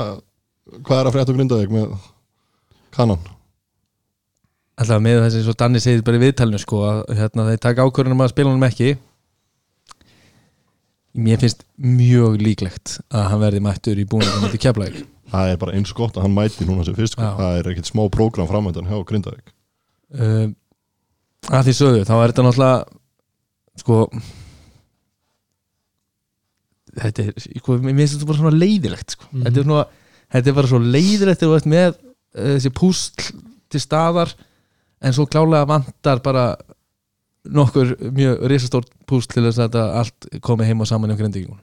[0.87, 1.95] hvað er að frétta á Grindavík með
[2.95, 3.31] kanan?
[4.79, 8.23] alltaf með þessi svo Danni segir bara í viðtalinu sko, að hérna, þeir taka ákvörðunum
[8.23, 8.93] að spila honum ekki
[11.13, 15.03] mér finnst mjög líklegt að hann verði mættur í búinum til keflæk
[15.33, 17.25] það er bara eins gott að hann mæti núna sem fyrst sko.
[17.25, 17.33] Já.
[17.39, 19.53] það er ekkert smá prógram framöndan hjá Grindavík
[20.19, 20.47] uh,
[21.49, 23.99] að því sögðu þá er þetta náttúrulega sko
[26.93, 29.29] þetta er, sko, mér finnst þetta bara svona leiðilegt sko.
[29.31, 29.45] Mhm.
[29.47, 29.85] þetta, er svona,
[30.35, 33.27] þetta er bara svo leiðilegt þegar þú ert með uh, þessi púsl
[33.73, 34.33] til staðar
[35.03, 36.45] en svo klálega vantar bara
[37.43, 41.59] nokkur mjög risastórt púsl til þess að þetta allt komi heim og saman í grindvíkunum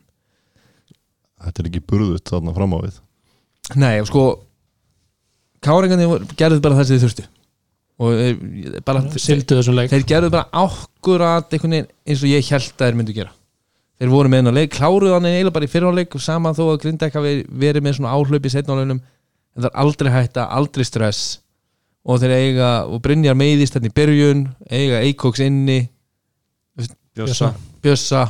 [1.40, 2.98] þetta er ekki burðut þarna fram á við
[3.78, 4.24] Nei, sko
[5.64, 7.26] Káringarnir gerðu bara það sem þið þurftu.
[8.00, 9.90] Og bara, Sildu þessum leik.
[9.92, 13.34] þeir gerðu bara akkurat einhvern veginn eins og ég held að þeir myndu gera.
[14.00, 16.78] Þeir voru með hennar leik, kláruðu hann eiginlega bara í fyrirháleik og saman þó að
[16.86, 17.34] Grindæk hafi
[17.66, 21.26] verið með svona áhlaup í setnáleunum en það er aldrei hætta, aldrei stress.
[22.08, 25.82] Og þeir eiga, og Brynjar meiðist þetta í byrjun, eiga Eikoks inni
[27.12, 27.50] Bjössa,
[27.84, 28.24] Bjössa,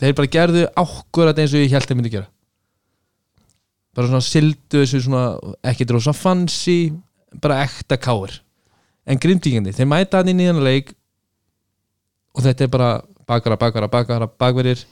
[0.00, 2.26] þeir bara gerðu akkurat eins og ég held að þeir myndu gera
[3.96, 5.24] bara svona sildu þessu svona,
[5.66, 6.92] ekki drósa fancy
[7.42, 8.40] bara ekta káir.
[9.08, 10.92] En grindvíkjandi, þeir mæta hann í þennan leik
[12.36, 12.90] og þetta er bara
[13.26, 14.84] bakara, bakara, bakara, bakverir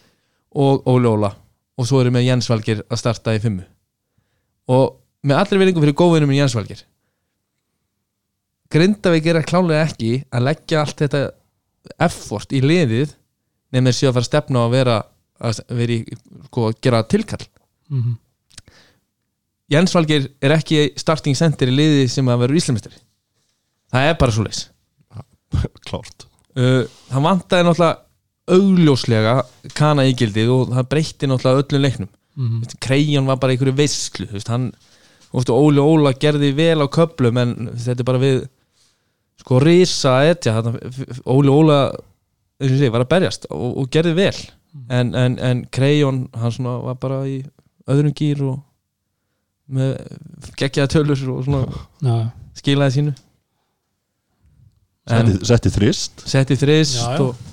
[0.54, 1.32] og Óli Óla.
[1.78, 3.62] Og svo erum við Jens Valgir að starta í fimmu.
[4.74, 6.82] Og með allri viljingum fyrir góðvinum í Jens Valgir
[8.68, 11.22] Grindavík er að klálega ekki að leggja allt þetta
[12.04, 13.14] effort í liðið
[13.72, 14.96] nefnir séu að fara að stefna að vera
[15.38, 16.18] að vera í,
[16.48, 17.46] sko, gera tilkall.
[17.88, 18.18] Mm
[19.68, 22.94] Jens Valgeir er ekki starting center í liði sem að vera íslamistir
[23.92, 24.66] það er bara svo leis
[25.88, 26.26] klárt.
[26.58, 28.04] Uh, hann vantaði náttúrulega
[28.48, 29.34] augljóslega
[29.76, 32.10] kana ígildið og það breytti náttúrulega öllum leiknum.
[32.38, 32.76] -hmm.
[32.80, 34.72] Krejjan var bara einhverju veist, hann,
[35.32, 38.48] veist, Óli Óla gerði vel á köplum en þetta er bara við
[39.40, 40.62] sko risa etja
[41.26, 41.92] Óli Óla
[42.58, 44.38] eins og ég segi, var að berjast og, og gerði vel.
[44.90, 47.42] En, en, en Krejjan hann var bara í
[47.88, 48.58] öðrum gýr og
[49.68, 49.94] með
[50.60, 51.62] geggjaða tölur og svona
[52.02, 52.16] Já,
[52.60, 53.14] skilaði sínu.
[55.08, 56.26] Setti, setti þrist.
[56.28, 57.46] Setti þrist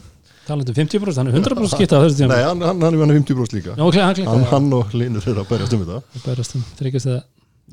[0.45, 3.01] talandi um 50% hann er 100% skipta á þessu tíma nei, hann, hann, hann er
[3.01, 3.73] hann 50 bróst líka.
[3.73, 3.97] Já, ok,
[4.29, 6.19] hann hann, og Linur er að berjast um þetta.
[6.25, 7.23] Bærast um, þryggjast það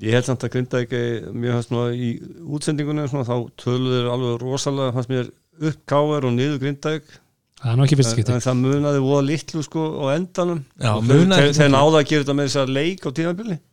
[0.02, 1.00] Ég held samt að grinda ekki
[1.36, 2.06] mjög hans nú í
[2.48, 5.28] útsendingunni svona, þá töluður alveg rosalega fannst mér
[5.68, 7.18] upp káver og niður grindaðik
[7.60, 10.62] Það er nú ekki fyrst en, skipti en það munaði voða litlu sko á endanum.
[10.80, 13.58] Þeir, ekki náða að gera þetta með þess að leik á tímabili.
[13.58, 13.71] Hann-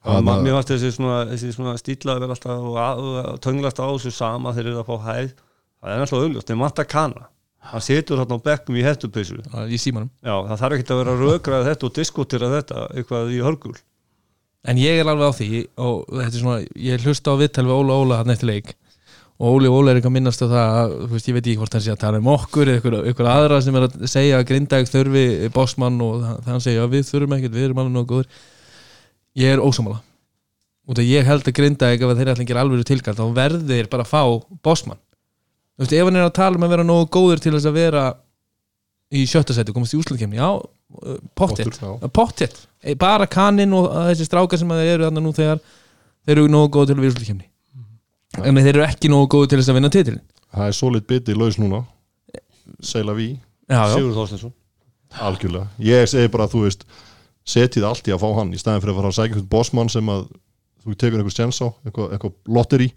[0.00, 1.18] Mér fannst þessi svona,
[1.52, 2.78] svona stílaði vel alltaf og,
[3.34, 5.34] og tönglast á þessu sama þeir eru að fá hæð.
[5.80, 7.26] Það er náttúrulega augljóst, þeir matta kana.
[7.70, 9.36] Hann situr þarna á bekkum í hettupeysu
[9.68, 10.08] í símanum.
[10.24, 13.74] Já, það þarf ekki að vera að rökraða þetta og diskutera þetta eitthvað í hörgul.
[14.68, 16.56] En ég er alveg á því og þetta er svona,
[16.88, 18.72] ég hlusta á viðtal við Óla Óla hann eftir leik
[19.40, 21.84] og Óli Óla er eitthvað að minnast á það veist, ég veit ekki hvort hann
[21.86, 24.88] sé að tala um okkur eða ykkur, ykkur aðra sem er að segja að Grindag
[24.92, 25.22] þurfi
[25.56, 28.28] bossmann og það- það hann segja að við þurfum ekkert, við erum alveg nógu góður
[29.38, 30.00] ég er ósamála
[30.90, 33.66] út af ég held að Grindag ef þeir ætla að gera alveg tilkall þá verður
[33.68, 34.22] þeir bara að fá
[34.64, 34.98] bossmann.
[35.78, 37.76] Þú veist, ef hann er að tala um að vera nógu góður til þess að
[37.78, 38.02] vera
[39.10, 42.10] í sjötta seti, komast í úslutkemni, já, uh, pottet Pottur, já.
[42.14, 45.58] pottet, Eh, bara kaninn og þessi strákar sem að eru þarna nú þegar
[46.24, 47.44] þeir eru nógu góð til að virðslu kemni
[48.40, 50.22] en þeir eru ekki nógu góð til þess að vinna titilin
[50.54, 51.82] það er solid biti laus núna.
[52.80, 53.34] Seila Ví,
[53.68, 54.54] Sigur Þorstensson
[55.20, 55.68] algjörlega.
[55.82, 56.86] Ég segi bara að þú veist
[57.46, 59.88] setið allt í að fá hann í staðin fyrir að fara að sækja einhvern bossmann
[59.92, 60.26] sem að
[60.84, 62.90] þú tekur einhvers tjens á eitthvað, eitthvað lotteri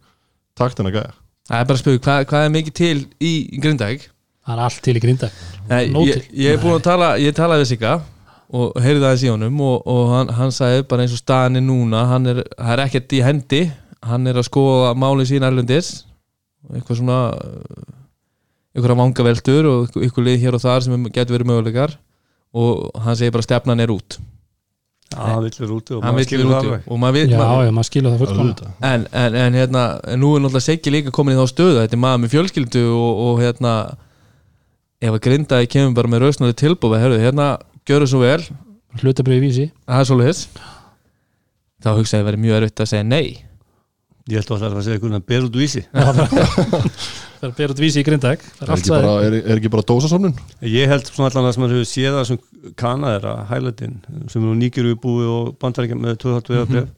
[0.56, 1.14] takt hennar gæja.
[1.50, 4.10] Það er bara að spjóða hvað, hvað er mikið til í Grindag
[4.44, 5.28] Það er allt til í grinda
[5.70, 7.94] Nei, Nóg ég, ég er búin að tala ég talaði við Sigga
[8.54, 11.64] og heyrði aðeins í honum og, og hann, hann sagði bara eins og staðan er
[11.66, 13.62] núna hann er, það er ekkert í hendi.
[14.06, 16.04] Hann er að skoða máli sín erlendis.
[16.70, 17.18] Eitthvað svona
[18.76, 21.96] einhverja vangaveltur og eitthvað- eitthvað lið hér og þar sem getur verið möguleikar.
[22.54, 24.20] Og hann segir bara stefnan er út
[25.18, 28.16] hann vill vera úti og maður skilur það og maður Já, maður, já, maður skilur
[28.16, 28.74] það Auðvitað.
[28.90, 29.84] en, en, en hérna
[30.14, 32.84] en nú er náttúrulega Siggi líka komin í þá stöðu þetta er maður með fjölskyldu
[32.98, 33.74] og, og hérna
[35.04, 37.48] ef að grindaði kemur bara með rausnari tilbúið herru, hérna,
[37.90, 38.40] gjöru svo vel.
[39.02, 39.66] Hlutabrið í vísi.
[39.90, 40.38] Það er
[41.84, 43.26] þá hugsaði að vera mjög erfitt að segja nei
[44.32, 45.82] Ég held að það er að segja einhvern veginn ber út vísi.
[47.44, 49.72] Það er að bera út vísi í grindag er, er ekki bara, er, er ekki
[49.74, 52.38] bara dósasofnun Ég held svona allan að sem maður hefur séð það sem
[52.80, 53.98] kanað er að hælætin
[54.32, 56.94] sem nú nýgjöru búi og bandaríkja með 2,5 veðabref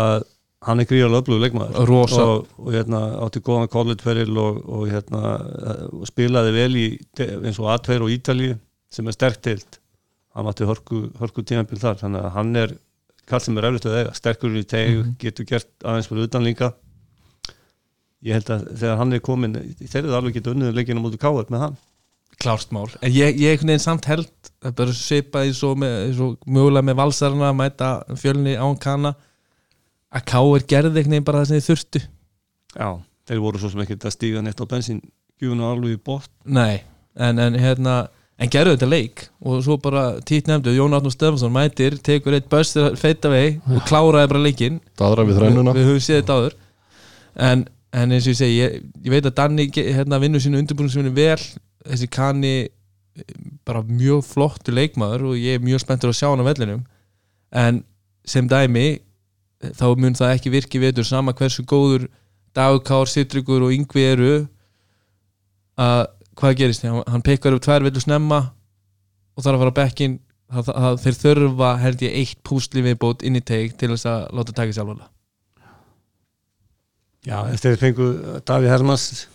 [0.00, 0.24] að
[0.64, 1.84] hann er gríðarlega öflugur leikmaður.
[1.90, 2.24] Rosa.
[2.24, 5.34] og, og hérna átti góðan kolletferil og, og hérna
[5.90, 6.86] og spilaði vel í
[7.20, 8.56] eins og A2 og Ítalíu
[8.92, 9.80] sem er sterkt deilt
[10.32, 12.74] hann átti hörku, hörku tímabil þar þannig að hann er
[13.32, 14.16] kall sem er eflut að eiga.
[14.18, 16.72] Sterkur í teg, getur gert aðeins fyrir utan líka.
[18.22, 21.50] Ég held að þegar hann er komin þeir eru alveg getið unnið leikinu mútið káður
[21.50, 21.80] með hann.
[22.42, 22.86] Klárst mál.
[23.02, 24.30] En ég, ég einhvern veginn samt held
[24.62, 24.92] það er
[25.42, 29.14] eins og, með, eins og mögulega með valsarana að mæta fjölni án kana
[30.12, 30.64] að K.R.
[30.70, 32.04] gerði einhvern veginn bara það sem þið þurftu.
[32.72, 32.88] Já,
[33.28, 35.02] þeir voru svo sem ekkert að stíga neitt á bensín
[35.42, 36.82] gjúna alveg í bótt nei,
[37.18, 37.96] en, en hérna
[38.40, 42.48] en gerðu þetta leik og svo bara tít nefndu, Jón Átnur Stefansson mætir tekur eitt
[42.52, 44.80] börstir feita vei og kláraði bara leikinn.
[44.98, 46.56] Daðra við við, höfum séð þetta áður.
[47.48, 51.12] En, en eins og ég segi, ég, ég veit að Danni hérna, vinnur sínu undirbúinisvinni
[51.16, 51.38] vel.
[51.86, 52.56] Þessi kanni
[53.68, 56.82] bara mjög flottu leikmaður og ég er mjög spenntur að sjá hann á vellinum.
[57.52, 57.82] En
[58.28, 59.02] sem dæmi
[59.78, 62.08] þá mun það ekki virki vetur sama hversu góður
[62.52, 64.32] Dagkár, Sittryggur og Yngvi eru
[65.80, 66.02] að
[66.36, 66.82] hvað gerist?
[66.82, 68.38] Hann, hann pekkar upp tvær villu snemma
[69.36, 70.18] og þarf að fara á bekkin
[70.52, 74.72] þeir þurfa held ég eitt púsli viðbót inn í teik til þess að láta taka
[74.72, 75.08] sér alvarlega
[77.22, 78.06] Já, eftir þeir fengu
[78.48, 79.26] Daví Hermans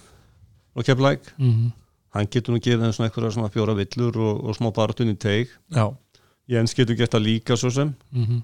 [0.76, 1.72] og Keflæk Mhm.
[2.14, 5.18] hann getur nú gefið þeim svona eitthvað svona fjóra villur og, og smá baratun í
[5.18, 5.88] teig já,
[6.48, 7.96] Jens getur gert það líka svo sem.
[8.12, 8.42] Mhm.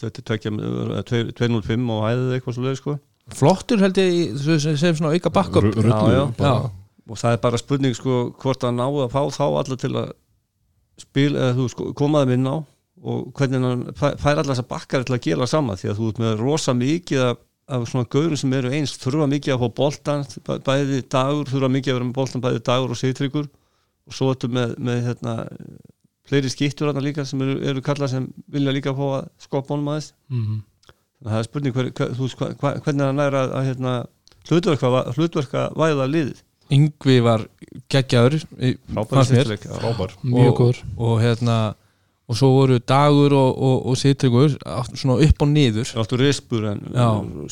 [0.00, 0.52] þetta er tvekja-
[0.98, 2.98] eh, tve- 205 og hæðið eitthvað svo leið sko.
[3.34, 5.64] Flottur held ég í- sem, svona auka backup.
[5.64, 6.70] Ru- rullu Já, já.
[7.06, 10.08] Og það er bara spurning sko hvort að ná að fá þá alla til að
[11.00, 12.56] spila eða þú sko, koma þeim inn á
[13.06, 16.08] og hvernig hann fær fær alla þessar bakkar til að gera sama því að þú
[16.12, 17.42] ert með rosa mikið af,
[17.76, 21.70] af svona gaurum sem eru eins þurfa mikið að fá boltan bæ- bæði dagur, þurfa
[21.76, 23.50] mikið að vera með boltan bæði dagur og sýtryggur
[24.06, 25.34] og svo ertu með, með hérna,
[26.26, 29.92] fleiri skýttur þarna líka sem eru, eru kallað sem vilja líka fá að skoppa honum
[29.94, 30.12] aðeins.
[30.32, 30.62] Mm
[31.26, 32.10] að það er spurning hver, hver,
[32.60, 33.92] hva, hvernig hann er að, að hérna,
[35.16, 36.42] hlutverka væða liðið
[36.72, 37.46] Yngvi var
[37.92, 38.40] geggjaður
[40.22, 40.80] mjög góður.
[40.96, 41.58] og hérna
[42.26, 44.56] og svo voru dagur og, og, og sittryggur
[44.98, 45.86] svona upp og niður.
[45.86, 47.04] Það er alltaf rispur en Já.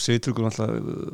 [0.02, 0.48] Seytryggur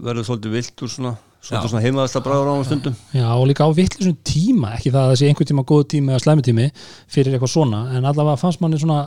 [0.07, 1.13] verður svolítið viltur svona,
[1.45, 2.97] svona heimaðasta bræður á hann stundum.
[3.13, 6.15] Já, og líka á vittlisum tíma ekki það að það sé einhvern tíma góð tími
[6.15, 6.71] eða slæmi tími
[7.13, 9.03] fyrir eitthvað svona, en allavega fannst manni svona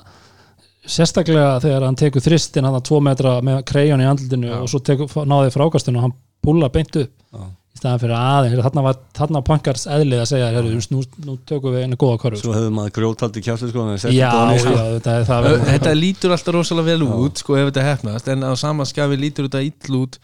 [0.84, 4.84] sérstaklega þegar hann tekur þristin hann að tvo metra með krejón í andlutinu og svo
[4.86, 7.14] tekur, náði frákastinu og hann púla beint upp.
[7.34, 7.50] Já.
[7.74, 11.36] Í staðan fyrir aðeins, þarna var þarna var pankars eðlið að segja, heyrðu, nú, nú
[11.50, 12.42] tökum við einu góða körfu.
[12.44, 14.74] Svo hefur maður grjótaldi kjásli sko, en Já, já, sko.
[14.94, 18.54] þetta er það þetta lítur alltaf rosalega vel út sko ef þetta hefnast en á
[18.62, 20.20] sama skafi lítur þetta ill út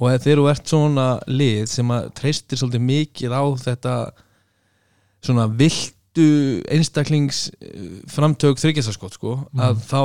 [0.00, 3.94] og ef þegar þú ert svona lið sem að treystir svolítið mikið á þetta
[5.24, 6.28] svona viltu
[6.72, 10.02] einstaklings eh, framtök þryggjastaskot sko að þá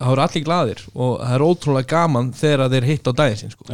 [0.00, 3.52] þá eru allir glaðir og það er ótrúlega gaman þegar þeir hitt á daginn sín
[3.54, 3.66] sko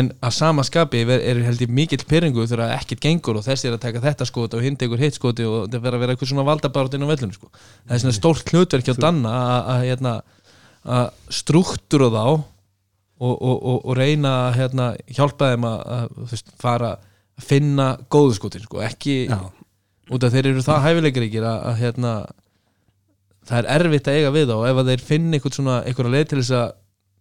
[0.00, 3.68] en að sama skapi er, er held ég mikill pyrringu þegar ekkert gengur og þessi
[3.70, 6.16] er að taka þetta skot og hinn tekur hitt skoti og það verður að vera
[6.16, 7.50] eitthvað svona valdabarátt inn á vellinu sko.
[7.88, 9.34] það er svona stórt hlutverk hjá Danna
[9.74, 10.14] að- hérna,
[10.88, 12.22] að struktúra þá
[13.18, 18.36] og, og, og, og reyna að hérna, hjálpa þeim að, veist, fara að finna góðu
[18.38, 18.80] skotin sko.
[18.86, 19.38] ekki Já.
[20.14, 22.12] út af þeir eru það hæfileikaríkir að hérna,
[23.48, 24.54] það er erfitt að eiga við þá.
[24.58, 26.68] Og ef að þeir svona eitthvað leið til þess að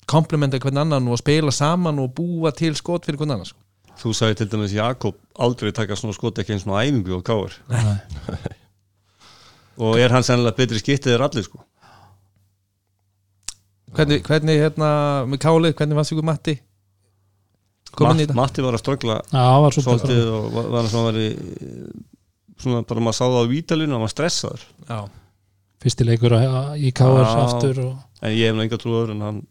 [0.08, 3.60] komplementa hvern annan og spila saman og búa til skot fyrir hvern annan sko.
[3.98, 7.56] Þú sagði til dæmis Jakob aldrei taka svona skot ekki eins og æfingu og káir
[9.78, 11.60] og er hann sennilega betri skýttið er allir sko?
[13.98, 14.90] Hvernig, hvernig hérna
[15.26, 16.58] með kálið, hvernig var sigur Matti?
[17.98, 20.90] Komin í Matt, Matti var að ströggla Já, það var svo svolítið og var, var
[20.92, 21.30] svona var í
[22.62, 24.68] svona bara maður sá það á vítalinu hann var stressaður.
[24.90, 25.00] Já.
[25.88, 26.92] Fyrsti leikur á- í
[27.34, 27.44] Já.
[27.48, 29.42] aftur og en ég hef nú enga trúður en hann,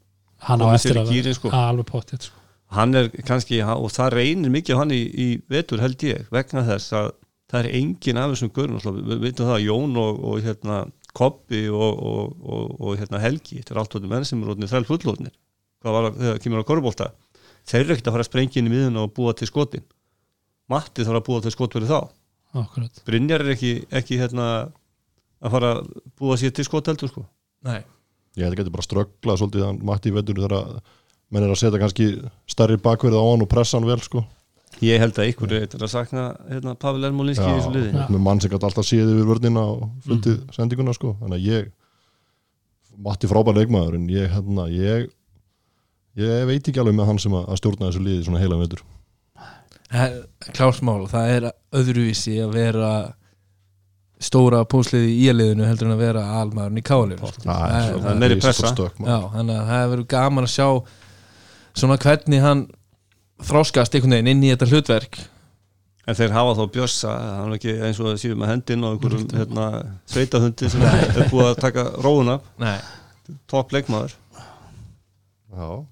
[0.49, 1.49] hann á eftir að gírinn, sko.
[1.51, 2.37] vera alveg pottið sko.
[2.77, 6.93] hann er kannski og það reynir mikið hann í, í vetur held ég vegna þess
[6.99, 7.11] að
[7.47, 10.79] það er engin af þessum görun við veitum það Jón og, og hérna
[11.17, 14.73] Koppi og, og, og, og hérna Helgi þetta er allt tóttum menn sem er rótnið
[14.75, 15.33] þræl fullóðnir
[15.81, 17.07] hvað var að- þegar kemur á korfbólta
[17.71, 19.87] þeir eru ekkert að fara að sprengja inn í miðun og búa til skotin
[20.69, 22.01] Matti þarf að búa til skot fyrir þá
[22.57, 23.01] Akkurat.
[23.07, 24.47] Brynjar er ekki, ekki hérna
[25.43, 27.27] að fara að búa sér til skot heldur sko.
[27.67, 27.83] Nei.
[28.37, 30.81] ég held að geti bara strögglað svolítið hann mætti í vetur þegar
[31.33, 32.09] menn er að setja kannski
[32.51, 34.23] stærri bakverð á hann og pressa hann vel sko.
[34.85, 37.93] Ég held að ykkur er að sakna hérna, Pavel Ermolinski í þessu liði.
[37.97, 38.07] Já.
[38.13, 41.15] með mann sem gæti alltaf séð yfir vörnina og fundið sendinguna sko.
[41.23, 41.71] Þannig að ég
[43.07, 45.09] matti frábær leikmaður en ég, hérna, ég
[46.21, 48.85] ég veit ekki alveg með hann sem að að stjórna þessu liði svona heila vetur.
[50.57, 51.49] Klársmál, það er
[51.79, 52.91] öðruvísi að vera
[54.23, 57.33] stóra púsliði í liðinu heldur en að vera almaðurinn í sko.
[57.45, 58.73] það er- það meiri pressa.
[58.73, 60.69] þannig að það verður gaman að sjá
[61.77, 62.67] svona hvernig hann
[63.45, 65.19] þráskast einhvern veginn inn í þetta hlutverk.
[66.07, 68.95] En þeir hafa þá bjössa, hann er ekki eins og það síðan með hendin og
[68.95, 69.65] einhverjum hérna,
[70.07, 72.79] sveitahundi sem er búið að taka róuna, Nei.
[73.51, 74.15] topp leikmaður.
[75.57, 75.85] Já,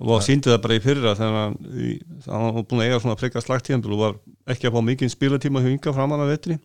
[0.00, 3.16] og síndi það bara í fyrra þegar hann, í, hann var búin að eiga svona
[3.20, 4.14] frekar slagtíðanbíl og var
[4.52, 6.58] ekki að fá mikið spilatíma hjá ynga framan að vetri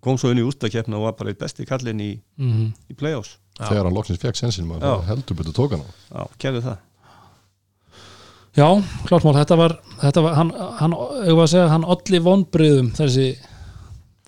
[0.00, 3.36] kom svo inn í ústakefna og var bara eitt besti kallinn í, Mm í play-offs.
[3.60, 5.06] Þegar hann loksins fekk sensin maður Já.
[5.10, 5.90] heldur betur tók hann á.
[6.08, 6.78] Já, gerði það.
[8.56, 8.66] Já,
[9.08, 10.50] klártmál, þetta var, þetta var hann,
[10.80, 10.94] hann,
[11.24, 13.26] ég var að segja, hann olli vonbriðum þessi,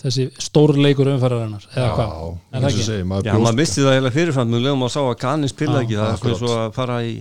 [0.01, 2.15] þessi stór leikur umferðarinnar, eða hvað?
[2.15, 2.87] Er það eins og ekki?
[2.89, 4.51] segi, maður Já, maður misti það eiginlega fyrirfram.
[4.55, 5.99] Mjög lögum að sá að Ganin spila Já, ekki.
[6.01, 7.15] Það er sko svo að fara í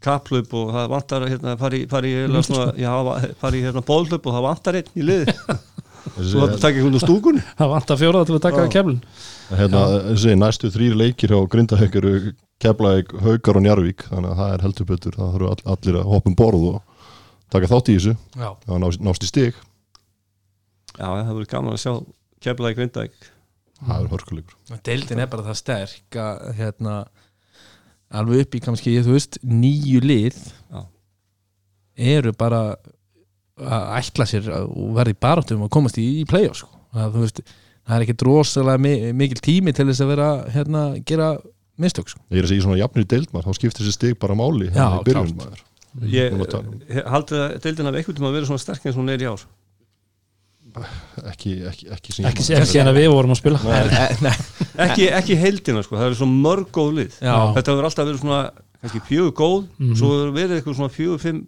[0.00, 2.92] kaplaup og það vantar að hérna, fara í, fara í, eiginlega svona, já,
[3.42, 5.34] fara í hérna, bólhlaup og það vantar einn í liði
[6.06, 7.42] og þetta segi, taka einhvern úr stúkunni.
[7.58, 8.70] Það vantar fjóraða til að taka Já.
[8.76, 9.00] keflin
[9.50, 9.82] hérna,
[10.20, 12.14] segi, næstu þrýr leikir hjá Grindavík eru
[12.60, 16.08] Keflavík, Haukar og Njarvík þannig að það er heldur betur, það þurfa all, allir að
[16.12, 17.04] hoppa um borð og
[17.50, 18.16] taka þátt í þessu.
[18.36, 18.50] Já.
[18.66, 19.60] það nást, nást í stig.
[20.98, 21.94] Já, það verður gaman að sjá
[22.44, 23.30] keflaði grindæk
[23.80, 24.56] það er hörkuleikur.
[24.86, 26.94] Deildin er bara það sterk að hérna
[28.20, 30.38] alveg upp í kannski, þú veist, nýju lið
[30.70, 30.80] Já.
[32.16, 32.62] eru bara
[33.60, 36.68] að ætla sér að- og verði baráttum að komast í, í play-off sko.
[36.94, 37.40] að, þú veist,
[37.86, 41.38] það er ekkit rosalega mi mikil tími til þess að vera hérna, gera
[41.80, 42.20] mistök sko.
[42.30, 45.56] ég er að segja svona jafnir deildmar, þá skiptir þessi stig bara máli Já, hérna
[46.06, 46.80] Ég að um.
[47.10, 49.26] haldið að deildin af einhvern tíma að vera svona sterk eins og hún er í
[49.26, 49.42] ár?
[51.32, 53.58] Ekki, ekki, ekki, sem Ekki ekki en að við vorum að spila.
[53.74, 53.88] En,
[54.22, 54.34] nei,
[54.86, 57.16] ekki, ekki heildina sko, það eru svo mörg góð lið.
[57.18, 58.40] Já, Þetta hefur alltaf verið svona
[58.80, 59.96] kannski fjögur góð, Mhm.
[59.98, 61.40] svo hefur verið eitthvað svona fjögur, fimm,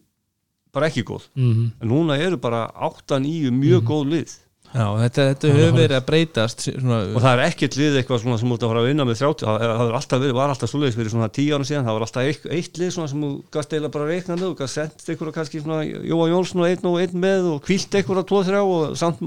[0.73, 1.29] bara ekki góð.
[1.37, 1.67] Mhm.
[1.81, 3.87] en núna eru bara 8-9 mjög Mhm.
[3.89, 4.39] góð lið.
[4.73, 8.39] Já, þetta, þetta hefur verið að breytast svona, og það er ekkert lið eitthvað svona
[8.41, 10.71] sem út að fara að vinna með 30 það, það er alltaf verið, var alltaf
[10.73, 13.31] svoleiðis fyrir svona 10 ára síðan, það var alltaf eitt, eitt lið svona sem þú
[13.53, 16.97] gast eiginlega bara reiknað og gast sendt ykkur kannski svona Jóa Jónsson og einn og
[17.05, 19.21] einn með og kvílt ykkur á 2-3 og samt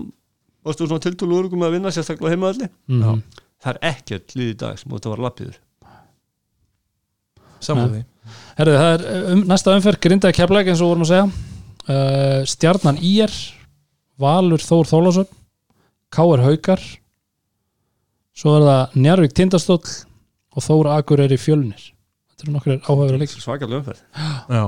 [0.65, 3.21] varstu svona tiltölu örgum að vinna sérstaklega heimaðalli mm.
[3.61, 5.61] það er ekkert lið í dag sem út að fara lappiður
[7.61, 8.03] saman því
[8.59, 11.25] Herðu, það er um, næsta umferð grindaði keflæk eins og vorum að segja.
[11.85, 13.33] Uh, Stjarnan IR
[14.21, 15.27] Valur Þór Þólásson
[16.15, 16.81] Káar Haukar
[18.35, 19.91] svo er það Njarvík Tindastóll
[20.55, 21.91] og Þór Akureyri Fjölnir.
[22.31, 24.01] Þetta eru nokkur áhugaverið leiks svakalega umferð.
[24.51, 24.63] Já,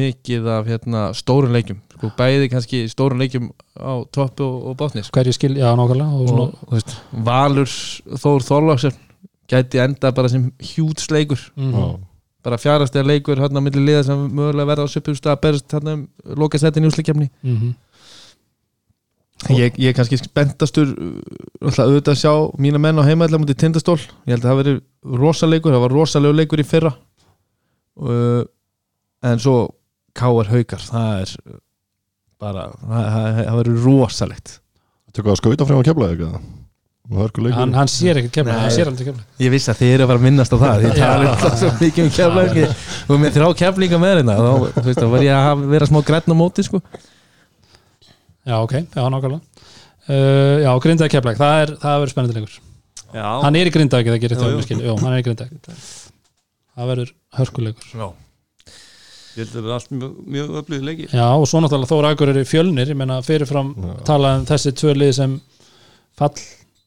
[0.00, 1.80] mikið af hérna, stórum leikjum.
[1.94, 5.16] Sko, bæði kannski stórum leikjum á toppu og, og botni sko.
[5.16, 6.94] hverju skil, já nákvæmlega og og, veist,
[7.28, 7.72] Valur
[8.20, 9.00] Þór Þorláksson
[9.50, 11.50] gæti enda bara sem hjútsleikur.
[11.56, 12.06] Mm
[12.44, 15.74] Bara fjárastega leikur hérna á milli liða sem mögulega verða á söpum stað að berast
[15.74, 16.04] hérna um
[16.40, 17.72] loka setin í úsleikjafni -hmm.
[19.58, 21.18] ég, ég er kannski spenntastur uh,
[21.60, 24.74] alltaf auðvitað að sjá mína menn á heimaðlega mútið tindastól, ég held að það veri
[25.04, 26.94] rosaleikur, það var rosalegu leikur í fyrra
[28.00, 28.44] uh,
[29.22, 29.74] en svo
[30.16, 30.48] K.R.
[30.48, 31.36] Haukar það er
[32.40, 34.60] bara, það, það, það verður rosalegt
[35.12, 36.40] Tökum að skauta frá að kemla eitthvað
[37.10, 38.62] hann, hann sér ekkert keflæk, Nei.
[38.62, 40.84] hann sér aldrei keflæk ég vissi að þið eru að fara að minnast á það
[40.84, 42.58] þið talar alltaf svo mikið um keflæk
[43.10, 44.50] og með þrjá keflinga með hérna þá,
[44.86, 46.80] veist, var ég að vera smá grætn á móti sko.
[48.46, 49.66] já ok, já nákvæmlega.
[50.10, 52.54] Uh, já, grindaði keflæk, það er það verður spennandi leikur.
[53.10, 55.60] Já, hann er í grindaði ekki það gerir það skil, jú, hann er í grindaði
[56.80, 57.90] það verður hörkuleikur.
[57.90, 58.06] Já.
[59.34, 62.10] ég held að það er allt mjög, mjög öflugið leiki Já, og svo náttúrulega Þóra
[62.14, 63.74] Akureyri fjölnir ég meina fyrirfram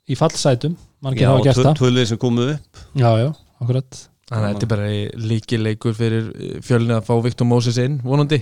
[0.04, 0.12] Já.
[0.12, 0.74] í fallsætum
[1.04, 3.30] margir hafa gert það tvölið sem komu upp Já, já,
[3.62, 4.90] akkurat Þannig að þetta er bara
[5.30, 6.28] líkileikur fyrir
[6.64, 8.40] fjölni að fá Viktor Moses inn vonandi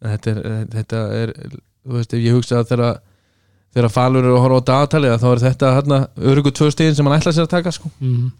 [0.00, 3.00] En þetta er, þetta er þú veist, ef ég hugsa að þegar
[3.74, 5.98] þegar Falur eru að horfa á dagatalið þá er þetta hérna
[6.30, 7.90] örugu tvö stegin sem hann ætla sér að taka sko.
[8.00, 8.30] mm.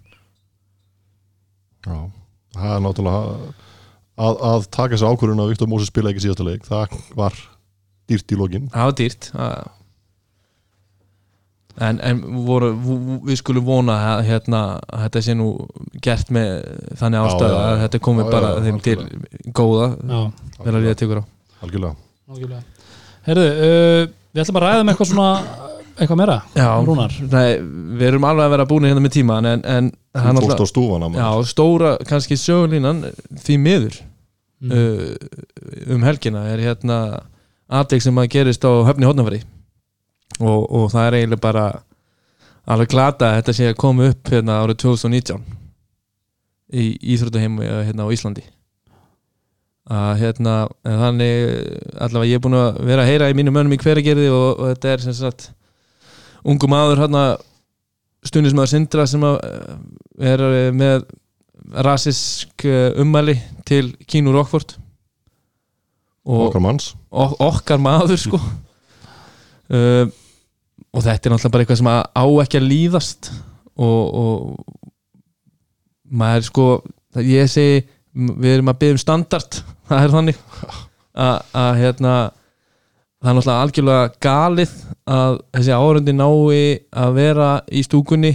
[1.86, 1.98] Já,
[2.56, 3.20] það er náttúrulega
[4.20, 7.36] að, að taka þessi ákvörðun að Viktor Móses spila ekki síðasta leik það var
[8.10, 9.68] dýrt í lokin það var dýrt það-
[11.78, 12.70] en, en voru,
[13.26, 15.48] við skulum vona að, hérna, að þetta sé nú
[16.02, 16.50] gert með
[17.00, 18.98] þannig ástæðu að þetta komi Já, já, bara já, þeim til
[19.56, 19.88] góða
[20.60, 21.24] vel að líða tekur á.
[21.60, 21.94] Algjörlega.
[22.30, 22.62] Nákvæmlega
[23.26, 25.30] Herðu, uh, við ætlum að ræða um eitthvað svona
[26.00, 26.36] eitthvað meira,
[26.86, 27.16] Rúnar.
[27.28, 27.48] Nei,
[28.00, 30.62] við erum alveg að vera búin hérna með tíman en, en hann alltaf
[31.18, 33.02] Já, stóra kannski sögulínan
[33.44, 33.98] því miður
[34.64, 34.72] mm.
[34.72, 37.00] uh, um helgina er hérna
[37.70, 39.42] aðeins sem að gerist á höfni hótnafæri
[40.38, 41.64] og, og það er eiginlega bara
[42.70, 45.44] alveg glata að þetta sé að koma upp hérna árið 2019
[46.70, 48.44] í Íþróttaheim hérna á Íslandi.
[49.90, 51.38] Að hérna þannig
[51.98, 54.68] allavega ég er búin að vera að heyra í mínum mönnum í hveragerði og, og
[54.70, 55.48] þetta er sem sagt
[56.46, 57.24] ungu maður hérna
[58.26, 61.04] stundismæður Sindra sem að eh, er eh, með
[61.86, 63.36] rasisk eh, ummæli
[63.68, 64.76] til Kínu Rockford.
[66.28, 66.92] Og okkar manns.
[67.10, 68.40] ok okkar maður sko.
[69.70, 70.10] Uh,
[70.90, 73.30] og þetta er náttúrulega bara eitthvað sem á ekki að líðast.
[73.80, 74.34] Og, og
[76.10, 76.66] maður sko
[77.24, 79.60] ég segi, við erum að byggja um standard.
[79.90, 80.44] Það er þannig.
[81.20, 82.12] Að, hérna
[83.20, 84.76] það er náttúrulega algjörlega galið
[85.10, 86.60] að þessi árendi nái
[87.02, 88.30] að vera í stúkunni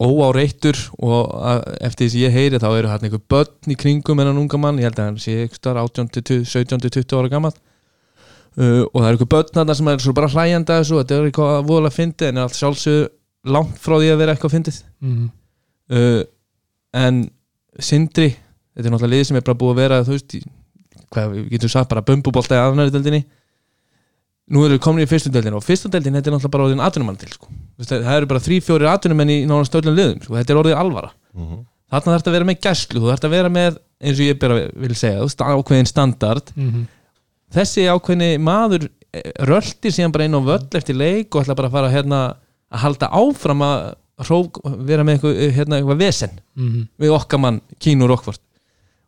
[0.00, 4.20] óáreittur og að, eftir því sem ég heyri þá eru hann einhver börn í kringum
[4.20, 7.54] en hann unga mann, ég held að hann sé einhver starf 17-20 ára gammal
[8.58, 11.16] uh, og það eru einhver börn þarna sem er svo bara hlæjandi að þessu þetta
[11.20, 13.08] er eitthvað voðalega fyndið en er allt sjálfsög
[13.54, 15.30] langt frá því að vera eitthvað fyndið Mm.
[15.96, 16.22] uh,
[16.94, 17.30] en
[17.80, 20.40] Sindri þetta er náttúrulega liðið sem er bara búið að vera þú veist, í,
[21.14, 23.22] hvað við getum sagt bara bumbubolta í aðnæri deildinni
[24.50, 26.82] nú eru við komin í fyrstu deildinu og fyrstu deildin þetta er náttúrulega bara orðin
[26.82, 27.46] atvinnumann til sko.
[27.80, 30.34] Það eru bara þrý, fjóri atvinnumenn í nánast öllum liðum sko.
[30.34, 31.60] þetta er orðið alvara Mhm.
[31.90, 34.56] þarna þarf að vera með gæslu, þú þarf að vera með eins og ég bara
[34.74, 36.86] vil segja, ákveðin standard Mm.
[37.54, 41.70] Þessi ákveðni maður eh, röltir síðan bara inn á völl eftir leik og ætla bara
[41.70, 42.20] að fara hérna
[42.70, 43.80] að halda áfram að
[44.20, 46.88] hrók, vera með eitthvað, eh, hérna, eitthvað vesen Mm.
[47.00, 48.40] við okkar mann Kínu Rockford.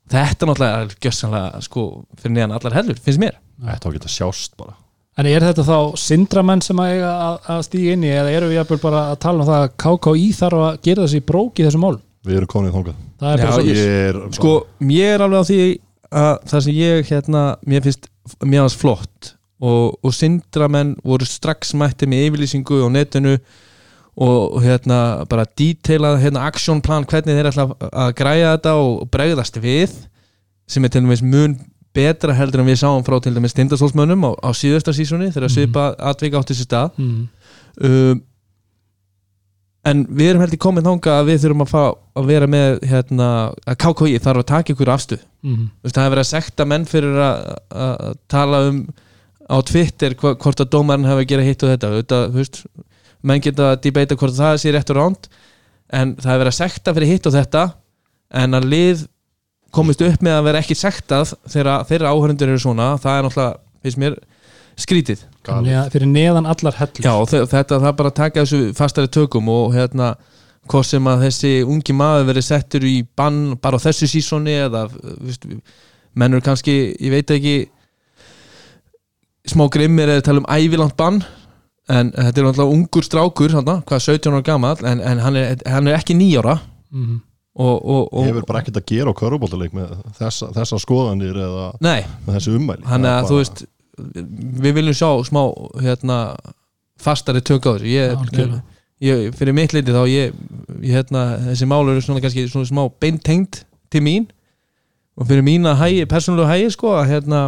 [0.08, 1.82] Þetta náttúrulega er gjössanlega sko
[2.16, 3.36] fyrir neðan allar hellur, finnst mér.
[3.60, 4.74] Þetta var ekki að sjást bara.
[5.20, 8.48] En er þetta þá syndramenn sem að eiga að, að stíga inn í eða eru
[8.48, 11.84] við bara að tala um það að KKÍ þarf að gera þessi brók í þessum
[11.84, 12.02] málum?
[12.24, 12.50] Við erum
[13.42, 15.60] er svo Ég er sko, mér er alveg á því
[16.22, 18.08] að það sem ég hérna, mér finnst
[18.44, 23.36] mér hans flott og, og syndramenn voru strax mætti með yfirlýsingu á netinu
[24.12, 29.94] og, hérna bara detailað hérna actionplan hvernig þeir ætla að græja þetta og, bregðast við
[30.68, 31.56] sem er til dæmis mun
[31.92, 35.54] betra heldur en við sáum frá til dæmis Tindastólsmönnum á, á síðasta sísoni þegar Mhm.
[35.54, 37.28] svipa atvika átti sér stað mm.
[37.84, 38.22] um,
[39.88, 41.82] en við erum heldur komin þanga að við þurfum að, fá,
[42.20, 43.28] að vera með hérna,
[43.66, 45.70] að KKI þarf að taka ykkur afstu Mm.
[45.82, 47.46] Veist, það hefur verið að sekta menn fyrir að,
[47.84, 48.76] að tala um
[49.50, 52.60] á Twitter hvort að dómarinn hefur að gera hitt og þetta þú veist,
[53.26, 55.26] menn geta að debata hvort það sé rétt og ránt
[55.90, 57.64] en það hefur verið að sekta fyrir hitt og þetta
[58.42, 59.02] en að lið
[59.74, 63.60] komist upp með að vera ekki sektað þegar þeirra áhörundur eru svona það er náttúrulega,
[63.82, 64.18] finnst mér,
[64.80, 65.24] skrítið.
[65.46, 65.68] Galið.
[65.70, 67.02] Neða, fyrir neðan allar hellur.
[67.04, 70.12] Já, þe- þetta það bara taka þessu fastari tökum og hérna
[70.70, 74.84] hvort sem að þessi ungi maður verið settur í bann bara á þessu sísoni eða
[74.92, 75.48] viðst,
[76.14, 77.56] menn eru kannski, ég veit ekki
[79.50, 81.18] smá grimmir eða tala um ævilant bann
[81.90, 85.56] en þetta er náttúrulega ungur strákur hana, hvað 17 ára gamall en, en hann, er,
[85.66, 86.60] hann er ekki nýjára
[86.94, 87.16] mm.
[87.58, 91.72] og, og, og hefur bara ekkert að gera á körubóltaleik með þessa, þessa skoðanir eða
[91.82, 92.86] nei, með þessi ummæli.
[92.86, 93.64] Hann að þú bara- veist
[93.98, 95.42] við viljum sjá smá
[95.82, 96.18] hérna,
[97.02, 98.62] fastari tök á þessu ég,
[99.02, 100.32] ég, fyrir mitt liti þá ég,
[100.80, 104.28] ég hérna, þessi mál eru svona kannski svona smá beintengt til mín
[105.18, 107.42] og fyrir mína hægi, persónulega hægi sko að hérna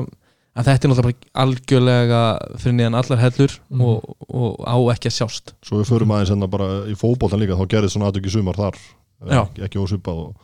[0.55, 2.19] að þetta er náttúrulega bara algjörlega
[2.63, 3.81] fyrir niðan allar hellur Mhm.
[3.81, 7.57] og, og á ekki að sjást svo við förum aðeins hérna bara í fótboltan líka
[7.59, 8.77] þá gerðist svona aðtöki sumar þar
[9.25, 9.41] Já.
[9.49, 10.37] ekki, ekki ósvipað og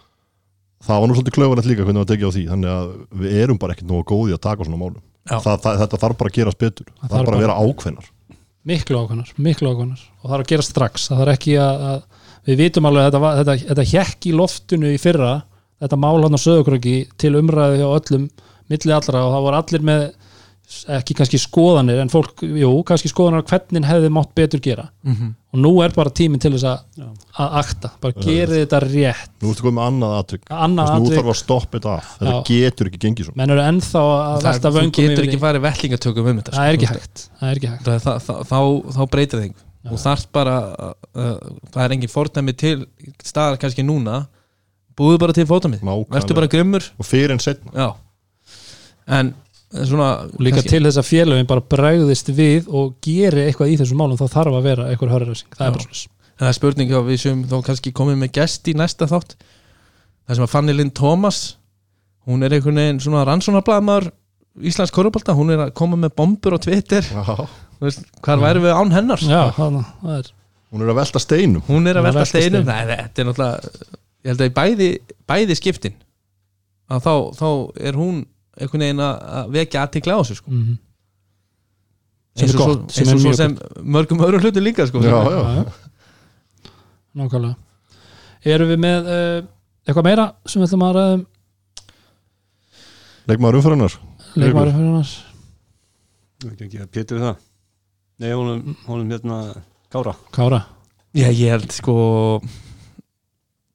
[0.80, 2.90] það var nú svolítið klaufanett líka hvernig það var tekið á því þannig að
[3.20, 5.02] við erum bara ekkert nógu góði að taka svona málum.
[5.28, 6.88] Það, það, þetta þarf bara að gerast betur.
[6.88, 8.08] Það, þarf þarf bara að vera ákveðnar.
[8.70, 12.50] Miklu ákvæmnar, miklu ákvæmnar og það er að gera strax, það er ekki að, að
[12.50, 15.30] við vitum alveg að þetta, þetta, þetta hjekk í loftinu í fyrra
[15.80, 18.26] þetta mál hann á sögurkröki til umræðu hjá öllum
[18.70, 20.04] milli allra og það voru allir með
[20.96, 24.86] ekki kannski skoðanir en fólk, jú, kannski skoðanir hvernig hefði mátt betur gera.
[25.02, 25.30] Mm -hmm.
[25.52, 29.32] og nú er bara tíminn til þess að, akta, bara gerið þetta rétt.
[29.42, 32.12] Nú ertu komið með annað annað nú þarf að stoppa þetta af.
[32.18, 33.38] Þetta getur ekki gengið svona.
[33.40, 35.44] Menn eru ennþá að velta þú vöngum getur yfir ekki því.
[35.46, 36.82] farið vellingatökum um þetta það er sko.
[36.82, 37.30] ekki hægt.
[37.40, 37.84] Það er ekki hægt.
[37.84, 38.60] Það, það, það, þá,
[38.94, 40.56] þá breytir það einhver og þarf bara
[41.16, 41.38] uh,
[41.72, 42.86] það er engin fordæmi til
[43.24, 44.26] staðar kannski núna.
[45.00, 46.12] Búðu bara til fótamið Nákvæmlega.
[46.12, 46.84] verður bara grimmur.
[47.00, 47.94] Og fyrir en setna
[49.10, 49.34] en
[49.70, 54.00] svona og líka til þess að félögin bara bregðist við og geri eitthvað í þessum
[54.02, 55.68] málum þá þarf að vera eitthvað hörðarsing, það Já.
[55.70, 58.68] er bara svona en það er spurning að við sem þá kannski komið með gest
[58.70, 59.34] í næsta þátt.
[60.24, 61.40] Það sem að Fanny Lind Thomas
[62.24, 64.08] hún er einhvern veginn svona rannsónarblæðmaður
[64.66, 66.58] Íslands korupálta, hún er að koma með bombur á.
[66.60, 69.20] Þú veist, hvar væri við án hennar?
[69.22, 70.32] Já, það, það er
[70.70, 71.62] hún er að velta steinum.
[71.68, 72.64] Hún er að Hún er að velta velta steinum.
[72.64, 72.72] steinum.
[72.72, 74.88] Nei, þetta er náttúrulega ég held að í bæði,
[75.30, 75.96] bæði skiptin
[76.90, 77.48] að þá, þá
[77.88, 78.18] er hún
[78.58, 80.54] einhvern veginn að vekja aðtikla á þessu sko.
[80.54, 80.78] mm
[82.30, 84.62] sem eins er og svo, gott, sem eins er og svo sem mörgum öðrum hlutu
[84.62, 85.02] líka sko.
[85.02, 85.40] Já, já.
[85.56, 86.70] Já.
[87.18, 87.56] Nákvæmlega.
[88.54, 89.40] Erum við með uh,
[89.84, 91.24] eitthvað meira sem við ætlum að ræða um?
[93.30, 93.96] Leikmaður umfyrirnar
[94.38, 95.16] leikmaður fyrir hans
[96.40, 97.42] Ég veit ekki að Pétur það?
[98.20, 99.40] Nei, honum, honum hérna
[99.90, 100.14] Kára.
[100.32, 100.60] Kára.
[101.16, 101.94] Já, ég held sko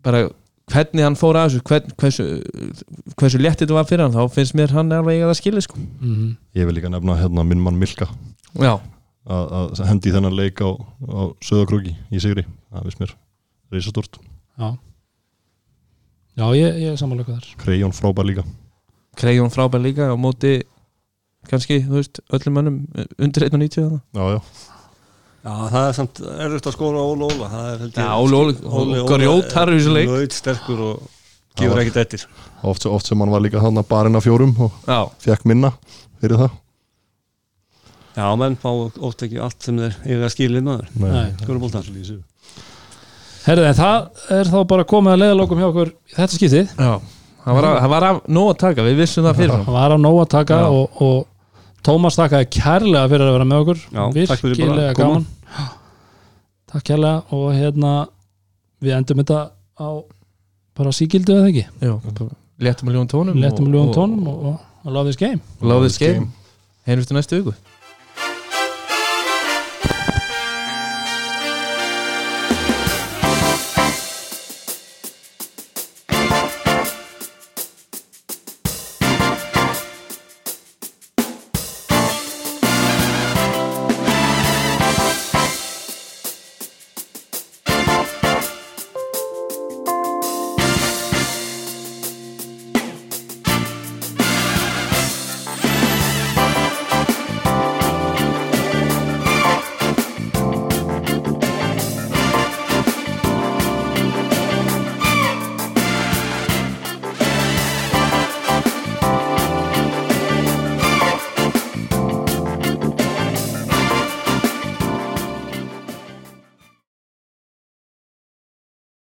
[0.05, 0.23] bara
[0.71, 2.25] hvernig hann fór að þessu hvern, hversu,
[3.19, 5.79] hversu létt þetta var fyrir hann þá finnst mér hann alveg að það skilja sko.
[6.01, 8.07] mm ég vil líka nefna hérna minn mann Milka.
[8.55, 8.79] Já,
[9.27, 12.45] að, að hendi þennan leik á, á Söðakrúki í Sigri.
[12.71, 13.15] Það finnst mér
[13.73, 14.19] reysastort
[14.55, 14.69] Já.
[16.35, 18.43] Já, ég, ég er hvað þar Krejón frábær líka.
[19.15, 20.57] Krejón frábær líka á móti
[21.49, 22.79] kannski, þú veist, öllum mönnum
[23.21, 23.99] undir 1.90 þarna.
[24.11, 24.74] já, já.
[25.45, 29.75] Já, það er samt erfitt að skora Óla Óla er Já, Óli Óli- og grjótarur
[29.75, 30.09] í þessu leik.
[30.09, 31.03] Laut sterkur og
[31.59, 32.23] gefur ekkert eftir.
[32.65, 35.71] Oft, oft sem hann var líka hann að barinn af fjórum og Já, fekk minna
[36.21, 36.55] fyrir það.
[38.15, 38.69] Já, menn fá
[39.03, 41.27] oft ekki allt sem þeir eiga skilið maður Nei.
[41.43, 41.85] Skórubóltan
[43.45, 46.71] Herðu, en það er þá bara komið að leiðalokum hjá okkur í þetta skiptið.
[46.79, 46.95] Já
[47.45, 49.93] Það var, að- það var af nóg að taka, við vissum það fyrir Það var
[49.93, 51.27] á nóg að taka og, og
[51.85, 53.81] Tómas takkaði kærlega fyrir að vera með okkur.
[53.93, 55.19] Já, virkilega að koma.
[55.19, 55.25] gaman
[56.71, 57.91] Takk kærlega og hérna
[58.83, 59.39] við endum þetta
[59.79, 59.89] á
[60.75, 61.65] bara síkildu eða ekki?
[61.85, 61.93] Já,
[62.65, 65.39] léttum að ljóðum tónum og- ljúum og- tónum og, og, og love this game.
[65.61, 66.27] og láðið skeim
[66.87, 67.53] Heyrjumstu næstu viku